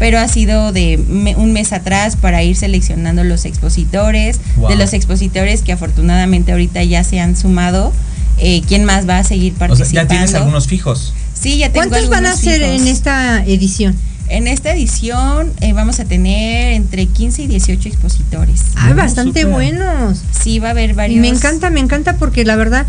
pero 0.00 0.18
ha 0.18 0.26
sido 0.26 0.72
de 0.72 0.98
me- 0.98 1.36
un 1.36 1.52
mes 1.52 1.72
atrás 1.72 2.16
para 2.16 2.42
ir 2.42 2.56
seleccionando 2.56 3.22
los 3.22 3.44
expositores, 3.44 4.40
Wow. 4.56 4.70
de 4.70 4.76
los 4.76 4.92
expositores 4.94 5.62
que 5.62 5.72
afortunadamente 5.72 6.50
ahorita 6.52 6.82
ya 6.82 7.04
se 7.04 7.20
han 7.20 7.36
sumado. 7.36 7.92
Eh, 8.38 8.62
¿Quién 8.66 8.84
más 8.84 9.08
va 9.08 9.18
a 9.18 9.24
seguir 9.24 9.52
O 9.52 9.58
sea, 9.58 9.68
participando? 9.68 9.94
ya 10.02 10.08
tienes 10.08 10.34
algunos 10.34 10.66
fijos. 10.66 11.14
Sí, 11.40 11.58
ya 11.58 11.70
tengo 11.70 11.88
¿Cuántos 11.88 12.10
van 12.10 12.26
a 12.26 12.36
ser 12.36 12.62
en 12.62 12.88
esta 12.88 13.44
edición? 13.46 13.94
En 14.28 14.48
esta 14.48 14.72
edición 14.72 15.52
eh, 15.60 15.72
vamos 15.72 16.00
a 16.00 16.04
tener 16.04 16.72
entre 16.72 17.06
15 17.06 17.42
y 17.42 17.46
18 17.46 17.88
expositores. 17.88 18.62
Oh, 18.90 18.94
bastante 18.94 19.44
buenos. 19.44 20.22
Sí, 20.32 20.58
va 20.58 20.68
a 20.68 20.70
haber 20.70 20.94
varios. 20.94 21.20
me 21.20 21.28
encanta, 21.28 21.70
me 21.70 21.80
encanta 21.80 22.16
porque 22.16 22.44
la 22.44 22.56
verdad 22.56 22.86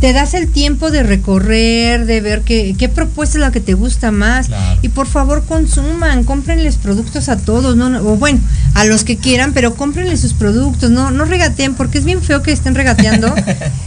te 0.00 0.12
das 0.12 0.34
el 0.34 0.48
tiempo 0.50 0.90
de 0.90 1.02
recorrer, 1.02 2.06
de 2.06 2.20
ver 2.20 2.42
qué, 2.42 2.74
qué 2.78 2.88
propuesta 2.88 3.38
es 3.38 3.40
la 3.40 3.50
que 3.50 3.60
te 3.60 3.74
gusta 3.74 4.10
más. 4.12 4.46
Claro. 4.46 4.78
Y 4.82 4.88
por 4.90 5.06
favor 5.06 5.44
consuman, 5.44 6.24
cómprenles 6.24 6.76
productos 6.76 7.28
a 7.28 7.36
todos, 7.36 7.76
no, 7.76 7.86
o 8.00 8.16
bueno, 8.16 8.38
a 8.74 8.84
los 8.84 9.02
que 9.04 9.16
quieran, 9.16 9.52
pero 9.52 9.74
cómprenles 9.74 10.20
sus 10.20 10.34
productos, 10.34 10.90
no, 10.90 11.10
no 11.10 11.24
regateen, 11.24 11.74
porque 11.74 11.98
es 11.98 12.04
bien 12.04 12.22
feo 12.22 12.42
que 12.42 12.52
estén 12.52 12.74
regateando. 12.74 13.34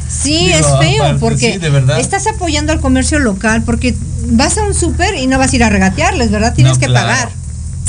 Sí, 0.07 0.45
Digo, 0.47 0.57
es 0.59 0.65
feo, 0.87 1.03
aparte, 1.03 1.19
porque 1.19 1.53
sí, 1.53 1.57
de 1.59 1.69
verdad. 1.69 1.99
estás 1.99 2.25
apoyando 2.27 2.71
al 2.71 2.79
comercio 2.79 3.19
local, 3.19 3.63
porque 3.63 3.95
vas 4.29 4.57
a 4.57 4.63
un 4.63 4.73
súper 4.73 5.15
y 5.15 5.27
no 5.27 5.37
vas 5.37 5.51
a 5.51 5.55
ir 5.57 5.63
a 5.63 5.69
regatearles, 5.69 6.31
¿verdad? 6.31 6.53
Tienes 6.53 6.73
No, 6.75 6.79
que 6.79 6.85
claro. 6.85 7.07
pagar. 7.09 7.29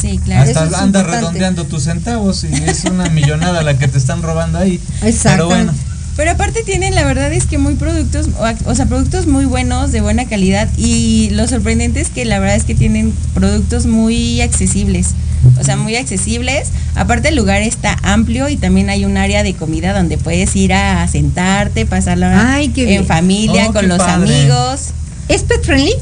Sí, 0.00 0.18
claro. 0.24 0.42
Hasta 0.42 0.64
es 0.64 0.72
anda 0.74 1.00
importante. 1.00 1.10
redondeando 1.12 1.64
tus 1.66 1.84
centavos 1.84 2.42
y 2.44 2.52
es 2.64 2.84
una 2.84 3.08
millonada 3.10 3.62
la 3.62 3.78
que 3.78 3.86
te 3.86 3.98
están 3.98 4.22
robando 4.22 4.58
ahí. 4.58 4.80
Exacto. 5.02 5.28
Pero 5.30 5.46
bueno, 5.46 5.72
Pero 6.16 6.30
aparte 6.30 6.62
tienen, 6.62 6.94
la 6.94 7.04
verdad 7.04 7.30
es 7.32 7.44
que 7.46 7.58
muy 7.58 7.74
productos, 7.74 8.28
o, 8.64 8.74
sea, 8.74 8.86
productos 8.86 9.26
muy 9.26 9.44
buenos, 9.44 9.92
de 9.92 10.00
buena 10.00 10.24
calidad. 10.26 10.68
Y 10.78 11.28
lo 11.32 11.46
sorprendente 11.46 12.00
es 12.00 12.08
que 12.08 12.24
la 12.24 12.38
verdad 12.38 12.56
es 12.56 12.64
que 12.64 12.74
tienen 12.74 13.12
productos 13.34 13.84
muy 13.86 14.40
accesibles. 14.40 15.08
O 15.60 15.62
sea, 15.64 15.76
muy 15.76 15.94
accesibles. 15.94 16.68
Aparte 16.94 17.28
el 17.28 17.36
lugar 17.36 17.60
está 17.62 17.96
amplio 18.02 18.48
y 18.48 18.56
también 18.56 18.88
hay 18.88 19.04
un 19.04 19.16
área 19.18 19.42
de 19.42 19.54
comida 19.54 19.92
donde 19.92 20.16
puedes 20.16 20.56
ir 20.56 20.72
a 20.72 21.06
sentarte, 21.06 21.84
pasarla 21.84 22.58
en 22.62 22.72
bien. 22.72 23.06
familia, 23.06 23.66
Oh, 23.68 23.72
con 23.74 23.86
los 23.86 23.98
padre. 23.98 24.40
amigos. 24.40 24.88
¿Es 25.28 25.42
pet 25.42 25.62
friendly? 25.64 25.92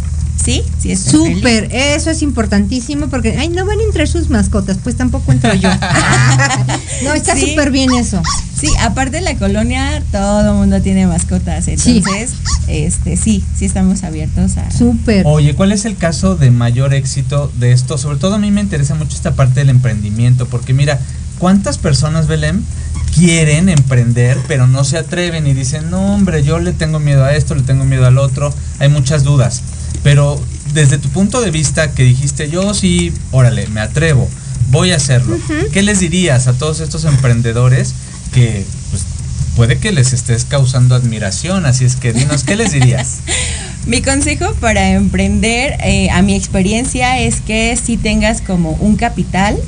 Sí, 0.44 0.62
sí, 0.78 0.92
es. 0.92 1.00
Súper, 1.00 1.68
eso 1.72 2.10
es 2.10 2.20
importantísimo 2.22 3.08
porque, 3.08 3.36
ay, 3.38 3.48
no 3.48 3.64
van 3.64 3.80
a 3.80 3.82
entrar 3.82 4.06
sus 4.06 4.28
mascotas, 4.28 4.78
pues 4.82 4.94
tampoco 4.96 5.32
entro 5.32 5.54
yo. 5.54 5.70
no, 7.04 7.14
está 7.14 7.34
Sí. 7.34 7.48
súper 7.50 7.70
bien 7.70 7.92
eso. 7.94 8.20
Sí, 8.58 8.68
aparte 8.80 9.18
en 9.18 9.24
la 9.24 9.36
colonia 9.36 10.02
todo 10.12 10.50
el 10.52 10.56
mundo 10.56 10.80
tiene 10.82 11.06
mascotas, 11.06 11.64
Sí. 11.64 11.72
entonces, 11.98 12.30
este, 12.68 13.16
sí, 13.16 13.42
sí 13.56 13.64
estamos 13.64 14.02
abiertos 14.04 14.56
a. 14.56 14.70
Súper. 14.70 15.24
Oye, 15.26 15.54
¿cuál 15.54 15.72
es 15.72 15.84
el 15.84 15.96
caso 15.96 16.36
de 16.36 16.50
mayor 16.50 16.94
éxito 16.94 17.50
de 17.58 17.72
esto? 17.72 17.98
Sobre 17.98 18.18
todo 18.18 18.34
a 18.34 18.38
mí 18.38 18.50
me 18.50 18.60
interesa 18.60 18.94
mucho 18.94 19.16
esta 19.16 19.32
parte 19.34 19.60
del 19.60 19.70
emprendimiento, 19.70 20.46
porque 20.46 20.72
mira, 20.74 21.00
¿cuántas 21.38 21.78
personas, 21.78 22.26
Belén, 22.26 22.64
quieren 23.14 23.68
emprender, 23.68 24.38
pero 24.48 24.66
no 24.66 24.84
se 24.84 24.98
atreven 24.98 25.46
y 25.46 25.54
dicen, 25.54 25.90
no, 25.90 26.14
hombre, 26.14 26.42
yo 26.42 26.58
le 26.58 26.72
tengo 26.72 26.98
miedo 27.00 27.24
a 27.24 27.34
esto, 27.34 27.54
le 27.54 27.62
tengo 27.62 27.84
miedo 27.84 28.06
al 28.06 28.18
otro? 28.18 28.52
Hay 28.78 28.88
muchas 28.88 29.24
dudas, 29.24 29.62
pero 30.02 30.40
desde 30.72 30.98
tu 30.98 31.08
punto 31.08 31.40
de 31.40 31.50
vista 31.50 31.92
que 31.92 32.04
dijiste, 32.04 32.50
yo 32.50 32.74
sí, 32.74 33.12
órale, 33.30 33.66
me 33.68 33.80
atrevo, 33.80 34.28
voy 34.70 34.92
a 34.92 34.96
hacerlo, 34.96 35.38
¿qué 35.72 35.82
les 35.82 36.00
dirías 36.00 36.48
a 36.48 36.54
todos 36.54 36.80
estos 36.80 37.04
emprendedores 37.04 37.94
que 38.32 38.64
pues, 38.90 39.04
puede 39.56 39.78
que 39.78 39.92
les 39.92 40.12
estés 40.12 40.44
causando 40.44 40.94
admiración? 40.94 41.66
Así 41.66 41.84
es 41.84 41.96
que 41.96 42.12
dinos, 42.12 42.44
¿qué 42.44 42.56
les 42.56 42.72
dirías? 42.72 43.18
Mi 43.86 44.00
consejo 44.00 44.54
para 44.60 44.92
emprender, 44.92 45.76
eh, 45.84 46.08
a 46.10 46.22
mi 46.22 46.34
experiencia, 46.34 47.20
es 47.20 47.42
que 47.42 47.76
si 47.76 47.98
tengas 47.98 48.40
como 48.40 48.70
un 48.80 48.96
capital 48.96 49.58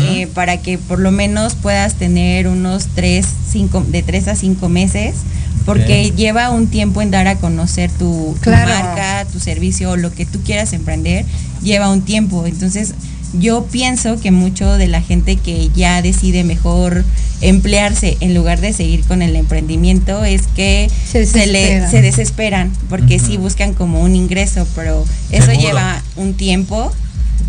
eh, 0.00 0.26
para 0.34 0.56
que 0.56 0.78
por 0.78 0.98
lo 0.98 1.10
menos 1.10 1.54
puedas 1.54 1.94
tener 1.94 2.48
unos 2.48 2.88
tres, 2.94 3.26
cinco, 3.50 3.84
de 3.86 4.02
tres 4.02 4.26
a 4.28 4.36
cinco 4.36 4.68
meses, 4.70 5.16
porque 5.64 6.10
lleva 6.16 6.50
un 6.50 6.66
tiempo 6.68 7.02
en 7.02 7.10
dar 7.10 7.28
a 7.28 7.36
conocer 7.36 7.90
tu, 7.90 8.36
tu 8.42 8.50
marca, 8.50 9.26
tu 9.32 9.40
servicio 9.40 9.90
o 9.90 9.96
lo 9.96 10.12
que 10.12 10.26
tú 10.26 10.40
quieras 10.42 10.72
emprender, 10.72 11.24
lleva 11.62 11.90
un 11.90 12.02
tiempo. 12.02 12.46
Entonces, 12.46 12.94
yo 13.34 13.64
pienso 13.66 14.20
que 14.20 14.30
mucho 14.30 14.76
de 14.76 14.88
la 14.88 15.00
gente 15.00 15.36
que 15.36 15.70
ya 15.74 16.02
decide 16.02 16.44
mejor 16.44 17.04
emplearse 17.40 18.16
en 18.20 18.34
lugar 18.34 18.60
de 18.60 18.72
seguir 18.72 19.02
con 19.04 19.22
el 19.22 19.34
emprendimiento 19.36 20.24
es 20.24 20.42
que 20.54 20.90
Se 21.10 21.26
se, 21.26 21.46
le, 21.46 21.58
desesperan. 21.60 21.90
se 21.90 22.02
desesperan 22.02 22.72
porque 22.88 23.18
sí 23.18 23.36
buscan 23.36 23.72
como 23.74 24.00
un 24.00 24.14
ingreso, 24.14 24.66
pero 24.74 25.04
eso 25.30 25.46
Seguro. 25.46 25.66
lleva 25.68 26.02
un 26.16 26.34
tiempo. 26.34 26.92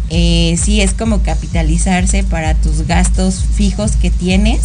Eh, 0.09 0.57
sí 0.61 0.81
es 0.81 0.93
como 0.93 1.21
capitalizarse 1.21 2.23
para 2.23 2.53
tus 2.55 2.85
gastos 2.87 3.43
fijos 3.55 3.93
que 3.93 4.09
tienes 4.11 4.59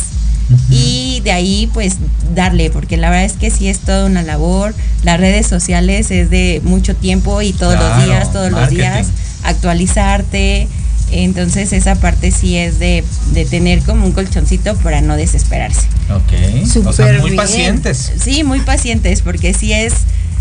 y 0.71 1.21
de 1.25 1.33
ahí 1.33 1.71
pues 1.75 1.97
darle, 2.35 2.71
porque 2.71 2.97
la 2.97 3.11
verdad 3.11 3.25
es 3.25 3.35
que 3.35 3.51
sí 3.51 3.69
es 3.69 3.81
toda 3.81 4.07
una 4.07 4.23
labor. 4.23 4.75
Las 5.03 5.21
redes 5.21 5.47
sociales 5.47 6.11
es 6.11 6.31
de 6.31 6.61
mucho 6.65 6.97
tiempo 6.97 7.43
y 7.43 7.53
todos 7.53 7.79
los 7.79 8.05
días, 8.05 8.33
todos 8.33 8.51
los 8.51 8.71
días, 8.71 9.09
actualizarte. 9.43 10.69
Entonces 11.11 11.73
esa 11.73 11.95
parte 11.95 12.31
sí 12.31 12.57
es 12.57 12.79
de, 12.79 13.03
de 13.33 13.45
tener 13.47 13.83
como 13.83 14.05
un 14.05 14.13
colchoncito 14.13 14.77
para 14.77 15.01
no 15.01 15.17
desesperarse. 15.17 15.87
Ok. 16.11 16.87
o 16.87 16.93
sea, 16.93 17.13
muy 17.21 17.31
bien. 17.31 17.37
pacientes. 17.37 18.13
Sí, 18.23 18.45
muy 18.45 18.61
pacientes, 18.61 19.23
porque 19.23 19.55
sí 19.55 19.73
es, 19.73 19.95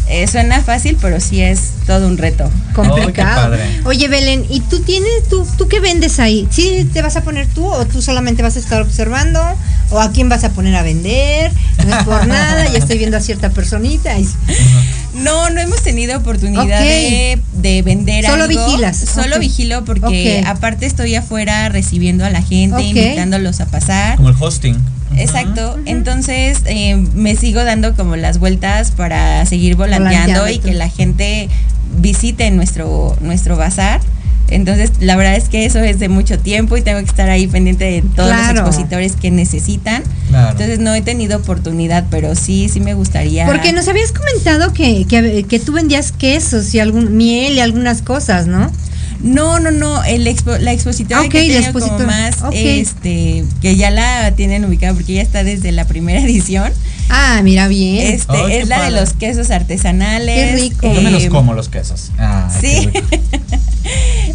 eh, 0.09 0.27
suena 0.27 0.61
fácil, 0.61 0.97
pero 1.01 1.19
sí 1.19 1.41
es 1.41 1.71
todo 1.85 2.07
un 2.07 2.17
reto. 2.17 2.49
complicado. 2.73 3.55
Oye, 3.85 4.07
Belén, 4.07 4.45
¿y 4.49 4.59
tú 4.61 4.79
tienes, 4.81 5.09
tú, 5.29 5.45
tú 5.57 5.67
qué 5.67 5.79
vendes 5.79 6.19
ahí? 6.19 6.47
¿Sí 6.51 6.87
te 6.93 7.01
vas 7.01 7.15
a 7.15 7.21
poner 7.23 7.47
tú 7.47 7.65
o 7.67 7.85
tú 7.85 8.01
solamente 8.01 8.41
vas 8.43 8.55
a 8.55 8.59
estar 8.59 8.81
observando? 8.81 9.41
¿O 9.89 9.99
a 10.01 10.11
quién 10.11 10.27
vas 10.29 10.43
a 10.43 10.49
poner 10.51 10.75
a 10.75 10.83
vender? 10.83 11.51
No 11.87 11.97
es 11.97 12.03
por 12.03 12.27
nada, 12.27 12.67
ya 12.71 12.77
estoy 12.77 12.97
viendo 12.97 13.17
a 13.17 13.21
cierta 13.21 13.49
personita. 13.51 14.17
y- 14.19 14.27
No, 15.15 15.49
no 15.49 15.59
hemos 15.61 15.81
tenido 15.81 16.17
oportunidad 16.17 16.63
Ok. 16.81 16.85
de, 16.85 17.39
de 17.53 17.81
vender 17.81 18.25
Solo 18.25 18.43
algo. 18.43 18.65
vigilas, 18.67 18.97
Solo 18.97 19.39
vigilo 19.39 19.83
porque 19.85 20.43
aparte 20.45 20.85
estoy 20.85 21.15
afuera 21.15 21.69
recibiendo 21.69 22.23
a 22.25 22.29
la 22.29 22.41
gente, 22.41 22.81
invitándolos 22.83 23.59
a 23.61 23.65
pasar. 23.65 24.17
Como 24.17 24.29
el 24.29 24.35
hosting. 24.39 24.77
Exacto, 25.17 25.77
entonces 25.85 26.59
eh, 26.65 26.95
me 27.15 27.35
sigo 27.35 27.63
dando 27.63 27.95
como 27.95 28.15
las 28.15 28.39
vueltas 28.39 28.91
para 28.91 29.45
seguir 29.45 29.75
volanteando 29.75 30.41
Volanteando 30.41 30.49
y 30.49 30.59
tú. 30.59 30.67
que 30.67 30.73
la 30.73 30.89
gente 30.89 31.49
visite 31.99 32.49
nuestro, 32.51 33.15
nuestro 33.21 33.57
bazar. 33.57 34.01
Entonces, 34.49 34.91
la 35.01 35.17
verdad 35.17 35.35
es 35.35 35.49
que 35.49 35.65
eso 35.65 35.79
es 35.79 35.99
de 35.99 36.07
mucho 36.07 36.39
tiempo 36.39 36.77
y 36.77 36.81
tengo 36.81 36.99
que 36.99 37.05
estar 37.05 37.29
ahí 37.29 37.47
pendiente 37.47 37.83
de 37.83 38.01
todos 38.01 38.29
Claro. 38.29 38.61
los 38.61 38.67
expositores 38.69 39.17
que 39.17 39.29
necesitan. 39.29 40.03
Claro. 40.29 40.51
Entonces, 40.51 40.79
no 40.79 40.95
he 40.95 41.01
tenido 41.01 41.37
oportunidad, 41.39 42.05
pero 42.09 42.33
sí, 42.33 42.69
sí 42.69 42.79
me 42.79 42.93
gustaría. 42.93 43.45
Porque 43.45 43.73
nos 43.73 43.89
habías 43.89 44.13
comentado 44.13 44.71
que, 44.71 45.05
que, 45.05 45.43
que 45.43 45.59
tú 45.59 45.73
vendías 45.73 46.13
quesos 46.13 46.73
y 46.73 46.79
algún 46.79 47.17
miel 47.17 47.55
y 47.55 47.59
algunas 47.59 48.01
cosas, 48.01 48.47
¿no? 48.47 48.71
No, 49.21 49.59
no, 49.59 49.71
no, 49.71 50.03
el 50.03 50.27
expo- 50.27 50.59
la 50.59 50.71
expositora 50.73 51.23
que 51.29 51.39
tenido 51.39 51.73
como 51.73 51.99
más, 51.99 52.35
este, 52.53 53.43
que 53.61 53.75
ya 53.75 53.89
la 53.89 54.31
tienen 54.35 54.63
ubicada 54.65 54.93
porque 54.93 55.13
ya 55.13 55.21
está 55.21 55.43
desde 55.43 55.71
la 55.71 55.85
primera 55.85 56.19
edición. 56.23 56.71
Ah, 57.09 57.39
mira 57.43 57.67
bien. 57.67 58.05
Este, 58.13 58.33
qué 58.47 58.59
es 58.59 58.67
la 58.67 58.83
de 58.83 58.91
los 58.91 59.13
quesos 59.13 59.49
artesanales. 59.49 60.35
Qué 60.35 60.55
rico. 60.61 60.93
Yo 60.93 61.01
me 61.01 61.11
los 61.11 61.23
eh, 61.23 61.29
como 61.29 61.53
los 61.53 61.69
quesos. 61.69 62.11
Ah, 62.17 62.49
sí. 62.61 62.89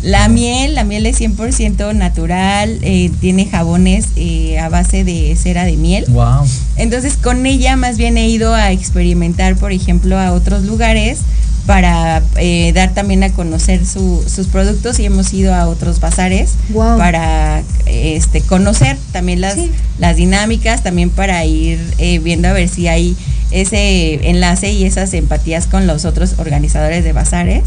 La 0.03 0.28
miel, 0.28 0.74
la 0.74 0.83
miel 0.83 1.07
es 1.07 1.20
100% 1.20 1.95
natural, 1.95 2.78
eh, 2.83 3.11
tiene 3.20 3.47
jabones 3.47 4.07
eh, 4.16 4.59
a 4.59 4.68
base 4.68 5.05
de 5.05 5.37
cera 5.41 5.64
de 5.64 5.76
miel. 5.76 6.07
Wow. 6.09 6.45
Entonces 6.76 7.14
con 7.22 7.45
ella 7.47 7.76
más 7.76 7.99
bien 7.99 8.16
he 8.16 8.28
ido 8.28 8.55
a 8.55 8.72
experimentar, 8.72 9.55
por 9.57 9.70
ejemplo, 9.70 10.18
a 10.18 10.33
otros 10.33 10.64
lugares 10.64 11.18
para 11.66 12.22
eh, 12.36 12.72
dar 12.74 12.92
también 12.92 13.22
a 13.22 13.32
conocer 13.32 13.86
su- 13.86 14.24
sus 14.26 14.48
productos 14.48 14.98
y 14.98 15.04
hemos 15.06 15.32
ido 15.32 15.54
a 15.54 15.68
otros 15.68 16.00
bazares 16.00 16.54
para 16.98 17.62
este, 17.86 18.40
conocer 18.40 18.96
también 19.12 19.40
las, 19.40 19.54
Sí. 19.54 19.70
las 19.98 20.16
dinámicas, 20.16 20.82
también 20.82 21.10
para 21.10 21.44
ir 21.44 21.78
eh, 21.98 22.18
viendo 22.18 22.48
a 22.48 22.52
ver 22.52 22.68
si 22.68 22.88
hay 22.88 23.16
ese 23.52 24.28
enlace 24.30 24.72
y 24.72 24.84
esas 24.84 25.12
empatías 25.14 25.66
con 25.66 25.86
los 25.86 26.04
otros 26.04 26.34
organizadores 26.38 27.04
de 27.04 27.12
bazares 27.12 27.62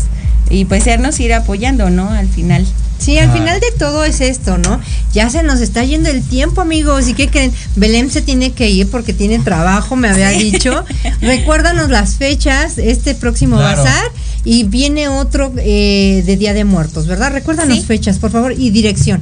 y 0.49 0.65
pues 0.65 0.83
sernos 0.83 1.19
ir 1.19 1.33
apoyando, 1.33 1.89
¿no? 1.89 2.09
Al 2.09 2.27
final. 2.27 2.65
Sí, 2.97 3.17
al 3.19 3.29
Ah. 3.29 3.33
final 3.33 3.59
de 3.59 3.71
todo 3.77 4.03
es 4.03 4.21
esto, 4.21 4.57
¿no? 4.57 4.79
Ya 5.13 5.29
se 5.29 5.43
nos 5.43 5.59
está 5.61 5.83
yendo 5.83 6.09
el 6.09 6.23
tiempo, 6.23 6.61
amigos. 6.61 7.07
¿Y 7.07 7.13
qué 7.13 7.27
creen? 7.29 7.51
Belém 7.75 8.09
se 8.09 8.21
tiene 8.21 8.53
que 8.53 8.69
ir 8.69 8.89
porque 8.89 9.13
tiene 9.13 9.39
trabajo, 9.39 9.95
me 9.95 10.09
había 10.09 10.29
dicho. 10.29 10.83
Recuérdanos 11.21 11.89
las 11.89 12.15
fechas, 12.15 12.77
este 12.77 13.15
próximo 13.15 13.57
Claro. 13.57 13.83
bazar. 13.83 14.03
Y 14.43 14.63
viene 14.63 15.07
otro 15.07 15.51
eh, 15.57 16.23
de 16.25 16.37
Día 16.37 16.53
de 16.53 16.65
Muertos, 16.65 17.07
¿verdad? 17.07 17.31
Recuérdanos 17.31 17.79
Sí. 17.79 17.83
fechas, 17.85 18.19
por 18.19 18.31
favor, 18.31 18.53
y 18.57 18.69
dirección. 18.69 19.21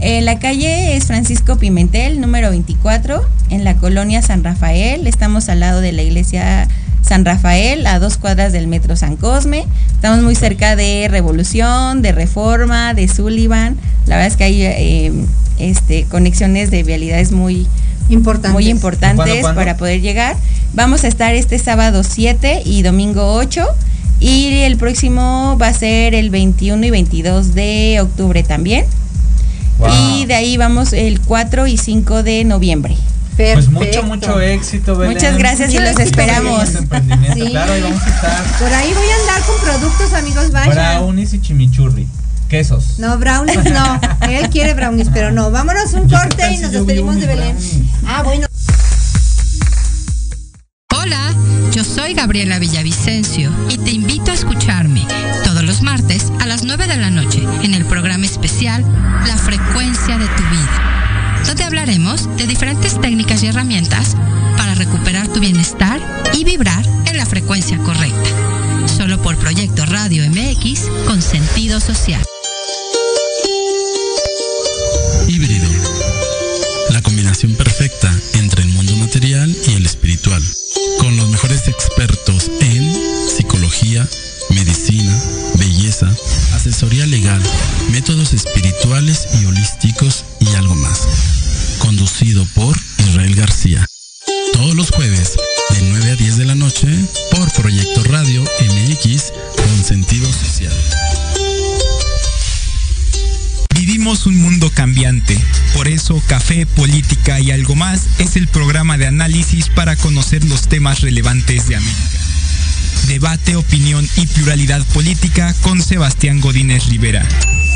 Eh, 0.00 0.20
la 0.22 0.38
calle 0.38 0.96
es 0.96 1.04
Francisco 1.04 1.56
Pimentel, 1.56 2.20
número 2.20 2.50
24, 2.50 3.22
en 3.50 3.62
la 3.64 3.76
colonia 3.76 4.22
San 4.22 4.42
Rafael. 4.42 5.06
Estamos 5.06 5.48
al 5.48 5.60
lado 5.60 5.80
de 5.80 5.92
la 5.92 6.02
iglesia 6.02 6.66
San 7.06 7.24
Rafael, 7.24 7.86
a 7.86 7.98
dos 7.98 8.16
cuadras 8.16 8.52
del 8.52 8.66
metro 8.66 8.96
San 8.96 9.16
Cosme. 9.16 9.66
Estamos 9.94 10.22
muy 10.22 10.34
cerca 10.34 10.74
de 10.74 11.06
Revolución, 11.10 12.02
de 12.02 12.12
Reforma, 12.12 12.94
de 12.94 13.08
Sullivan. 13.08 13.76
La 14.06 14.16
verdad 14.16 14.28
es 14.28 14.36
que 14.36 14.44
hay 14.44 14.62
eh, 14.62 15.12
este, 15.58 16.04
conexiones 16.04 16.70
de 16.70 16.82
vialidades 16.82 17.30
muy, 17.32 17.66
Importante. 18.08 18.52
muy 18.52 18.68
importantes 18.68 19.16
¿Cuándo, 19.16 19.40
cuándo? 19.40 19.60
para 19.60 19.76
poder 19.76 20.00
llegar. 20.00 20.36
Vamos 20.72 21.04
a 21.04 21.08
estar 21.08 21.34
este 21.34 21.58
sábado 21.58 22.02
7 22.02 22.62
y 22.64 22.82
domingo 22.82 23.34
8. 23.34 23.64
Y 24.20 24.60
el 24.60 24.76
próximo 24.76 25.58
va 25.60 25.68
a 25.68 25.74
ser 25.74 26.14
el 26.14 26.30
21 26.30 26.86
y 26.86 26.90
22 26.90 27.54
de 27.54 27.98
octubre 28.00 28.42
también. 28.42 28.86
Wow. 29.78 29.88
Y 29.90 30.26
de 30.26 30.34
ahí 30.34 30.56
vamos 30.56 30.92
el 30.92 31.20
4 31.20 31.66
y 31.66 31.76
5 31.76 32.22
de 32.22 32.44
noviembre. 32.44 32.96
Pues 33.36 33.68
mucho, 33.68 34.02
mucho 34.04 34.40
éxito, 34.40 34.96
Belén. 34.96 35.14
Muchas 35.14 35.36
gracias 35.38 35.72
y 35.72 35.78
los 35.78 35.98
esperamos. 35.98 36.68
Sí. 36.68 37.50
Claro, 37.50 37.72
ahí 37.72 37.82
vamos 37.82 38.02
a 38.02 38.08
estar. 38.08 38.42
Por 38.58 38.72
ahí 38.72 38.92
voy 38.94 39.08
a 39.08 39.16
andar 39.20 39.42
con 39.42 39.60
productos, 39.60 40.12
amigos, 40.12 40.50
vayan. 40.52 40.74
Brownies 41.00 41.34
y 41.34 41.40
chimichurri. 41.40 42.06
Quesos. 42.48 42.98
No, 42.98 43.18
brownies 43.18 43.64
no. 43.64 44.00
Él 44.28 44.48
quiere 44.50 44.74
brownies, 44.74 45.08
pero 45.12 45.32
no. 45.32 45.50
Vámonos 45.50 45.92
un 45.94 46.08
Yo, 46.08 46.16
¿qué 46.18 46.28
corte 46.28 46.52
y 46.52 46.58
nos 46.58 46.70
despedimos 46.72 47.16
de 47.16 47.26
Belén. 47.26 47.56
brownies? 47.56 47.90
Ah, 48.06 48.22
bueno. 48.22 48.46
Hola, 50.96 51.34
yo 51.72 51.82
soy 51.84 52.14
Gabriela 52.14 52.58
Villavicencio 52.58 53.50
y 53.68 53.78
te 53.78 53.90
invito 53.90 54.30
a 54.30 54.34
escucharme 54.34 55.06
todos 55.44 55.62
los 55.64 55.82
martes 55.82 56.30
a 56.40 56.46
las 56.46 56.62
9 56.62 56.86
de 56.86 56.96
la 56.96 57.10
noche 57.10 57.42
en 57.62 57.74
el 57.74 57.84
programa 57.84 58.24
especial 58.26 58.82
La 59.26 59.36
frecuencia 59.36 60.16
de 60.16 60.26
tu 60.26 60.42
vida, 60.50 60.93
donde 61.46 61.64
hablaremos 61.64 62.28
de 62.36 62.46
diferentes 62.46 63.00
técnicas 63.00 63.42
y 63.42 63.48
herramientas 63.48 64.16
para 64.56 64.74
recuperar 64.74 65.28
tu 65.28 65.40
bienestar 65.40 66.00
y 66.32 66.44
vibrar 66.44 66.84
en 67.06 67.16
la 67.16 67.26
frecuencia 67.26 67.78
correcta. 67.78 68.30
Solo 68.86 69.20
por 69.20 69.36
Proyecto 69.36 69.84
Radio 69.86 70.24
MX 70.30 70.82
con 71.06 71.20
sentido 71.20 71.80
social. 71.80 72.22
Híbrido. 75.28 75.68
La 76.90 77.02
combinación 77.02 77.54
perfecta 77.54 78.12
entre 78.34 78.62
el 78.62 78.68
mundo 78.70 78.94
material 78.96 79.54
y 79.68 79.74
el 79.74 79.86
espiritual. 79.86 80.42
Con 80.98 81.16
los 81.16 81.28
mejores 81.28 81.68
expertos 81.68 82.50
en 82.60 82.94
psicología, 83.28 84.06
medicina, 84.50 85.14
belleza, 85.58 86.08
asesoría 86.54 87.06
legal, 87.06 87.42
métodos 87.90 88.32
espirituales 88.32 89.28
y 89.40 89.46
holísticos 89.46 90.24
y 90.40 90.54
algo 90.54 90.74
más. 90.76 91.33
Conducido 91.84 92.46
por 92.54 92.74
Israel 92.98 93.34
García. 93.34 93.86
Todos 94.54 94.74
los 94.74 94.90
jueves 94.90 95.34
de 95.68 95.82
9 95.82 96.12
a 96.12 96.16
10 96.16 96.38
de 96.38 96.44
la 96.46 96.54
noche 96.54 96.88
por 97.30 97.52
Proyecto 97.52 98.02
Radio 98.04 98.42
MX 98.42 99.32
con 99.54 99.84
sentido 99.84 100.26
social. 100.32 100.72
Vivimos 103.74 104.24
un 104.24 104.36
mundo 104.36 104.70
cambiante, 104.72 105.38
por 105.74 105.86
eso 105.86 106.22
Café, 106.26 106.64
Política 106.64 107.38
y 107.38 107.50
algo 107.50 107.74
más 107.74 108.06
es 108.18 108.36
el 108.36 108.48
programa 108.48 108.96
de 108.96 109.06
análisis 109.06 109.68
para 109.68 109.94
conocer 109.94 110.42
los 110.44 110.68
temas 110.68 111.02
relevantes 111.02 111.68
de 111.68 111.76
América. 111.76 112.18
Debate, 113.08 113.56
opinión 113.56 114.08
y 114.16 114.26
pluralidad 114.26 114.82
política 114.94 115.54
con 115.60 115.82
Sebastián 115.82 116.40
Godínez 116.40 116.86
Rivera. 116.86 117.28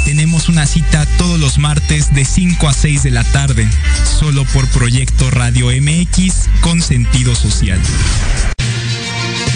Tenemos 0.08 0.48
una 0.48 0.66
cita 0.66 1.04
todos 1.18 1.38
los 1.38 1.58
martes 1.58 2.14
de 2.14 2.24
5 2.24 2.66
a 2.66 2.72
6 2.72 3.02
de 3.02 3.10
la 3.10 3.24
tarde, 3.24 3.68
solo 4.18 4.46
por 4.46 4.66
Proyecto 4.68 5.30
Radio 5.30 5.66
MX 5.66 6.48
con 6.62 6.80
sentido 6.80 7.34
social. 7.34 7.78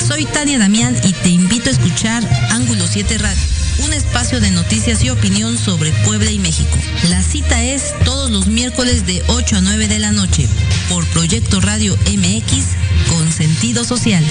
Soy 0.06 0.26
Tania 0.26 0.58
Damián 0.58 0.94
y 1.04 1.14
te 1.14 1.30
invito 1.30 1.70
a 1.70 1.72
escuchar 1.72 2.22
Ángulo 2.50 2.86
7 2.86 3.16
Radio, 3.16 3.40
un 3.78 3.94
espacio 3.94 4.40
de 4.40 4.50
noticias 4.50 5.02
y 5.02 5.08
opinión 5.08 5.56
sobre 5.56 5.90
Puebla 6.04 6.30
y 6.30 6.38
México. 6.38 6.76
La 7.08 7.22
cita 7.22 7.62
es 7.62 7.94
todos 8.04 8.30
los 8.30 8.46
miércoles 8.46 9.06
de 9.06 9.22
8 9.28 9.56
a 9.56 9.60
9 9.62 9.88
de 9.88 10.00
la 10.00 10.12
noche 10.12 10.46
por 10.90 11.06
Proyecto 11.06 11.62
Radio 11.62 11.96
MX 12.08 13.08
con 13.08 13.32
sentido 13.32 13.84
social. 13.84 14.22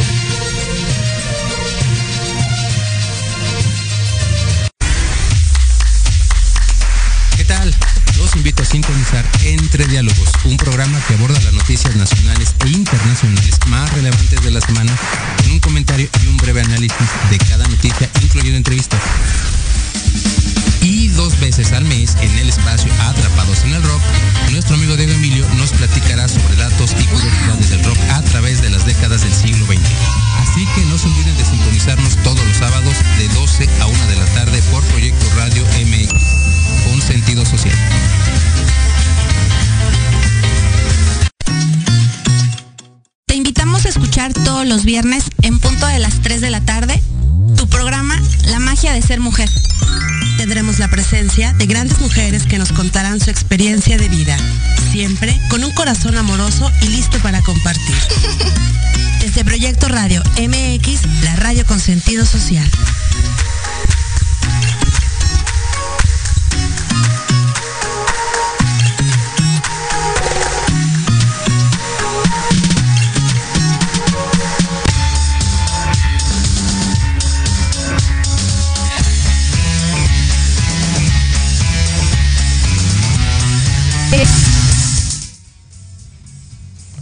Invito 8.42 8.64
a 8.64 8.66
sintonizar 8.66 9.24
Entre 9.44 9.86
Diálogos, 9.86 10.32
un 10.46 10.58
programa 10.58 11.00
que 11.08 11.14
aborda 11.14 11.40
las 11.42 11.54
noticias 11.54 11.96
nacionales 11.96 12.56
e 12.66 12.70
internacionales 12.70 13.60
más 13.68 13.94
relevantes 13.94 14.42
de 14.42 14.50
la 14.50 14.60
semana, 14.60 14.92
con 15.38 15.52
un 15.52 15.60
comentario 15.60 16.10
y 16.24 16.28
un 16.28 16.38
breve 16.38 16.62
análisis 16.62 17.08
de 17.30 17.38
cada 17.38 17.68
noticia, 17.68 18.10
incluyendo 18.24 18.58
entrevistas. 18.58 19.00
Y 20.82 21.10
dos 21.10 21.40
veces 21.40 21.72
al 21.74 21.86
mes 21.86 22.18
en 22.20 22.36
el 22.40 22.50
espacio 22.50 22.92
Atrapados 23.02 23.64
en 23.64 23.76
el 23.76 23.84
Rock, 23.84 24.02
nuestro 24.50 24.74
amigo 24.74 24.98
Diego 24.98 25.14
Emilio 25.14 25.46
nos 25.58 25.70
platicará 25.74 26.28
sobre 26.28 26.56
datos 26.56 26.96
y 27.00 27.04
curiosidades 27.04 27.70
del 27.70 27.84
rock 27.84 28.00
a 28.10 28.24
través 28.24 28.60
de 28.64 28.72
las 28.72 28.88
décadas 28.88 29.22
del 29.22 29.34
siglo 29.34 29.68
XX. 29.68 29.78
Así 30.40 30.66
que 30.74 30.84
no 30.86 30.98
se 30.98 31.08
olviden 31.08 31.38
de 31.38 31.46
sintonizarnos 31.46 32.18
todos 32.24 32.44
los 32.44 32.58
sábados 32.58 32.96
de 33.20 33.28
12 33.30 33.70
a 33.82 33.86
1 33.86 34.08
de 34.08 34.16
la 34.16 34.26
tarde 34.34 34.60
por 34.72 34.84
Proyecto 34.86 35.28
Radio 35.36 35.64
MX, 35.86 36.31
con 36.86 37.02
sentido 37.02 37.46
social. 37.46 37.76
Te 43.26 43.36
invitamos 43.36 43.86
a 43.86 43.90
escuchar 43.90 44.34
todos 44.34 44.66
los 44.66 44.84
viernes 44.86 45.26
en 45.42 45.60
punto 45.60 45.88
de 45.88 46.00
las 46.00 46.22
3 46.22 46.42
de 46.42 46.50
la 46.50 46.62
tarde 46.62 47.02
tu 47.56 47.68
programa 47.68 48.20
La 48.46 48.60
magia 48.60 48.94
de 48.94 49.02
ser 49.02 49.20
mujer. 49.20 49.50
Tendremos 50.38 50.80
la 50.80 50.88
presencia 50.90 51.54
de 51.54 51.66
grandes 51.66 52.00
mujeres 52.00 52.44
que 52.44 52.58
nos 52.58 52.72
contarán 52.72 53.20
su 53.20 53.30
experiencia 53.30 53.98
de 53.98 54.10
vida, 54.10 54.38
siempre 54.92 55.40
con 55.50 55.64
un 55.64 55.72
corazón 55.72 56.18
amoroso 56.18 56.72
y 56.82 56.88
listo 56.88 57.20
para 57.20 57.42
compartir. 57.42 57.96
Desde 59.20 59.46
Proyecto 59.46 59.88
Radio 59.88 60.24
MX, 60.38 61.24
la 61.24 61.36
radio 61.36 61.66
con 61.66 61.80
sentido 61.80 62.26
social. 62.26 62.68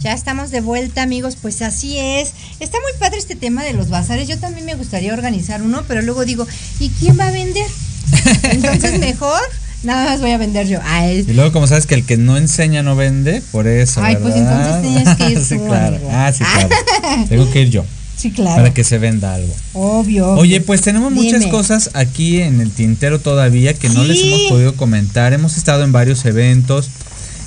Ya 0.00 0.14
estamos 0.14 0.50
de 0.50 0.60
vuelta, 0.62 1.02
amigos. 1.02 1.36
Pues 1.40 1.60
así 1.60 1.98
es. 1.98 2.32
Está 2.58 2.78
muy 2.80 2.98
padre 2.98 3.18
este 3.18 3.36
tema 3.36 3.62
de 3.64 3.74
los 3.74 3.90
bazares. 3.90 4.28
Yo 4.28 4.38
también 4.38 4.64
me 4.64 4.74
gustaría 4.74 5.12
organizar 5.12 5.62
uno, 5.62 5.84
pero 5.86 6.00
luego 6.00 6.24
digo, 6.24 6.46
¿y 6.78 6.88
quién 6.88 7.18
va 7.18 7.28
a 7.28 7.30
vender? 7.30 7.66
Entonces 8.44 8.98
mejor 8.98 9.40
nada 9.82 10.06
más 10.06 10.20
voy 10.20 10.30
a 10.30 10.38
vender 10.38 10.66
yo. 10.66 10.80
Ay, 10.84 11.24
Y 11.28 11.32
luego, 11.34 11.52
como 11.52 11.66
sabes 11.66 11.86
que 11.86 11.94
el 11.94 12.04
que 12.04 12.16
no 12.16 12.36
enseña 12.36 12.82
no 12.82 12.96
vende, 12.96 13.42
por 13.52 13.66
eso. 13.66 14.02
Ay, 14.02 14.16
pues 14.16 14.34
entonces 14.36 14.82
tienes 14.82 15.16
que 15.16 15.30
ir 15.30 15.40
sí, 15.44 15.58
tú, 15.58 15.66
claro. 15.66 15.96
amigo. 15.96 16.10
Ah, 16.12 16.32
sí, 16.32 16.44
claro. 16.44 16.68
Tengo 17.28 17.50
que 17.50 17.62
ir 17.62 17.70
yo. 17.70 17.84
Sí, 18.20 18.30
claro. 18.30 18.56
Para 18.56 18.74
que 18.74 18.84
se 18.84 18.98
venda 18.98 19.34
algo. 19.34 19.54
Obvio. 19.72 20.32
Oye, 20.32 20.60
pues 20.60 20.82
tenemos 20.82 21.12
muchas 21.12 21.46
cosas 21.46 21.90
aquí 21.94 22.40
en 22.40 22.60
el 22.60 22.70
tintero 22.70 23.18
todavía 23.18 23.74
que 23.74 23.88
no 23.88 24.04
les 24.04 24.22
hemos 24.22 24.42
podido 24.48 24.74
comentar. 24.74 25.32
Hemos 25.32 25.56
estado 25.56 25.84
en 25.84 25.92
varios 25.92 26.24
eventos 26.24 26.90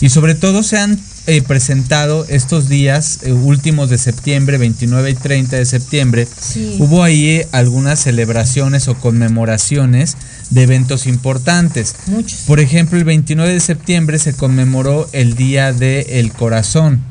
y 0.02 0.10
sobre 0.10 0.36
todo 0.36 0.64
se 0.64 0.78
han 0.78 1.00
eh, 1.26 1.42
presentado 1.42 2.26
estos 2.28 2.68
días 2.68 3.20
eh, 3.22 3.32
últimos 3.32 3.90
de 3.90 3.98
septiembre, 3.98 4.58
29 4.58 5.12
y 5.12 5.14
30 5.14 5.56
de 5.56 5.66
septiembre. 5.66 6.28
Sí. 6.38 6.76
Hubo 6.80 7.02
ahí 7.02 7.30
eh, 7.30 7.48
algunas 7.54 8.02
celebraciones 8.02 8.90
o 8.90 8.96
conmemoraciones 8.96 10.18
de 10.50 10.64
eventos 10.64 11.08
importantes. 11.08 11.96
Muchos. 12.08 12.42
Por 12.42 12.60
ejemplo, 12.60 12.98
el 12.98 13.06
29 13.06 13.54
de 13.54 13.60
septiembre 13.62 14.20
se 14.20 14.34
conmemoró 14.34 15.08
el 15.14 15.36
Día 15.36 15.72
del 15.72 16.34
Corazón. 16.34 17.02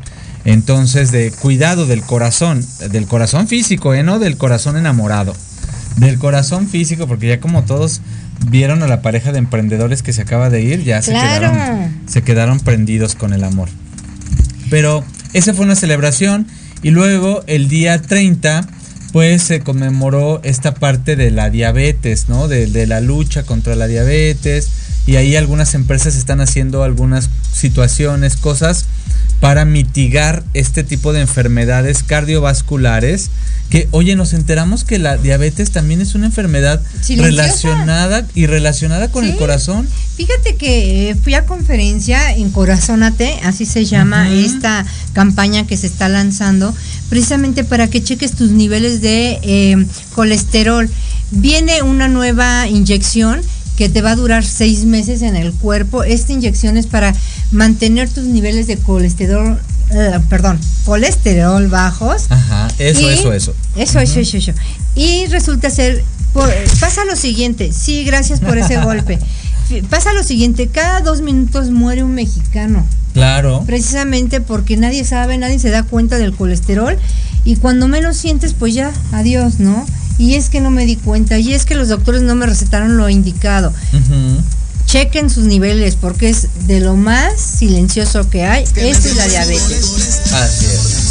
Entonces, 0.45 1.13
de 1.13 1.31
cuidado 1.31 1.87
del 1.87 2.03
corazón, 2.03 2.65
del 2.91 3.07
corazón 3.07 3.47
físico, 3.47 3.95
¿eh? 3.95 4.03
No 4.03 4.19
del 4.19 4.37
corazón 4.37 4.77
enamorado. 4.77 5.35
Del 5.97 6.19
corazón 6.19 6.69
físico, 6.69 7.07
porque 7.07 7.29
ya 7.29 7.41
como 7.41 7.63
todos 7.65 8.01
vieron 8.49 8.83
a 8.83 8.89
la 8.89 9.03
pareja 9.03 9.31
de 9.31 9.39
emprendedores 9.39 10.03
que 10.03 10.13
se 10.13 10.23
acaba 10.23 10.51
de 10.51 10.63
ir, 10.63 10.83
ya 10.83 11.01
se, 11.01 11.13
quedaron, 11.13 12.03
se 12.07 12.23
quedaron 12.23 12.61
prendidos 12.61 13.15
con 13.15 13.33
el 13.33 13.45
amor. 13.45 13.69
Pero 14.71 15.05
esa 15.33 15.55
fue 15.55 15.65
una 15.65 15.77
celebración 15.77 16.47
y 16.83 16.91
luego 16.91 17.45
el 17.47 17.69
día 17.69 18.01
30 18.03 18.67
pues 19.13 19.43
se 19.43 19.61
conmemoró 19.61 20.41
esta 20.43 20.73
parte 20.75 21.17
de 21.17 21.31
la 21.31 21.51
diabetes, 21.51 22.31
¿no? 22.31 22.49
De, 22.49 22.67
de 22.67 22.87
la 22.87 23.01
lucha 23.01 23.45
contra 23.45 23.77
la 23.77 23.87
diabetes 23.87 24.71
y 25.07 25.17
ahí 25.17 25.37
algunas 25.37 25.75
empresas 25.75 26.17
están 26.17 26.41
haciendo 26.41 26.83
algunas 26.83 27.29
situaciones, 27.53 28.37
cosas 28.37 28.87
para 29.41 29.65
mitigar 29.65 30.45
este 30.55 30.85
tipo 30.85 31.13
de 31.13 31.21
enfermedades 31.21 32.05
cardiovasculares 32.05 33.31
que, 33.71 33.89
oye, 33.91 34.15
nos 34.15 34.35
enteramos 34.35 34.85
que 34.85 35.01
la 35.01 35.17
diabetes 35.17 35.73
también 35.73 36.01
es 36.01 36.15
una 36.15 36.27
enfermedad 36.27 36.81
Silenciosa. 37.01 37.25
relacionada 37.25 38.27
y 38.35 38.47
relacionada 38.47 39.11
con 39.11 39.25
el 39.25 39.35
corazón. 39.37 39.89
Fíjate 40.17 40.55
que 40.55 41.11
eh, 41.11 41.15
fui 41.17 41.35
a 41.35 41.45
conferencia 41.47 42.33
en 42.33 42.51
Corazónate, 42.51 43.41
así 43.43 43.65
se 43.65 43.85
llama 43.85 44.31
esta 44.31 44.87
campaña 45.13 45.67
que 45.67 45.77
se 45.77 45.89
está 45.89 46.09
lanzando, 46.09 46.73
precisamente 47.09 47.65
para 47.65 47.89
que 47.89 48.03
cheques 48.03 48.33
tus 48.33 48.51
niveles 48.51 49.01
de 49.01 49.41
eh, 49.43 49.87
colesterol. 50.15 50.89
Viene 51.33 51.83
una 51.83 52.07
nueva 52.07 52.69
inyección 52.69 53.41
que 53.77 53.89
te 53.89 54.03
va 54.03 54.13
a 54.13 54.17
durar 54.17 54.45
seis 54.45 54.85
meses 54.85 55.23
en 55.23 55.37
el 55.37 55.53
cuerpo. 55.53 56.03
Esta 56.05 56.33
inyección 56.33 56.77
es 56.77 56.87
para 56.87 57.15
mantener 57.51 58.09
tus 58.09 58.25
niveles 58.25 58.67
de 58.67 58.77
colesterol, 58.77 59.59
eh, 59.91 60.19
perdón, 60.29 60.59
colesterol 60.85 61.67
bajos. 61.69 62.27
Ajá, 62.31 62.69
eso, 62.79 63.01
Y- 63.01 63.15
eso, 63.15 63.33
eso. 63.33 63.55
Eso, 63.77 63.99
eso, 64.01 64.21
eso, 64.21 64.37
eso. 64.37 64.53
Y 64.95 65.27
resulta 65.27 65.71
ser, 65.71 66.05
por- 66.33 66.53
pasa 66.81 67.05
lo 67.05 67.17
siguiente, 67.17 67.73
sí, 67.73 68.05
gracias 68.05 68.41
por 68.41 68.59
ese 68.59 68.77
golpe. 68.85 69.19
Pasa 69.89 70.13
lo 70.13 70.23
siguiente, 70.23 70.69
cada 70.69 71.01
dos 71.01 71.23
minutos 71.23 71.71
muere 71.71 72.03
un 72.05 72.15
mexicano, 72.15 72.87
Claro. 73.15 73.63
precisamente 73.67 74.41
porque 74.43 74.77
nadie 74.77 75.03
sabe, 75.05 75.39
nadie 75.39 75.59
se 75.59 75.71
da 75.71 75.83
cuenta 75.83 76.19
del 76.19 76.35
colesterol 76.35 76.97
y 77.45 77.57
cuando 77.57 77.89
menos 77.89 78.17
sientes, 78.19 78.53
pues 78.53 78.75
ya, 78.75 78.93
adiós, 79.13 79.61
¿no? 79.61 79.87
Y 80.19 80.35
es 80.35 80.49
que 80.49 80.61
no 80.61 80.71
me 80.71 80.87
di 80.87 80.97
cuenta, 80.97 81.39
y 81.39 81.55
es 81.55 81.65
que 81.65 81.75
los 81.75 81.89
doctores 81.89 82.23
no 82.23 82.35
me 82.35 82.47
recetaron 82.47 82.97
lo 82.97 83.09
indicado. 83.09 83.73
Chequen 84.87 85.31
sus 85.31 85.45
niveles 85.45 85.97
porque 85.97 86.29
es 86.29 86.49
de 86.67 86.81
lo 86.81 86.97
más 86.97 87.41
silencioso 87.41 88.29
que 88.29 88.45
hay. 88.45 88.65
Esta 88.77 89.09
es 89.09 89.17
la 89.17 89.27
diabetes. 89.27 90.21
Así 90.33 90.67
es. 90.67 91.02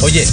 Oye, 0.00 0.24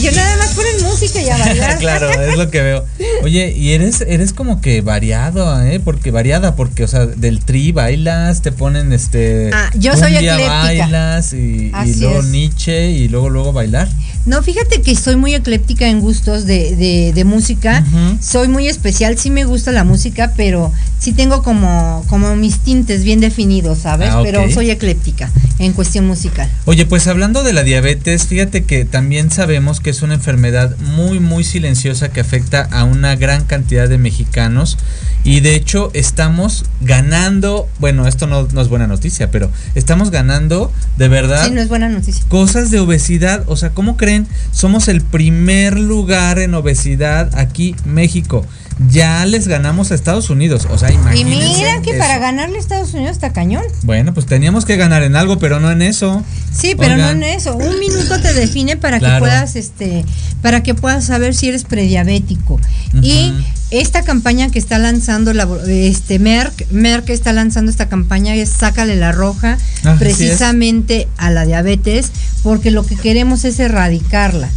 Yo 0.00 0.12
nada 0.12 0.36
más 0.38 0.54
ponen 0.54 0.82
música 0.82 1.20
y 1.20 1.28
a 1.28 1.36
bailar. 1.44 1.78
claro, 1.78 2.10
es 2.10 2.38
lo 2.38 2.50
que 2.50 2.62
veo. 2.62 2.86
Oye, 3.22 3.52
y 3.54 3.72
eres 3.72 4.00
eres 4.00 4.32
como 4.32 4.62
que 4.62 4.80
variado, 4.80 5.62
¿eh? 5.62 5.78
Porque 5.78 6.10
variada, 6.10 6.56
porque, 6.56 6.84
o 6.84 6.88
sea, 6.88 7.04
del 7.06 7.44
tri 7.44 7.70
bailas, 7.72 8.40
te 8.40 8.50
ponen 8.50 8.94
este. 8.94 9.50
Ah, 9.52 9.70
yo 9.74 9.94
soy 9.96 10.16
ecléctica. 10.16 10.48
bailas 10.48 11.34
y, 11.34 11.70
luego 11.98 12.20
es. 12.20 12.26
Nietzsche 12.26 12.90
y 12.92 13.08
luego, 13.08 13.28
luego 13.28 13.52
bailar. 13.52 13.88
No, 14.24 14.42
fíjate 14.42 14.80
que 14.80 14.94
soy 14.94 15.16
muy 15.16 15.34
ecléptica 15.34 15.88
en 15.88 16.00
gustos 16.00 16.46
de, 16.46 16.76
de, 16.76 17.12
de 17.14 17.24
música. 17.24 17.84
Soy 18.20 18.48
muy 18.48 18.68
especial, 18.68 19.18
sí 19.18 19.30
me 19.30 19.44
gusta 19.44 19.72
la 19.72 19.84
música, 19.84 20.32
pero 20.36 20.72
sí 20.98 21.12
tengo 21.12 21.42
como, 21.42 22.04
como 22.08 22.36
mis 22.36 22.58
tintes 22.60 23.02
bien 23.02 23.20
definidos, 23.20 23.78
¿sabes? 23.80 24.10
Ah. 24.12 24.20
Pero 24.22 24.50
soy 24.50 24.70
ecléptica 24.70 25.30
en 25.58 25.72
cuestión 25.72 26.06
musical. 26.06 26.50
Oye, 26.66 26.86
pues 26.86 27.06
hablando 27.06 27.42
de 27.42 27.52
la 27.52 27.62
diabetes, 27.62 28.26
fíjate 28.26 28.64
que 28.64 28.84
también 28.84 29.09
sabemos 29.30 29.80
que 29.80 29.90
es 29.90 30.02
una 30.02 30.14
enfermedad 30.14 30.76
muy, 30.78 31.20
muy 31.20 31.44
silenciosa 31.44 32.10
que 32.10 32.20
afecta 32.20 32.68
a 32.70 32.84
una 32.84 33.16
gran 33.16 33.44
cantidad 33.44 33.88
de 33.88 33.98
mexicanos. 33.98 34.78
Y 35.22 35.40
de 35.40 35.54
hecho 35.54 35.90
estamos 35.92 36.64
ganando, 36.80 37.68
bueno, 37.78 38.06
esto 38.06 38.26
no, 38.26 38.48
no 38.52 38.60
es 38.60 38.68
buena 38.68 38.86
noticia, 38.86 39.30
pero 39.30 39.50
estamos 39.74 40.10
ganando 40.10 40.72
de 40.96 41.08
verdad 41.08 41.46
Sí, 41.46 41.52
no 41.52 41.60
es 41.60 41.68
buena 41.68 41.88
noticia. 41.88 42.24
cosas 42.28 42.70
de 42.70 42.80
obesidad. 42.80 43.44
O 43.46 43.56
sea, 43.56 43.70
¿cómo 43.70 43.96
creen? 43.96 44.26
Somos 44.52 44.88
el 44.88 45.02
primer 45.02 45.78
lugar 45.78 46.38
en 46.38 46.54
obesidad 46.54 47.36
aquí, 47.38 47.74
México. 47.84 48.46
Ya 48.88 49.24
les 49.26 49.46
ganamos 49.46 49.90
a 49.90 49.94
Estados 49.94 50.30
Unidos. 50.30 50.66
O 50.70 50.78
sea, 50.78 50.90
Y 50.90 50.94
imagínense. 50.94 51.58
mira 51.58 51.82
que 51.82 51.90
eso. 51.90 51.98
para 51.98 52.18
ganarle 52.18 52.56
a 52.56 52.60
Estados 52.60 52.94
Unidos 52.94 53.12
está 53.12 53.32
cañón. 53.32 53.64
Bueno, 53.82 54.14
pues 54.14 54.26
teníamos 54.26 54.64
que 54.64 54.76
ganar 54.76 55.02
en 55.02 55.16
algo, 55.16 55.38
pero 55.38 55.60
no 55.60 55.70
en 55.70 55.82
eso. 55.82 56.22
Sí, 56.52 56.74
pero 56.78 56.94
Oigan. 56.94 57.20
no 57.20 57.26
en 57.26 57.34
eso. 57.34 57.56
Un 57.56 57.78
minuto 57.78 58.20
te 58.20 58.32
define 58.32 58.76
para 58.76 58.98
que 58.98 59.18
puedas, 59.18 59.56
este, 59.56 60.04
para 60.40 60.62
que 60.62 60.74
puedas 60.74 61.04
saber 61.04 61.34
si 61.34 61.48
eres 61.48 61.64
prediabético. 61.64 62.58
Y. 63.02 63.32
esta 63.70 64.02
campaña 64.02 64.50
que 64.50 64.58
está 64.58 64.78
lanzando 64.78 65.32
la, 65.32 65.48
este 65.68 66.18
Merck, 66.18 66.70
Merck 66.70 67.10
está 67.10 67.32
lanzando 67.32 67.70
esta 67.70 67.88
campaña 67.88 68.34
es 68.34 68.50
sácale 68.50 68.96
la 68.96 69.12
roja 69.12 69.58
Ah, 69.84 69.96
precisamente 69.98 71.08
a 71.16 71.30
la 71.30 71.46
diabetes, 71.46 72.10
porque 72.42 72.70
lo 72.70 72.84
que 72.84 72.96
queremos 72.96 73.44
es 73.44 73.58
erradicarla. 73.58 74.50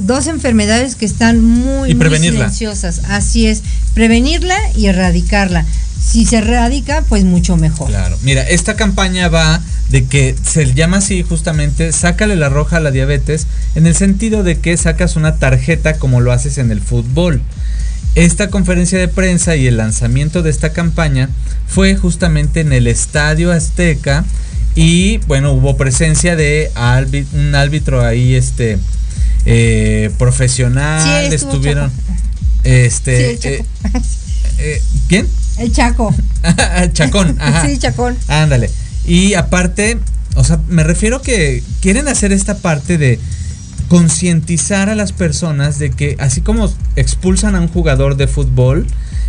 Dos 0.00 0.26
enfermedades 0.26 0.96
que 0.96 1.06
están 1.06 1.42
muy, 1.42 1.90
Y 1.90 1.94
muy 1.94 2.18
silenciosas. 2.18 3.02
Así 3.08 3.46
es, 3.46 3.62
prevenirla 3.94 4.56
y 4.76 4.86
erradicarla. 4.86 5.64
Si 6.04 6.26
se 6.26 6.38
erradica, 6.38 7.02
pues 7.08 7.24
mucho 7.24 7.56
mejor. 7.56 7.88
Claro. 7.88 8.18
Mira, 8.22 8.42
esta 8.42 8.76
campaña 8.76 9.28
va 9.28 9.62
de 9.88 10.04
que 10.04 10.34
se 10.42 10.74
llama 10.74 10.98
así 10.98 11.22
justamente, 11.22 11.92
sácale 11.92 12.36
la 12.36 12.48
roja 12.48 12.78
a 12.78 12.80
la 12.80 12.90
diabetes, 12.90 13.46
en 13.74 13.86
el 13.86 13.94
sentido 13.94 14.42
de 14.42 14.58
que 14.58 14.76
sacas 14.76 15.16
una 15.16 15.36
tarjeta 15.36 15.94
como 15.98 16.20
lo 16.20 16.32
haces 16.32 16.58
en 16.58 16.70
el 16.70 16.80
fútbol. 16.80 17.40
Esta 18.14 18.48
conferencia 18.48 18.98
de 18.98 19.08
prensa 19.08 19.56
y 19.56 19.66
el 19.66 19.76
lanzamiento 19.76 20.42
de 20.42 20.50
esta 20.50 20.72
campaña 20.72 21.30
fue 21.66 21.96
justamente 21.96 22.60
en 22.60 22.72
el 22.72 22.86
Estadio 22.86 23.50
Azteca 23.52 24.24
y 24.76 25.18
bueno, 25.26 25.52
hubo 25.52 25.76
presencia 25.76 26.36
de 26.36 26.70
un 27.32 27.54
árbitro 27.54 28.04
ahí 28.04 28.34
este 28.34 28.78
eh, 29.46 30.10
profesional, 30.18 31.28
Sí, 31.28 31.34
estuvieron 31.34 31.90
Sí, 31.90 31.94
este 32.64 33.30
el 33.32 33.38
Chaco. 33.38 33.54
eh, 33.54 33.64
eh, 34.58 34.82
¿quién? 35.08 35.28
El 35.58 35.72
Chaco. 35.72 36.14
Chacón, 36.92 37.36
ajá. 37.40 37.66
Sí, 37.66 37.78
Chacón. 37.78 38.16
Ándale. 38.28 38.70
Y 39.06 39.34
aparte, 39.34 39.98
o 40.34 40.44
sea, 40.44 40.58
me 40.68 40.82
refiero 40.82 41.20
que 41.22 41.62
quieren 41.80 42.08
hacer 42.08 42.32
esta 42.32 42.56
parte 42.56 42.98
de 42.98 43.18
concientizar 43.94 44.88
a 44.88 44.96
las 44.96 45.12
personas 45.12 45.78
de 45.78 45.92
que 45.92 46.16
así 46.18 46.40
como 46.40 46.68
expulsan 46.96 47.54
a 47.54 47.60
un 47.60 47.68
jugador 47.68 48.16
de 48.16 48.26
fútbol, 48.26 48.88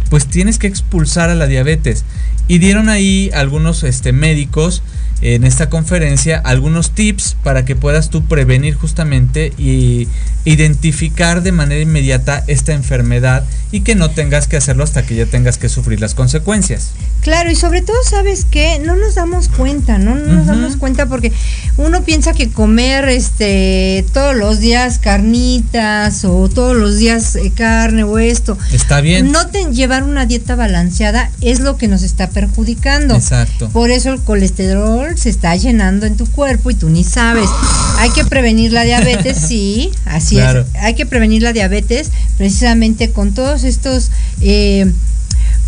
pues 0.09 0.25
tienes 0.25 0.57
que 0.57 0.65
expulsar 0.65 1.29
a 1.29 1.35
la 1.35 1.45
diabetes. 1.45 2.03
Y 2.47 2.57
dieron 2.57 2.89
ahí 2.89 3.29
algunos 3.35 3.83
este, 3.83 4.11
médicos 4.11 4.81
en 5.33 5.43
esta 5.43 5.69
conferencia 5.69 6.37
algunos 6.37 6.91
tips 6.91 7.35
para 7.43 7.65
que 7.65 7.75
puedas 7.75 8.09
tú 8.11 8.25
prevenir 8.25 8.75
justamente 8.75 9.51
y 9.57 10.07
identificar 10.43 11.41
de 11.41 11.51
manera 11.51 11.81
inmediata 11.81 12.43
esta 12.47 12.73
enfermedad 12.73 13.43
y 13.71 13.81
que 13.81 13.95
no 13.95 14.11
tengas 14.11 14.47
que 14.47 14.55
hacerlo 14.55 14.83
hasta 14.83 15.03
que 15.03 15.15
ya 15.15 15.25
tengas 15.25 15.57
que 15.57 15.67
sufrir 15.69 15.99
las 15.99 16.13
consecuencias. 16.13 16.91
Claro, 17.21 17.49
y 17.51 17.55
sobre 17.55 17.81
todo, 17.81 17.97
¿sabes 18.07 18.45
qué? 18.49 18.79
No 18.85 18.95
nos 18.95 19.15
damos 19.15 19.49
cuenta, 19.49 19.97
¿no? 19.97 20.13
No 20.15 20.33
nos 20.33 20.45
damos 20.45 20.77
cuenta 20.77 21.07
porque 21.07 21.33
uno 21.77 22.03
piensa 22.03 22.33
que 22.33 22.49
comer 22.51 23.09
este 23.09 24.05
todos 24.13 24.35
los 24.35 24.59
días 24.59 24.99
carnitas 24.99 26.23
o 26.23 26.47
todos 26.49 26.75
los 26.77 26.97
días 26.97 27.35
eh, 27.35 27.51
carne 27.53 28.03
o 28.03 28.19
esto. 28.19 28.57
Está 28.71 29.01
bien. 29.01 29.31
No 29.31 29.47
te- 29.47 29.65
llevar 29.73 30.03
una 30.03 30.27
dieta 30.27 30.55
balanceada 30.55 31.31
es 31.41 31.59
lo 31.59 31.77
que 31.77 31.87
nos 31.87 32.03
está 32.03 32.29
perjudicando. 32.29 33.15
Exacto. 33.15 33.69
Por 33.69 33.89
eso 33.89 34.13
el 34.13 34.21
colesterol 34.21 35.14
se 35.17 35.29
está 35.29 35.55
llenando 35.55 36.05
en 36.05 36.17
tu 36.17 36.25
cuerpo 36.25 36.71
y 36.71 36.75
tú 36.75 36.89
ni 36.89 37.03
sabes. 37.03 37.49
Hay 37.97 38.09
que 38.11 38.25
prevenir 38.25 38.71
la 38.73 38.83
diabetes, 38.83 39.37
sí, 39.37 39.91
así 40.05 40.35
Claro. 40.35 40.61
es. 40.61 40.81
Hay 40.81 40.95
que 40.95 41.05
prevenir 41.05 41.41
la 41.41 41.53
diabetes 41.53 42.11
precisamente 42.37 43.11
con 43.11 43.33
todos 43.33 43.63
estos... 43.63 44.11
eh, 44.41 44.91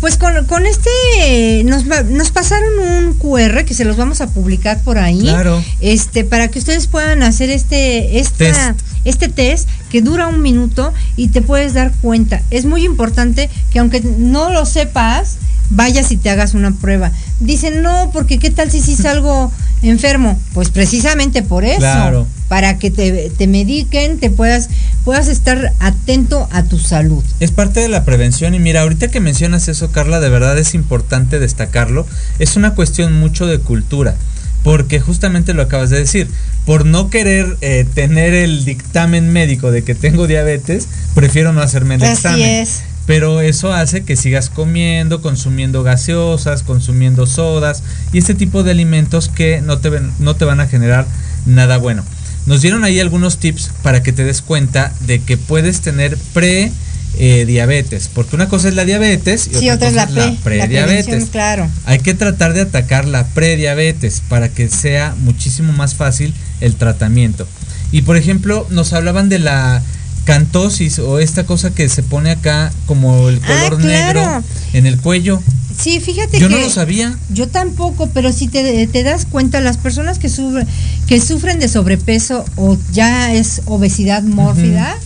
pues 0.00 0.16
con, 0.16 0.44
con 0.46 0.64
este, 0.64 1.64
nos, 1.64 1.84
nos 1.86 2.30
pasaron 2.30 2.68
un 2.78 3.14
QR 3.14 3.64
que 3.64 3.74
se 3.74 3.84
los 3.84 3.96
vamos 3.96 4.20
a 4.20 4.28
publicar 4.28 4.80
por 4.82 4.96
ahí. 4.96 5.22
Claro. 5.22 5.60
Este, 5.80 6.22
para 6.22 6.46
que 6.48 6.60
ustedes 6.60 6.86
puedan 6.86 7.24
hacer 7.24 7.50
este, 7.50 8.20
esta, 8.20 8.36
Test. 8.38 8.80
este 9.04 9.28
test 9.28 9.68
que 9.90 10.00
dura 10.00 10.28
un 10.28 10.40
minuto 10.40 10.92
y 11.16 11.28
te 11.28 11.42
puedes 11.42 11.74
dar 11.74 11.92
cuenta. 12.00 12.42
Es 12.52 12.64
muy 12.64 12.84
importante 12.84 13.50
que 13.72 13.80
aunque 13.80 14.00
no 14.00 14.50
lo 14.52 14.66
sepas, 14.66 15.38
vayas 15.70 16.12
y 16.12 16.16
te 16.16 16.30
hagas 16.30 16.54
una 16.54 16.70
prueba. 16.70 17.10
Dicen, 17.40 17.82
no, 17.82 18.10
porque 18.12 18.38
qué 18.38 18.50
tal 18.50 18.70
si 18.70 18.80
sí 18.80 18.96
salgo 19.02 19.52
enfermo. 19.82 20.38
Pues 20.54 20.70
precisamente 20.70 21.42
por 21.42 21.64
eso. 21.64 21.78
Claro. 21.78 22.26
Para 22.48 22.78
que 22.78 22.90
te, 22.90 23.30
te 23.36 23.46
mediquen, 23.46 24.18
te 24.18 24.30
puedas, 24.30 24.70
puedas 25.04 25.28
estar 25.28 25.72
atento 25.80 26.48
a 26.50 26.62
tu 26.64 26.78
salud. 26.78 27.22
Es 27.40 27.50
parte 27.50 27.80
de 27.80 27.88
la 27.88 28.04
prevención 28.04 28.54
y 28.54 28.58
mira, 28.58 28.80
ahorita 28.80 29.08
que 29.08 29.20
mencionas 29.20 29.68
eso, 29.68 29.92
Carla, 29.92 30.18
de 30.18 30.30
verdad 30.30 30.56
es 30.56 30.74
importante 30.74 31.38
destacarlo. 31.38 32.06
Es 32.38 32.56
una 32.56 32.74
cuestión 32.74 33.12
mucho 33.20 33.46
de 33.46 33.58
cultura, 33.58 34.16
porque 34.64 34.98
justamente 34.98 35.52
lo 35.52 35.62
acabas 35.62 35.90
de 35.90 35.98
decir. 35.98 36.28
Por 36.64 36.86
no 36.86 37.10
querer 37.10 37.56
eh, 37.60 37.86
tener 37.94 38.32
el 38.34 38.64
dictamen 38.64 39.30
médico 39.30 39.70
de 39.70 39.84
que 39.84 39.94
tengo 39.94 40.26
diabetes, 40.26 40.88
prefiero 41.14 41.52
no 41.52 41.60
hacerme 41.60 41.96
el 41.96 42.02
Así 42.02 42.12
examen. 42.12 42.46
es. 42.48 42.80
Pero 43.08 43.40
eso 43.40 43.72
hace 43.72 44.02
que 44.04 44.16
sigas 44.16 44.50
comiendo, 44.50 45.22
consumiendo 45.22 45.82
gaseosas, 45.82 46.62
consumiendo 46.62 47.26
sodas 47.26 47.82
y 48.12 48.18
este 48.18 48.34
tipo 48.34 48.62
de 48.62 48.70
alimentos 48.70 49.30
que 49.30 49.62
no 49.62 49.78
te, 49.78 49.90
no 50.18 50.36
te 50.36 50.44
van 50.44 50.60
a 50.60 50.66
generar 50.66 51.06
nada 51.46 51.78
bueno. 51.78 52.04
Nos 52.44 52.60
dieron 52.60 52.84
ahí 52.84 53.00
algunos 53.00 53.38
tips 53.38 53.70
para 53.82 54.02
que 54.02 54.12
te 54.12 54.24
des 54.24 54.42
cuenta 54.42 54.92
de 55.06 55.20
que 55.20 55.38
puedes 55.38 55.80
tener 55.80 56.18
pre 56.34 56.70
eh, 57.18 57.46
diabetes, 57.46 58.10
porque 58.12 58.36
una 58.36 58.50
cosa 58.50 58.68
es 58.68 58.74
la 58.74 58.84
diabetes 58.84 59.48
y 59.48 59.54
Sí, 59.54 59.70
otra, 59.70 59.88
otra 59.88 59.88
es 59.88 59.94
la, 59.94 60.06
pre, 60.06 60.58
la 60.58 60.66
prediabetes. 60.66 61.30
claro. 61.30 61.66
Hay 61.86 62.00
que 62.00 62.12
tratar 62.12 62.52
de 62.52 62.60
atacar 62.60 63.06
la 63.06 63.26
prediabetes 63.28 64.22
para 64.28 64.50
que 64.50 64.68
sea 64.68 65.14
muchísimo 65.20 65.72
más 65.72 65.94
fácil 65.94 66.34
el 66.60 66.74
tratamiento. 66.74 67.48
Y 67.90 68.02
por 68.02 68.18
ejemplo, 68.18 68.66
nos 68.68 68.92
hablaban 68.92 69.30
de 69.30 69.38
la 69.38 69.82
cantosis 70.28 70.98
o 70.98 71.18
esta 71.20 71.46
cosa 71.46 71.70
que 71.70 71.88
se 71.88 72.02
pone 72.02 72.30
acá 72.30 72.70
como 72.84 73.30
el 73.30 73.40
Ah, 73.44 73.46
color 73.46 73.80
claro. 73.80 74.20
negro 74.20 74.44
en 74.74 74.84
el 74.84 74.98
cuello. 75.00 75.40
Sí, 75.74 76.00
fíjate 76.00 76.38
Yo 76.38 76.48
que 76.48 76.54
no 76.54 76.60
lo 76.60 76.68
sabía. 76.68 77.16
Yo 77.32 77.48
tampoco, 77.48 78.10
pero 78.12 78.30
si 78.30 78.46
te, 78.46 78.86
te 78.88 79.02
das 79.04 79.24
cuenta, 79.24 79.62
las 79.62 79.78
personas 79.78 80.18
que 80.18 80.28
sufren, 80.28 80.66
que 81.06 81.18
sufren 81.18 81.58
de 81.60 81.68
sobrepeso 81.68 82.44
o 82.56 82.76
ya 82.92 83.32
es 83.32 83.62
obesidad 83.64 84.22
mórbida, 84.22 84.98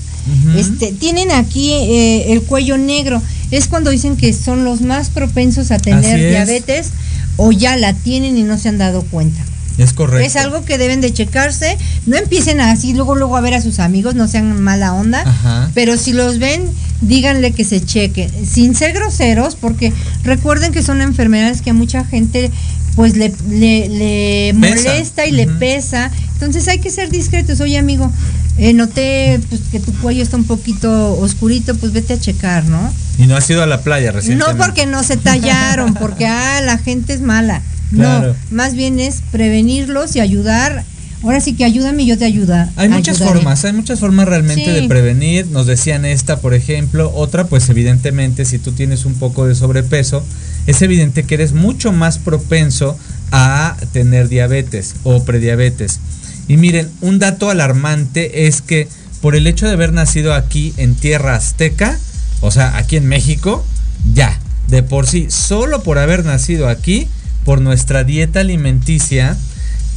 este, 0.57 0.91
tienen 0.93 1.31
aquí 1.31 1.70
eh, 1.73 2.33
el 2.33 2.43
cuello 2.43 2.77
negro. 2.77 3.23
Es 3.53 3.68
cuando 3.68 3.91
dicen 3.91 4.16
que 4.16 4.33
son 4.33 4.64
los 4.64 4.81
más 4.81 5.11
propensos 5.11 5.70
a 5.70 5.79
tener 5.79 6.18
diabetes 6.18 6.89
o 7.37 7.53
ya 7.53 7.77
la 7.77 7.93
tienen 7.93 8.37
y 8.37 8.43
no 8.43 8.59
se 8.59 8.70
han 8.70 8.79
dado 8.79 9.03
cuenta. 9.03 9.41
Es 9.79 9.93
correcto. 9.93 10.27
Es 10.27 10.37
algo 10.37 10.64
que 10.64 10.79
deben 10.79 11.01
de 11.01 11.12
checarse. 11.12 11.79
No 12.07 12.16
empiecen 12.16 12.61
así 12.61 12.93
luego 12.93 13.14
luego 13.14 13.37
a 13.37 13.41
ver 13.41 13.55
a 13.55 13.61
sus 13.61 13.79
amigos, 13.79 14.14
no 14.14 14.29
sean 14.29 14.61
mala 14.61 14.95
onda. 14.95 15.23
Ajá. 15.23 15.70
Pero 15.75 15.97
si 15.97 16.12
los 16.12 16.39
ven, 16.39 16.62
díganle 17.01 17.53
que 17.53 17.64
se 17.64 17.85
chequen, 17.85 18.31
sin 18.47 18.75
ser 18.75 18.93
groseros, 18.93 19.57
porque 19.57 19.93
recuerden 20.25 20.73
que 20.73 20.83
son 20.83 21.01
enfermedades 21.01 21.62
que 21.62 21.70
a 21.70 21.75
mucha 21.75 22.05
gente 22.05 22.51
pues 22.95 23.16
le, 23.16 23.33
le, 23.49 24.53
molesta 24.55 25.27
y 25.27 25.33
le 25.33 25.47
pesa. 25.47 26.11
Entonces 26.35 26.68
hay 26.68 26.79
que 26.79 26.91
ser 26.91 27.11
discretos. 27.11 27.61
Oye 27.61 27.79
amigo, 27.79 28.11
eh, 28.59 28.73
noté 28.73 29.41
pues, 29.49 29.62
que 29.70 29.81
tu 29.81 29.93
cuello 29.95 30.23
está 30.23 30.37
un 30.37 30.45
poquito 30.45 31.18
oscurito, 31.18 31.75
pues 31.77 31.93
vete 31.93 32.14
a 32.14 32.20
checar, 32.20 32.64
¿no? 32.66 32.93
Y 33.18 33.27
no 33.27 33.37
has 33.37 33.49
ido 33.49 33.62
a 33.62 33.66
la 33.66 33.83
playa 33.83 34.12
recientemente. 34.12 34.59
No 34.59 34.64
porque 34.64 34.87
no 34.87 35.03
se 35.03 35.16
tallaron, 35.16 35.95
porque 35.95 36.27
ah, 36.29 36.61
la 36.62 36.79
gente 36.79 37.14
es 37.14 37.20
mala. 37.20 37.62
Claro. 37.95 38.28
No, 38.51 38.57
más 38.57 38.74
bien 38.74 39.01
es 39.01 39.22
prevenirlos 39.30 40.16
y 40.16 40.20
ayudar. 40.20 40.84
Ahora 41.22 41.40
sí 41.40 41.55
que 41.55 41.64
ayúdame 41.64 42.03
y 42.03 42.07
yo 42.07 42.18
te 42.18 42.24
ayuda. 42.24 42.72
Hay 42.74 42.88
muchas 42.88 43.16
ayudaré. 43.20 43.38
formas, 43.38 43.64
hay 43.64 43.72
muchas 43.72 44.01
formas 44.01 44.26
realmente 44.26 44.64
Sí. 44.64 44.70
de 44.72 44.88
prevenir. 44.88 45.47
Nos 45.47 45.66
decían 45.66 46.05
esta, 46.05 46.40
por 46.40 46.53
ejemplo. 46.53 47.12
Otra, 47.14 47.45
pues 47.47 47.68
evidentemente, 47.68 48.45
si 48.45 48.59
tú 48.59 48.72
tienes 48.72 49.05
un 49.05 49.14
poco 49.14 49.47
de 49.47 49.55
sobrepeso, 49.55 50.24
es 50.66 50.82
evidente 50.82 51.22
que 51.22 51.34
eres 51.34 51.53
mucho 51.53 51.93
más 51.93 52.18
propenso 52.18 52.99
a 53.30 53.76
tener 53.93 54.28
diabetes 54.28 54.95
o 55.05 55.22
prediabetes. 55.24 56.01
Y 56.49 56.57
miren, 56.57 56.88
un 57.01 57.20
dato 57.20 57.51
alarmante 57.51 58.47
es 58.49 58.61
que 58.61 58.88
por 59.20 59.36
el 59.36 59.47
hecho 59.47 59.66
de 59.66 59.74
haber 59.74 59.93
nacido 59.93 60.34
aquí 60.34 60.74
en 60.76 60.97
tierra 60.97 61.36
azteca, 61.36 61.97
o 62.40 62.51
sea, 62.51 62.76
aquí 62.76 62.97
en 62.97 63.07
México, 63.07 63.64
ya, 64.12 64.40
de 64.66 64.82
por 64.82 65.07
sí, 65.07 65.26
solo 65.30 65.84
por 65.84 65.99
haber 65.99 66.24
nacido 66.24 66.68
aquí, 66.68 67.07
por 67.45 67.61
nuestra 67.61 68.05
dieta 68.05 68.40
alimenticia, 68.40 69.36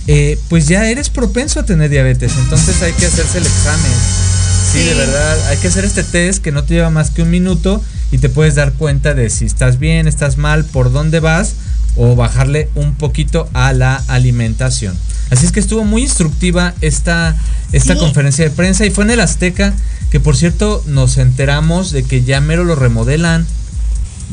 eh, 0.08 0.38
pues 0.50 0.68
ya 0.68 0.90
eres 0.90 1.10
propenso 1.10 1.60
a 1.60 1.66
tener 1.66 1.90
diabetes. 1.90 2.34
Entonces 2.38 2.82
hay 2.82 2.94
que 2.94 3.06
hacerse 3.06 3.38
el 3.40 3.46
examen. 3.46 3.92
Sí, 4.72 4.80
Sí. 4.82 4.86
de 4.86 4.94
verdad, 4.96 5.48
hay 5.48 5.58
que 5.58 5.68
hacer 5.68 5.86
este 5.86 6.04
test 6.04 6.44
que 6.44 6.52
no 6.52 6.64
te 6.64 6.74
lleva 6.74 6.90
más 6.90 7.10
que 7.12 7.22
un 7.22 7.30
minuto 7.30 7.82
y 8.12 8.18
te 8.18 8.30
puedes 8.30 8.56
dar 8.56 8.74
cuenta 8.74 9.14
de 9.14 9.30
si 9.30 9.46
estás 9.46 9.80
bien, 9.80 10.08
estás 10.08 10.38
mal, 10.38 10.66
por 10.66 10.92
dónde 10.92 11.20
vas 11.20 11.54
o 11.96 12.16
bajarle 12.16 12.70
un 12.76 12.96
poquito 12.96 13.50
a 13.54 13.72
la 13.74 13.96
alimentación. 14.08 14.98
Así 15.30 15.46
es 15.46 15.52
que 15.52 15.60
estuvo 15.62 15.86
muy 15.86 16.02
instructiva 16.04 16.74
esta, 16.82 17.36
esta 17.72 17.94
Sí. 17.94 18.00
conferencia 18.00 18.44
de 18.44 18.52
prensa 18.52 18.86
y 18.86 18.90
fue 18.92 19.06
en 19.06 19.12
el 19.12 19.22
Azteca 19.22 19.74
que 20.12 20.20
por 20.20 20.36
cierto 20.36 20.84
nos 20.88 21.18
enteramos 21.18 21.92
de 21.92 22.04
que 22.04 22.24
ya 22.24 22.42
mero 22.42 22.64
lo 22.66 22.76
remodelan. 22.76 23.48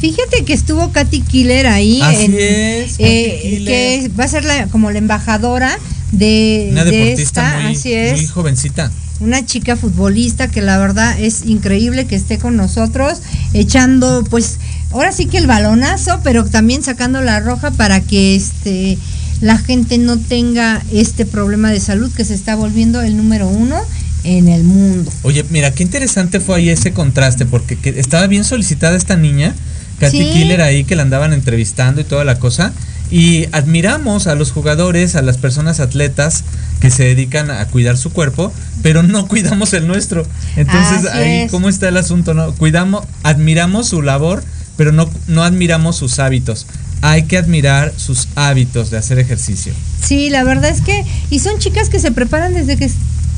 Fíjate 0.00 0.44
que 0.44 0.52
estuvo 0.52 0.90
Katy 0.92 1.20
Killer 1.20 1.66
ahí. 1.66 2.00
Así 2.02 2.24
en- 2.24 2.34
es, 2.38 2.94
eh, 2.98 3.38
Killer. 3.42 3.64
que 3.66 4.10
va 4.18 4.24
a 4.24 4.28
ser 4.28 4.44
la, 4.44 4.66
como 4.66 4.90
la 4.90 4.98
embajadora 4.98 5.78
de, 6.10 6.68
Una 6.72 6.84
de 6.84 6.90
deportista 6.90 7.46
esta, 7.48 7.60
muy, 7.62 7.72
así 7.76 7.92
es. 7.92 8.12
muy 8.12 8.26
jovencita. 8.26 8.90
una 9.20 9.46
chica 9.46 9.76
futbolista 9.76 10.48
que 10.48 10.60
la 10.62 10.78
verdad 10.78 11.16
es 11.20 11.44
increíble 11.46 12.06
que 12.06 12.16
esté 12.16 12.38
con 12.38 12.56
nosotros, 12.56 13.20
echando 13.54 14.24
pues 14.28 14.58
ahora 14.90 15.12
sí 15.12 15.26
que 15.26 15.38
el 15.38 15.46
balonazo, 15.46 16.18
pero 16.24 16.44
también 16.44 16.82
sacando 16.82 17.22
la 17.22 17.38
roja 17.38 17.70
para 17.70 18.00
que 18.00 18.34
este 18.34 18.98
la 19.40 19.58
gente 19.58 19.98
no 19.98 20.18
tenga 20.18 20.82
este 20.92 21.24
problema 21.24 21.70
de 21.70 21.78
salud 21.80 22.10
que 22.16 22.24
se 22.24 22.34
está 22.34 22.56
volviendo 22.56 23.00
el 23.00 23.16
número 23.16 23.46
uno 23.48 23.80
en 24.24 24.48
el 24.48 24.64
mundo. 24.64 25.12
Oye, 25.22 25.44
mira, 25.50 25.72
qué 25.72 25.82
interesante 25.84 26.40
fue 26.40 26.56
ahí 26.56 26.68
ese 26.70 26.92
contraste, 26.92 27.46
porque 27.46 27.76
que- 27.76 27.98
estaba 28.00 28.26
bien 28.26 28.44
solicitada 28.44 28.96
esta 28.96 29.16
niña, 29.16 29.54
Katy 30.00 30.18
Sí. 30.18 30.30
Killer 30.32 30.60
ahí, 30.62 30.84
que 30.84 30.96
la 30.96 31.02
andaban 31.02 31.32
entrevistando 31.32 32.00
y 32.00 32.04
toda 32.04 32.24
la 32.24 32.38
cosa. 32.38 32.72
Y 33.10 33.46
admiramos 33.52 34.26
a 34.26 34.34
los 34.34 34.52
jugadores, 34.52 35.16
a 35.16 35.22
las 35.22 35.36
personas 35.36 35.80
atletas 35.80 36.44
que 36.80 36.90
se 36.90 37.04
dedican 37.04 37.50
a 37.50 37.66
cuidar 37.66 37.98
su 37.98 38.10
cuerpo, 38.10 38.52
pero 38.82 39.02
no 39.02 39.26
cuidamos 39.28 39.72
el 39.74 39.86
nuestro. 39.86 40.26
Entonces 40.56 41.04
Así 41.06 41.18
ahí 41.18 41.30
es. 41.42 41.50
cómo 41.50 41.68
está 41.68 41.88
el 41.88 41.96
asunto, 41.98 42.32
¿no? 42.34 42.52
Cuidamos, 42.54 43.04
admiramos 43.22 43.88
su 43.88 44.00
labor, 44.02 44.42
pero 44.76 44.92
no, 44.92 45.10
no 45.28 45.44
admiramos 45.44 45.96
sus 45.96 46.18
hábitos. 46.18 46.66
Hay 47.02 47.24
que 47.24 47.36
admirar 47.36 47.92
sus 47.96 48.28
hábitos 48.36 48.90
de 48.90 48.96
hacer 48.96 49.18
ejercicio. 49.18 49.74
Sí, 50.02 50.30
la 50.30 50.44
verdad 50.44 50.70
es 50.70 50.80
que, 50.80 51.04
y 51.30 51.40
son 51.40 51.58
chicas 51.58 51.88
que 51.90 51.98
se 51.98 52.12
preparan 52.12 52.54
desde 52.54 52.76
que 52.76 52.90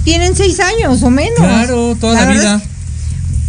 tienen 0.05 0.37
seis 0.37 0.61
años 0.61 1.03
o 1.03 1.11
menos. 1.11 1.39
Claro, 1.39 1.97
toda 2.01 2.27
la, 2.27 2.31
vida. 2.31 2.63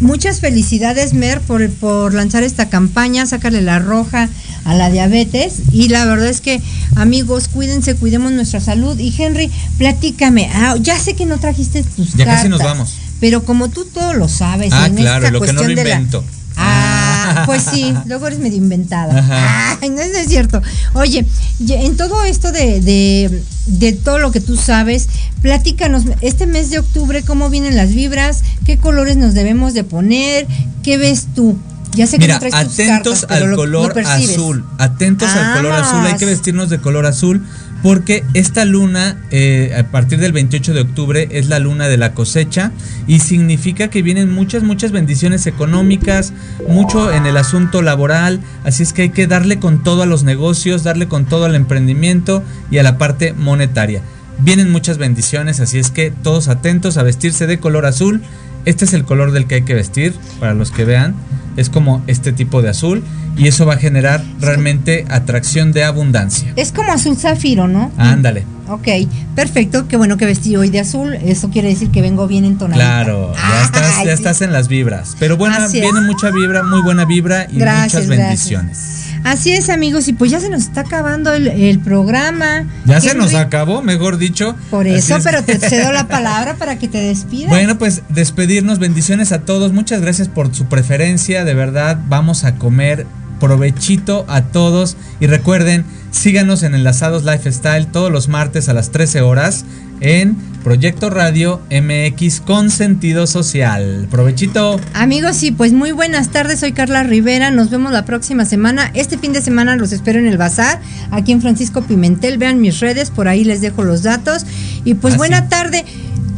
Muchas 0.01 0.41
felicidades, 0.41 1.13
Mer, 1.13 1.39
por, 1.41 1.69
por 1.71 2.13
lanzar 2.13 2.43
esta 2.43 2.67
campaña, 2.69 3.25
sácale 3.25 3.61
la 3.61 3.79
roja 3.79 4.27
a 4.65 4.73
la 4.75 4.89
diabetes. 4.89 5.61
Y 5.71 5.87
la 5.89 6.05
verdad 6.05 6.27
es 6.27 6.41
que, 6.41 6.61
amigos, 6.95 7.47
cuídense, 7.47 7.95
cuidemos 7.95 8.31
nuestra 8.33 8.59
salud. 8.59 8.99
Y 8.99 9.13
Henry, 9.17 9.49
platícame. 9.77 10.49
Ah, 10.53 10.75
ya 10.81 10.99
sé 10.99 11.15
que 11.15 11.25
no 11.25 11.37
trajiste 11.39 11.83
tus 11.83 12.11
Ya 12.13 12.25
cartas. 12.25 12.35
casi 12.37 12.49
nos 12.49 12.61
vamos. 12.61 12.93
Pero 13.21 13.45
como 13.45 13.69
tú 13.69 13.85
todo 13.85 14.13
lo 14.13 14.27
sabes. 14.27 14.73
Ah, 14.73 14.87
en 14.87 14.95
claro, 14.95 15.25
esta 15.25 15.31
lo 15.31 15.39
que 15.41 15.53
no 15.53 15.53
lo 15.53 15.59
cuestión 15.59 15.75
de 15.75 15.83
la- 15.89 15.95
invento. 15.95 16.23
Ah, 16.57 17.43
pues 17.45 17.63
sí, 17.63 17.93
luego 18.05 18.27
eres 18.27 18.39
medio 18.39 18.57
inventada. 18.57 19.77
Ay, 19.81 19.89
no 19.89 20.01
es 20.01 20.15
es 20.15 20.27
cierto. 20.29 20.61
Oye, 20.93 21.25
en 21.67 21.97
todo 21.97 22.23
esto 22.23 22.51
de, 22.51 22.79
de, 22.81 23.43
de 23.65 23.93
todo 23.93 24.19
lo 24.19 24.31
que 24.31 24.39
tú 24.41 24.55
sabes, 24.57 25.07
platícanos, 25.41 26.03
este 26.21 26.45
mes 26.47 26.69
de 26.69 26.79
octubre, 26.79 27.23
¿cómo 27.23 27.49
vienen 27.49 27.75
las 27.75 27.93
vibras? 27.93 28.43
¿Qué 28.65 28.77
colores 28.77 29.17
nos 29.17 29.33
debemos 29.33 29.73
de 29.73 29.83
poner? 29.83 30.47
¿Qué 30.83 30.97
ves 30.97 31.27
tú? 31.35 31.57
Ya 31.93 32.07
sé 32.07 32.17
que 32.17 32.25
Mira, 32.25 32.33
no 32.35 32.39
traes 32.41 32.53
tus 32.67 32.73
atentos 32.79 33.21
cartas, 33.21 33.37
al 33.41 33.49
lo- 33.51 33.55
color 33.55 33.97
azul. 33.99 34.65
Atentos 34.77 35.29
al 35.29 35.55
color 35.57 35.71
azul. 35.73 36.05
Hay 36.05 36.15
que 36.17 36.25
vestirnos 36.25 36.69
de 36.69 36.79
color 36.79 37.05
azul 37.05 37.41
porque 37.85 38.23
esta 38.33 38.65
luna, 38.65 39.15
eh, 39.29 39.75
a 39.77 39.83
partir 39.91 40.17
del 40.17 40.31
28 40.31 40.73
de 40.73 40.81
octubre, 40.81 41.27
es 41.29 41.49
la 41.49 41.59
luna 41.59 41.87
de 41.87 41.97
la 41.97 42.15
cosecha 42.15 42.71
y 43.05 43.19
significa 43.19 43.89
que 43.89 44.01
vienen 44.01 44.33
muchas, 44.33 44.63
muchas 44.63 44.91
bendiciones 44.91 45.45
económicas, 45.45 46.33
mucho 46.67 47.13
en 47.13 47.27
el 47.27 47.37
asunto 47.37 47.83
laboral. 47.83 48.41
Así 48.63 48.81
es 48.81 48.91
que 48.91 49.03
hay 49.03 49.09
que 49.09 49.27
darle 49.27 49.59
con 49.59 49.83
todo 49.83 50.01
a 50.01 50.07
los 50.07 50.23
negocios, 50.23 50.81
darle 50.81 51.07
con 51.07 51.25
todo 51.27 51.45
al 51.45 51.53
emprendimiento 51.53 52.41
y 52.71 52.79
a 52.79 52.83
la 52.83 52.97
parte 52.97 53.33
monetaria. 53.33 54.01
Vienen 54.39 54.71
muchas 54.71 54.97
bendiciones, 54.97 55.59
así 55.59 55.77
es 55.77 55.91
que 55.91 56.09
todos 56.09 56.47
atentos 56.47 56.97
a 56.97 57.03
vestirse 57.03 57.45
de 57.45 57.59
color 57.59 57.85
azul. 57.85 58.23
Este 58.65 58.85
es 58.85 58.93
el 58.93 59.05
color 59.05 59.31
del 59.31 59.45
que 59.45 59.55
hay 59.55 59.61
que 59.61 59.75
vestir, 59.75 60.15
para 60.39 60.55
los 60.55 60.71
que 60.71 60.85
vean. 60.85 61.13
Es 61.57 61.69
como 61.69 62.03
este 62.07 62.31
tipo 62.31 62.61
de 62.61 62.69
azul 62.69 63.03
y 63.37 63.47
eso 63.47 63.65
va 63.65 63.75
a 63.75 63.77
generar 63.77 64.23
realmente 64.39 65.05
atracción 65.09 65.71
de 65.71 65.83
abundancia. 65.83 66.53
Es 66.55 66.71
como 66.71 66.91
azul 66.91 67.17
zafiro, 67.17 67.67
¿no? 67.67 67.91
Ándale. 67.97 68.45
Ok, 68.67 68.87
perfecto. 69.35 69.87
Qué 69.87 69.97
bueno 69.97 70.17
que 70.17 70.25
vestí 70.25 70.55
hoy 70.55 70.69
de 70.69 70.79
azul. 70.79 71.13
Eso 71.15 71.49
quiere 71.49 71.69
decir 71.69 71.91
que 71.91 72.01
vengo 72.01 72.27
bien 72.27 72.45
entonada. 72.45 72.81
Claro, 72.81 73.33
ya 73.35 73.63
estás, 73.63 73.93
Ay, 73.97 74.05
ya 74.07 74.13
estás 74.13 74.41
en 74.41 74.51
las 74.51 74.67
vibras. 74.67 75.15
Pero 75.19 75.37
bueno, 75.37 75.55
viene 75.71 76.01
mucha 76.01 76.31
vibra, 76.31 76.63
muy 76.63 76.81
buena 76.81 77.05
vibra 77.05 77.47
y 77.51 77.57
Gracias, 77.57 78.03
muchas 78.03 78.07
gracias. 78.07 78.27
bendiciones. 78.27 79.05
Así 79.23 79.53
es, 79.53 79.69
amigos, 79.69 80.07
y 80.07 80.13
pues 80.13 80.29
ya 80.29 80.39
se 80.39 80.49
nos 80.49 80.61
está 80.61 80.81
acabando 80.81 81.33
el, 81.33 81.47
el 81.47 81.79
programa. 81.79 82.67
Ya 82.85 83.01
se 83.01 83.15
nos 83.15 83.33
acabó, 83.33 83.81
mejor 83.81 84.17
dicho. 84.17 84.55
Por 84.69 84.85
eso, 84.85 85.17
es 85.17 85.23
pero 85.23 85.43
te 85.43 85.57
cedo 85.57 85.91
la 85.91 86.07
palabra 86.07 86.55
para 86.55 86.77
que 86.77 86.87
te 86.87 86.99
despidas. 86.99 87.49
Bueno, 87.49 87.77
pues 87.79 88.03
despedirnos, 88.09 88.77
bendiciones 88.77 89.31
a 89.31 89.41
todos, 89.41 89.73
muchas 89.73 90.01
gracias 90.01 90.27
por 90.27 90.53
su 90.53 90.65
preferencia, 90.65 91.43
de 91.43 91.55
verdad 91.55 91.97
vamos 92.07 92.43
a 92.43 92.55
comer 92.55 93.07
provechito 93.39 94.25
a 94.27 94.43
todos 94.43 94.97
y 95.19 95.27
recuerden, 95.27 95.85
síganos 96.11 96.63
en 96.63 96.75
Enlazados 96.75 97.23
Lifestyle 97.23 97.87
todos 97.87 98.11
los 98.11 98.27
martes 98.27 98.69
a 98.69 98.73
las 98.73 98.91
13 98.91 99.21
horas 99.21 99.65
en 100.01 100.35
Proyecto 100.63 101.11
Radio 101.11 101.61
MX 101.69 102.41
con 102.41 102.71
sentido 102.71 103.27
social. 103.27 104.07
Provechito. 104.09 104.79
Amigos, 104.95 105.37
sí, 105.37 105.51
pues 105.51 105.73
muy 105.73 105.91
buenas 105.91 106.29
tardes. 106.29 106.61
Soy 106.61 106.71
Carla 106.71 107.03
Rivera. 107.03 107.51
Nos 107.51 107.69
vemos 107.69 107.91
la 107.91 108.03
próxima 108.03 108.45
semana. 108.45 108.89
Este 108.95 109.19
fin 109.19 109.31
de 109.31 109.43
semana 109.43 109.75
los 109.75 109.91
espero 109.91 110.17
en 110.17 110.25
el 110.25 110.37
bazar, 110.37 110.81
aquí 111.11 111.33
en 111.33 111.41
Francisco 111.41 111.83
Pimentel. 111.83 112.39
Vean 112.39 112.61
mis 112.61 112.79
redes, 112.79 113.11
por 113.11 113.27
ahí 113.27 113.43
les 113.43 113.61
dejo 113.61 113.83
los 113.83 114.01
datos. 114.01 114.47
Y 114.85 114.95
pues 114.95 115.17
buena 115.17 115.49
tarde. 115.49 115.85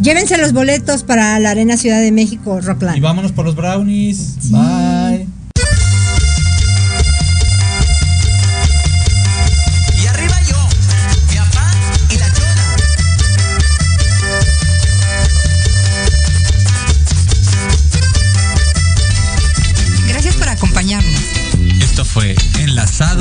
Llévense 0.01 0.37
los 0.37 0.51
boletos 0.51 1.03
para 1.03 1.39
la 1.39 1.51
Arena 1.51 1.77
Ciudad 1.77 2.01
de 2.01 2.11
México, 2.11 2.59
Rockland. 2.59 2.97
Y 2.97 2.99
vámonos 2.99 3.31
por 3.31 3.45
los 3.45 3.55
brownies. 3.55 4.51
Bye. 4.51 5.36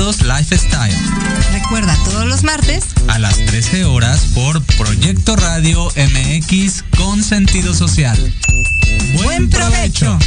Lifestyle. 0.07 0.95
Recuerda 1.51 1.93
todos 2.05 2.25
los 2.25 2.41
martes 2.43 2.85
a 3.09 3.19
las 3.19 3.35
13 3.45 3.83
horas 3.83 4.27
por 4.33 4.63
Proyecto 4.77 5.35
Radio 5.35 5.89
MX 5.97 6.85
con 6.97 7.21
sentido 7.21 7.73
social. 7.73 8.17
Buen 9.21 9.49
provecho. 9.49 10.17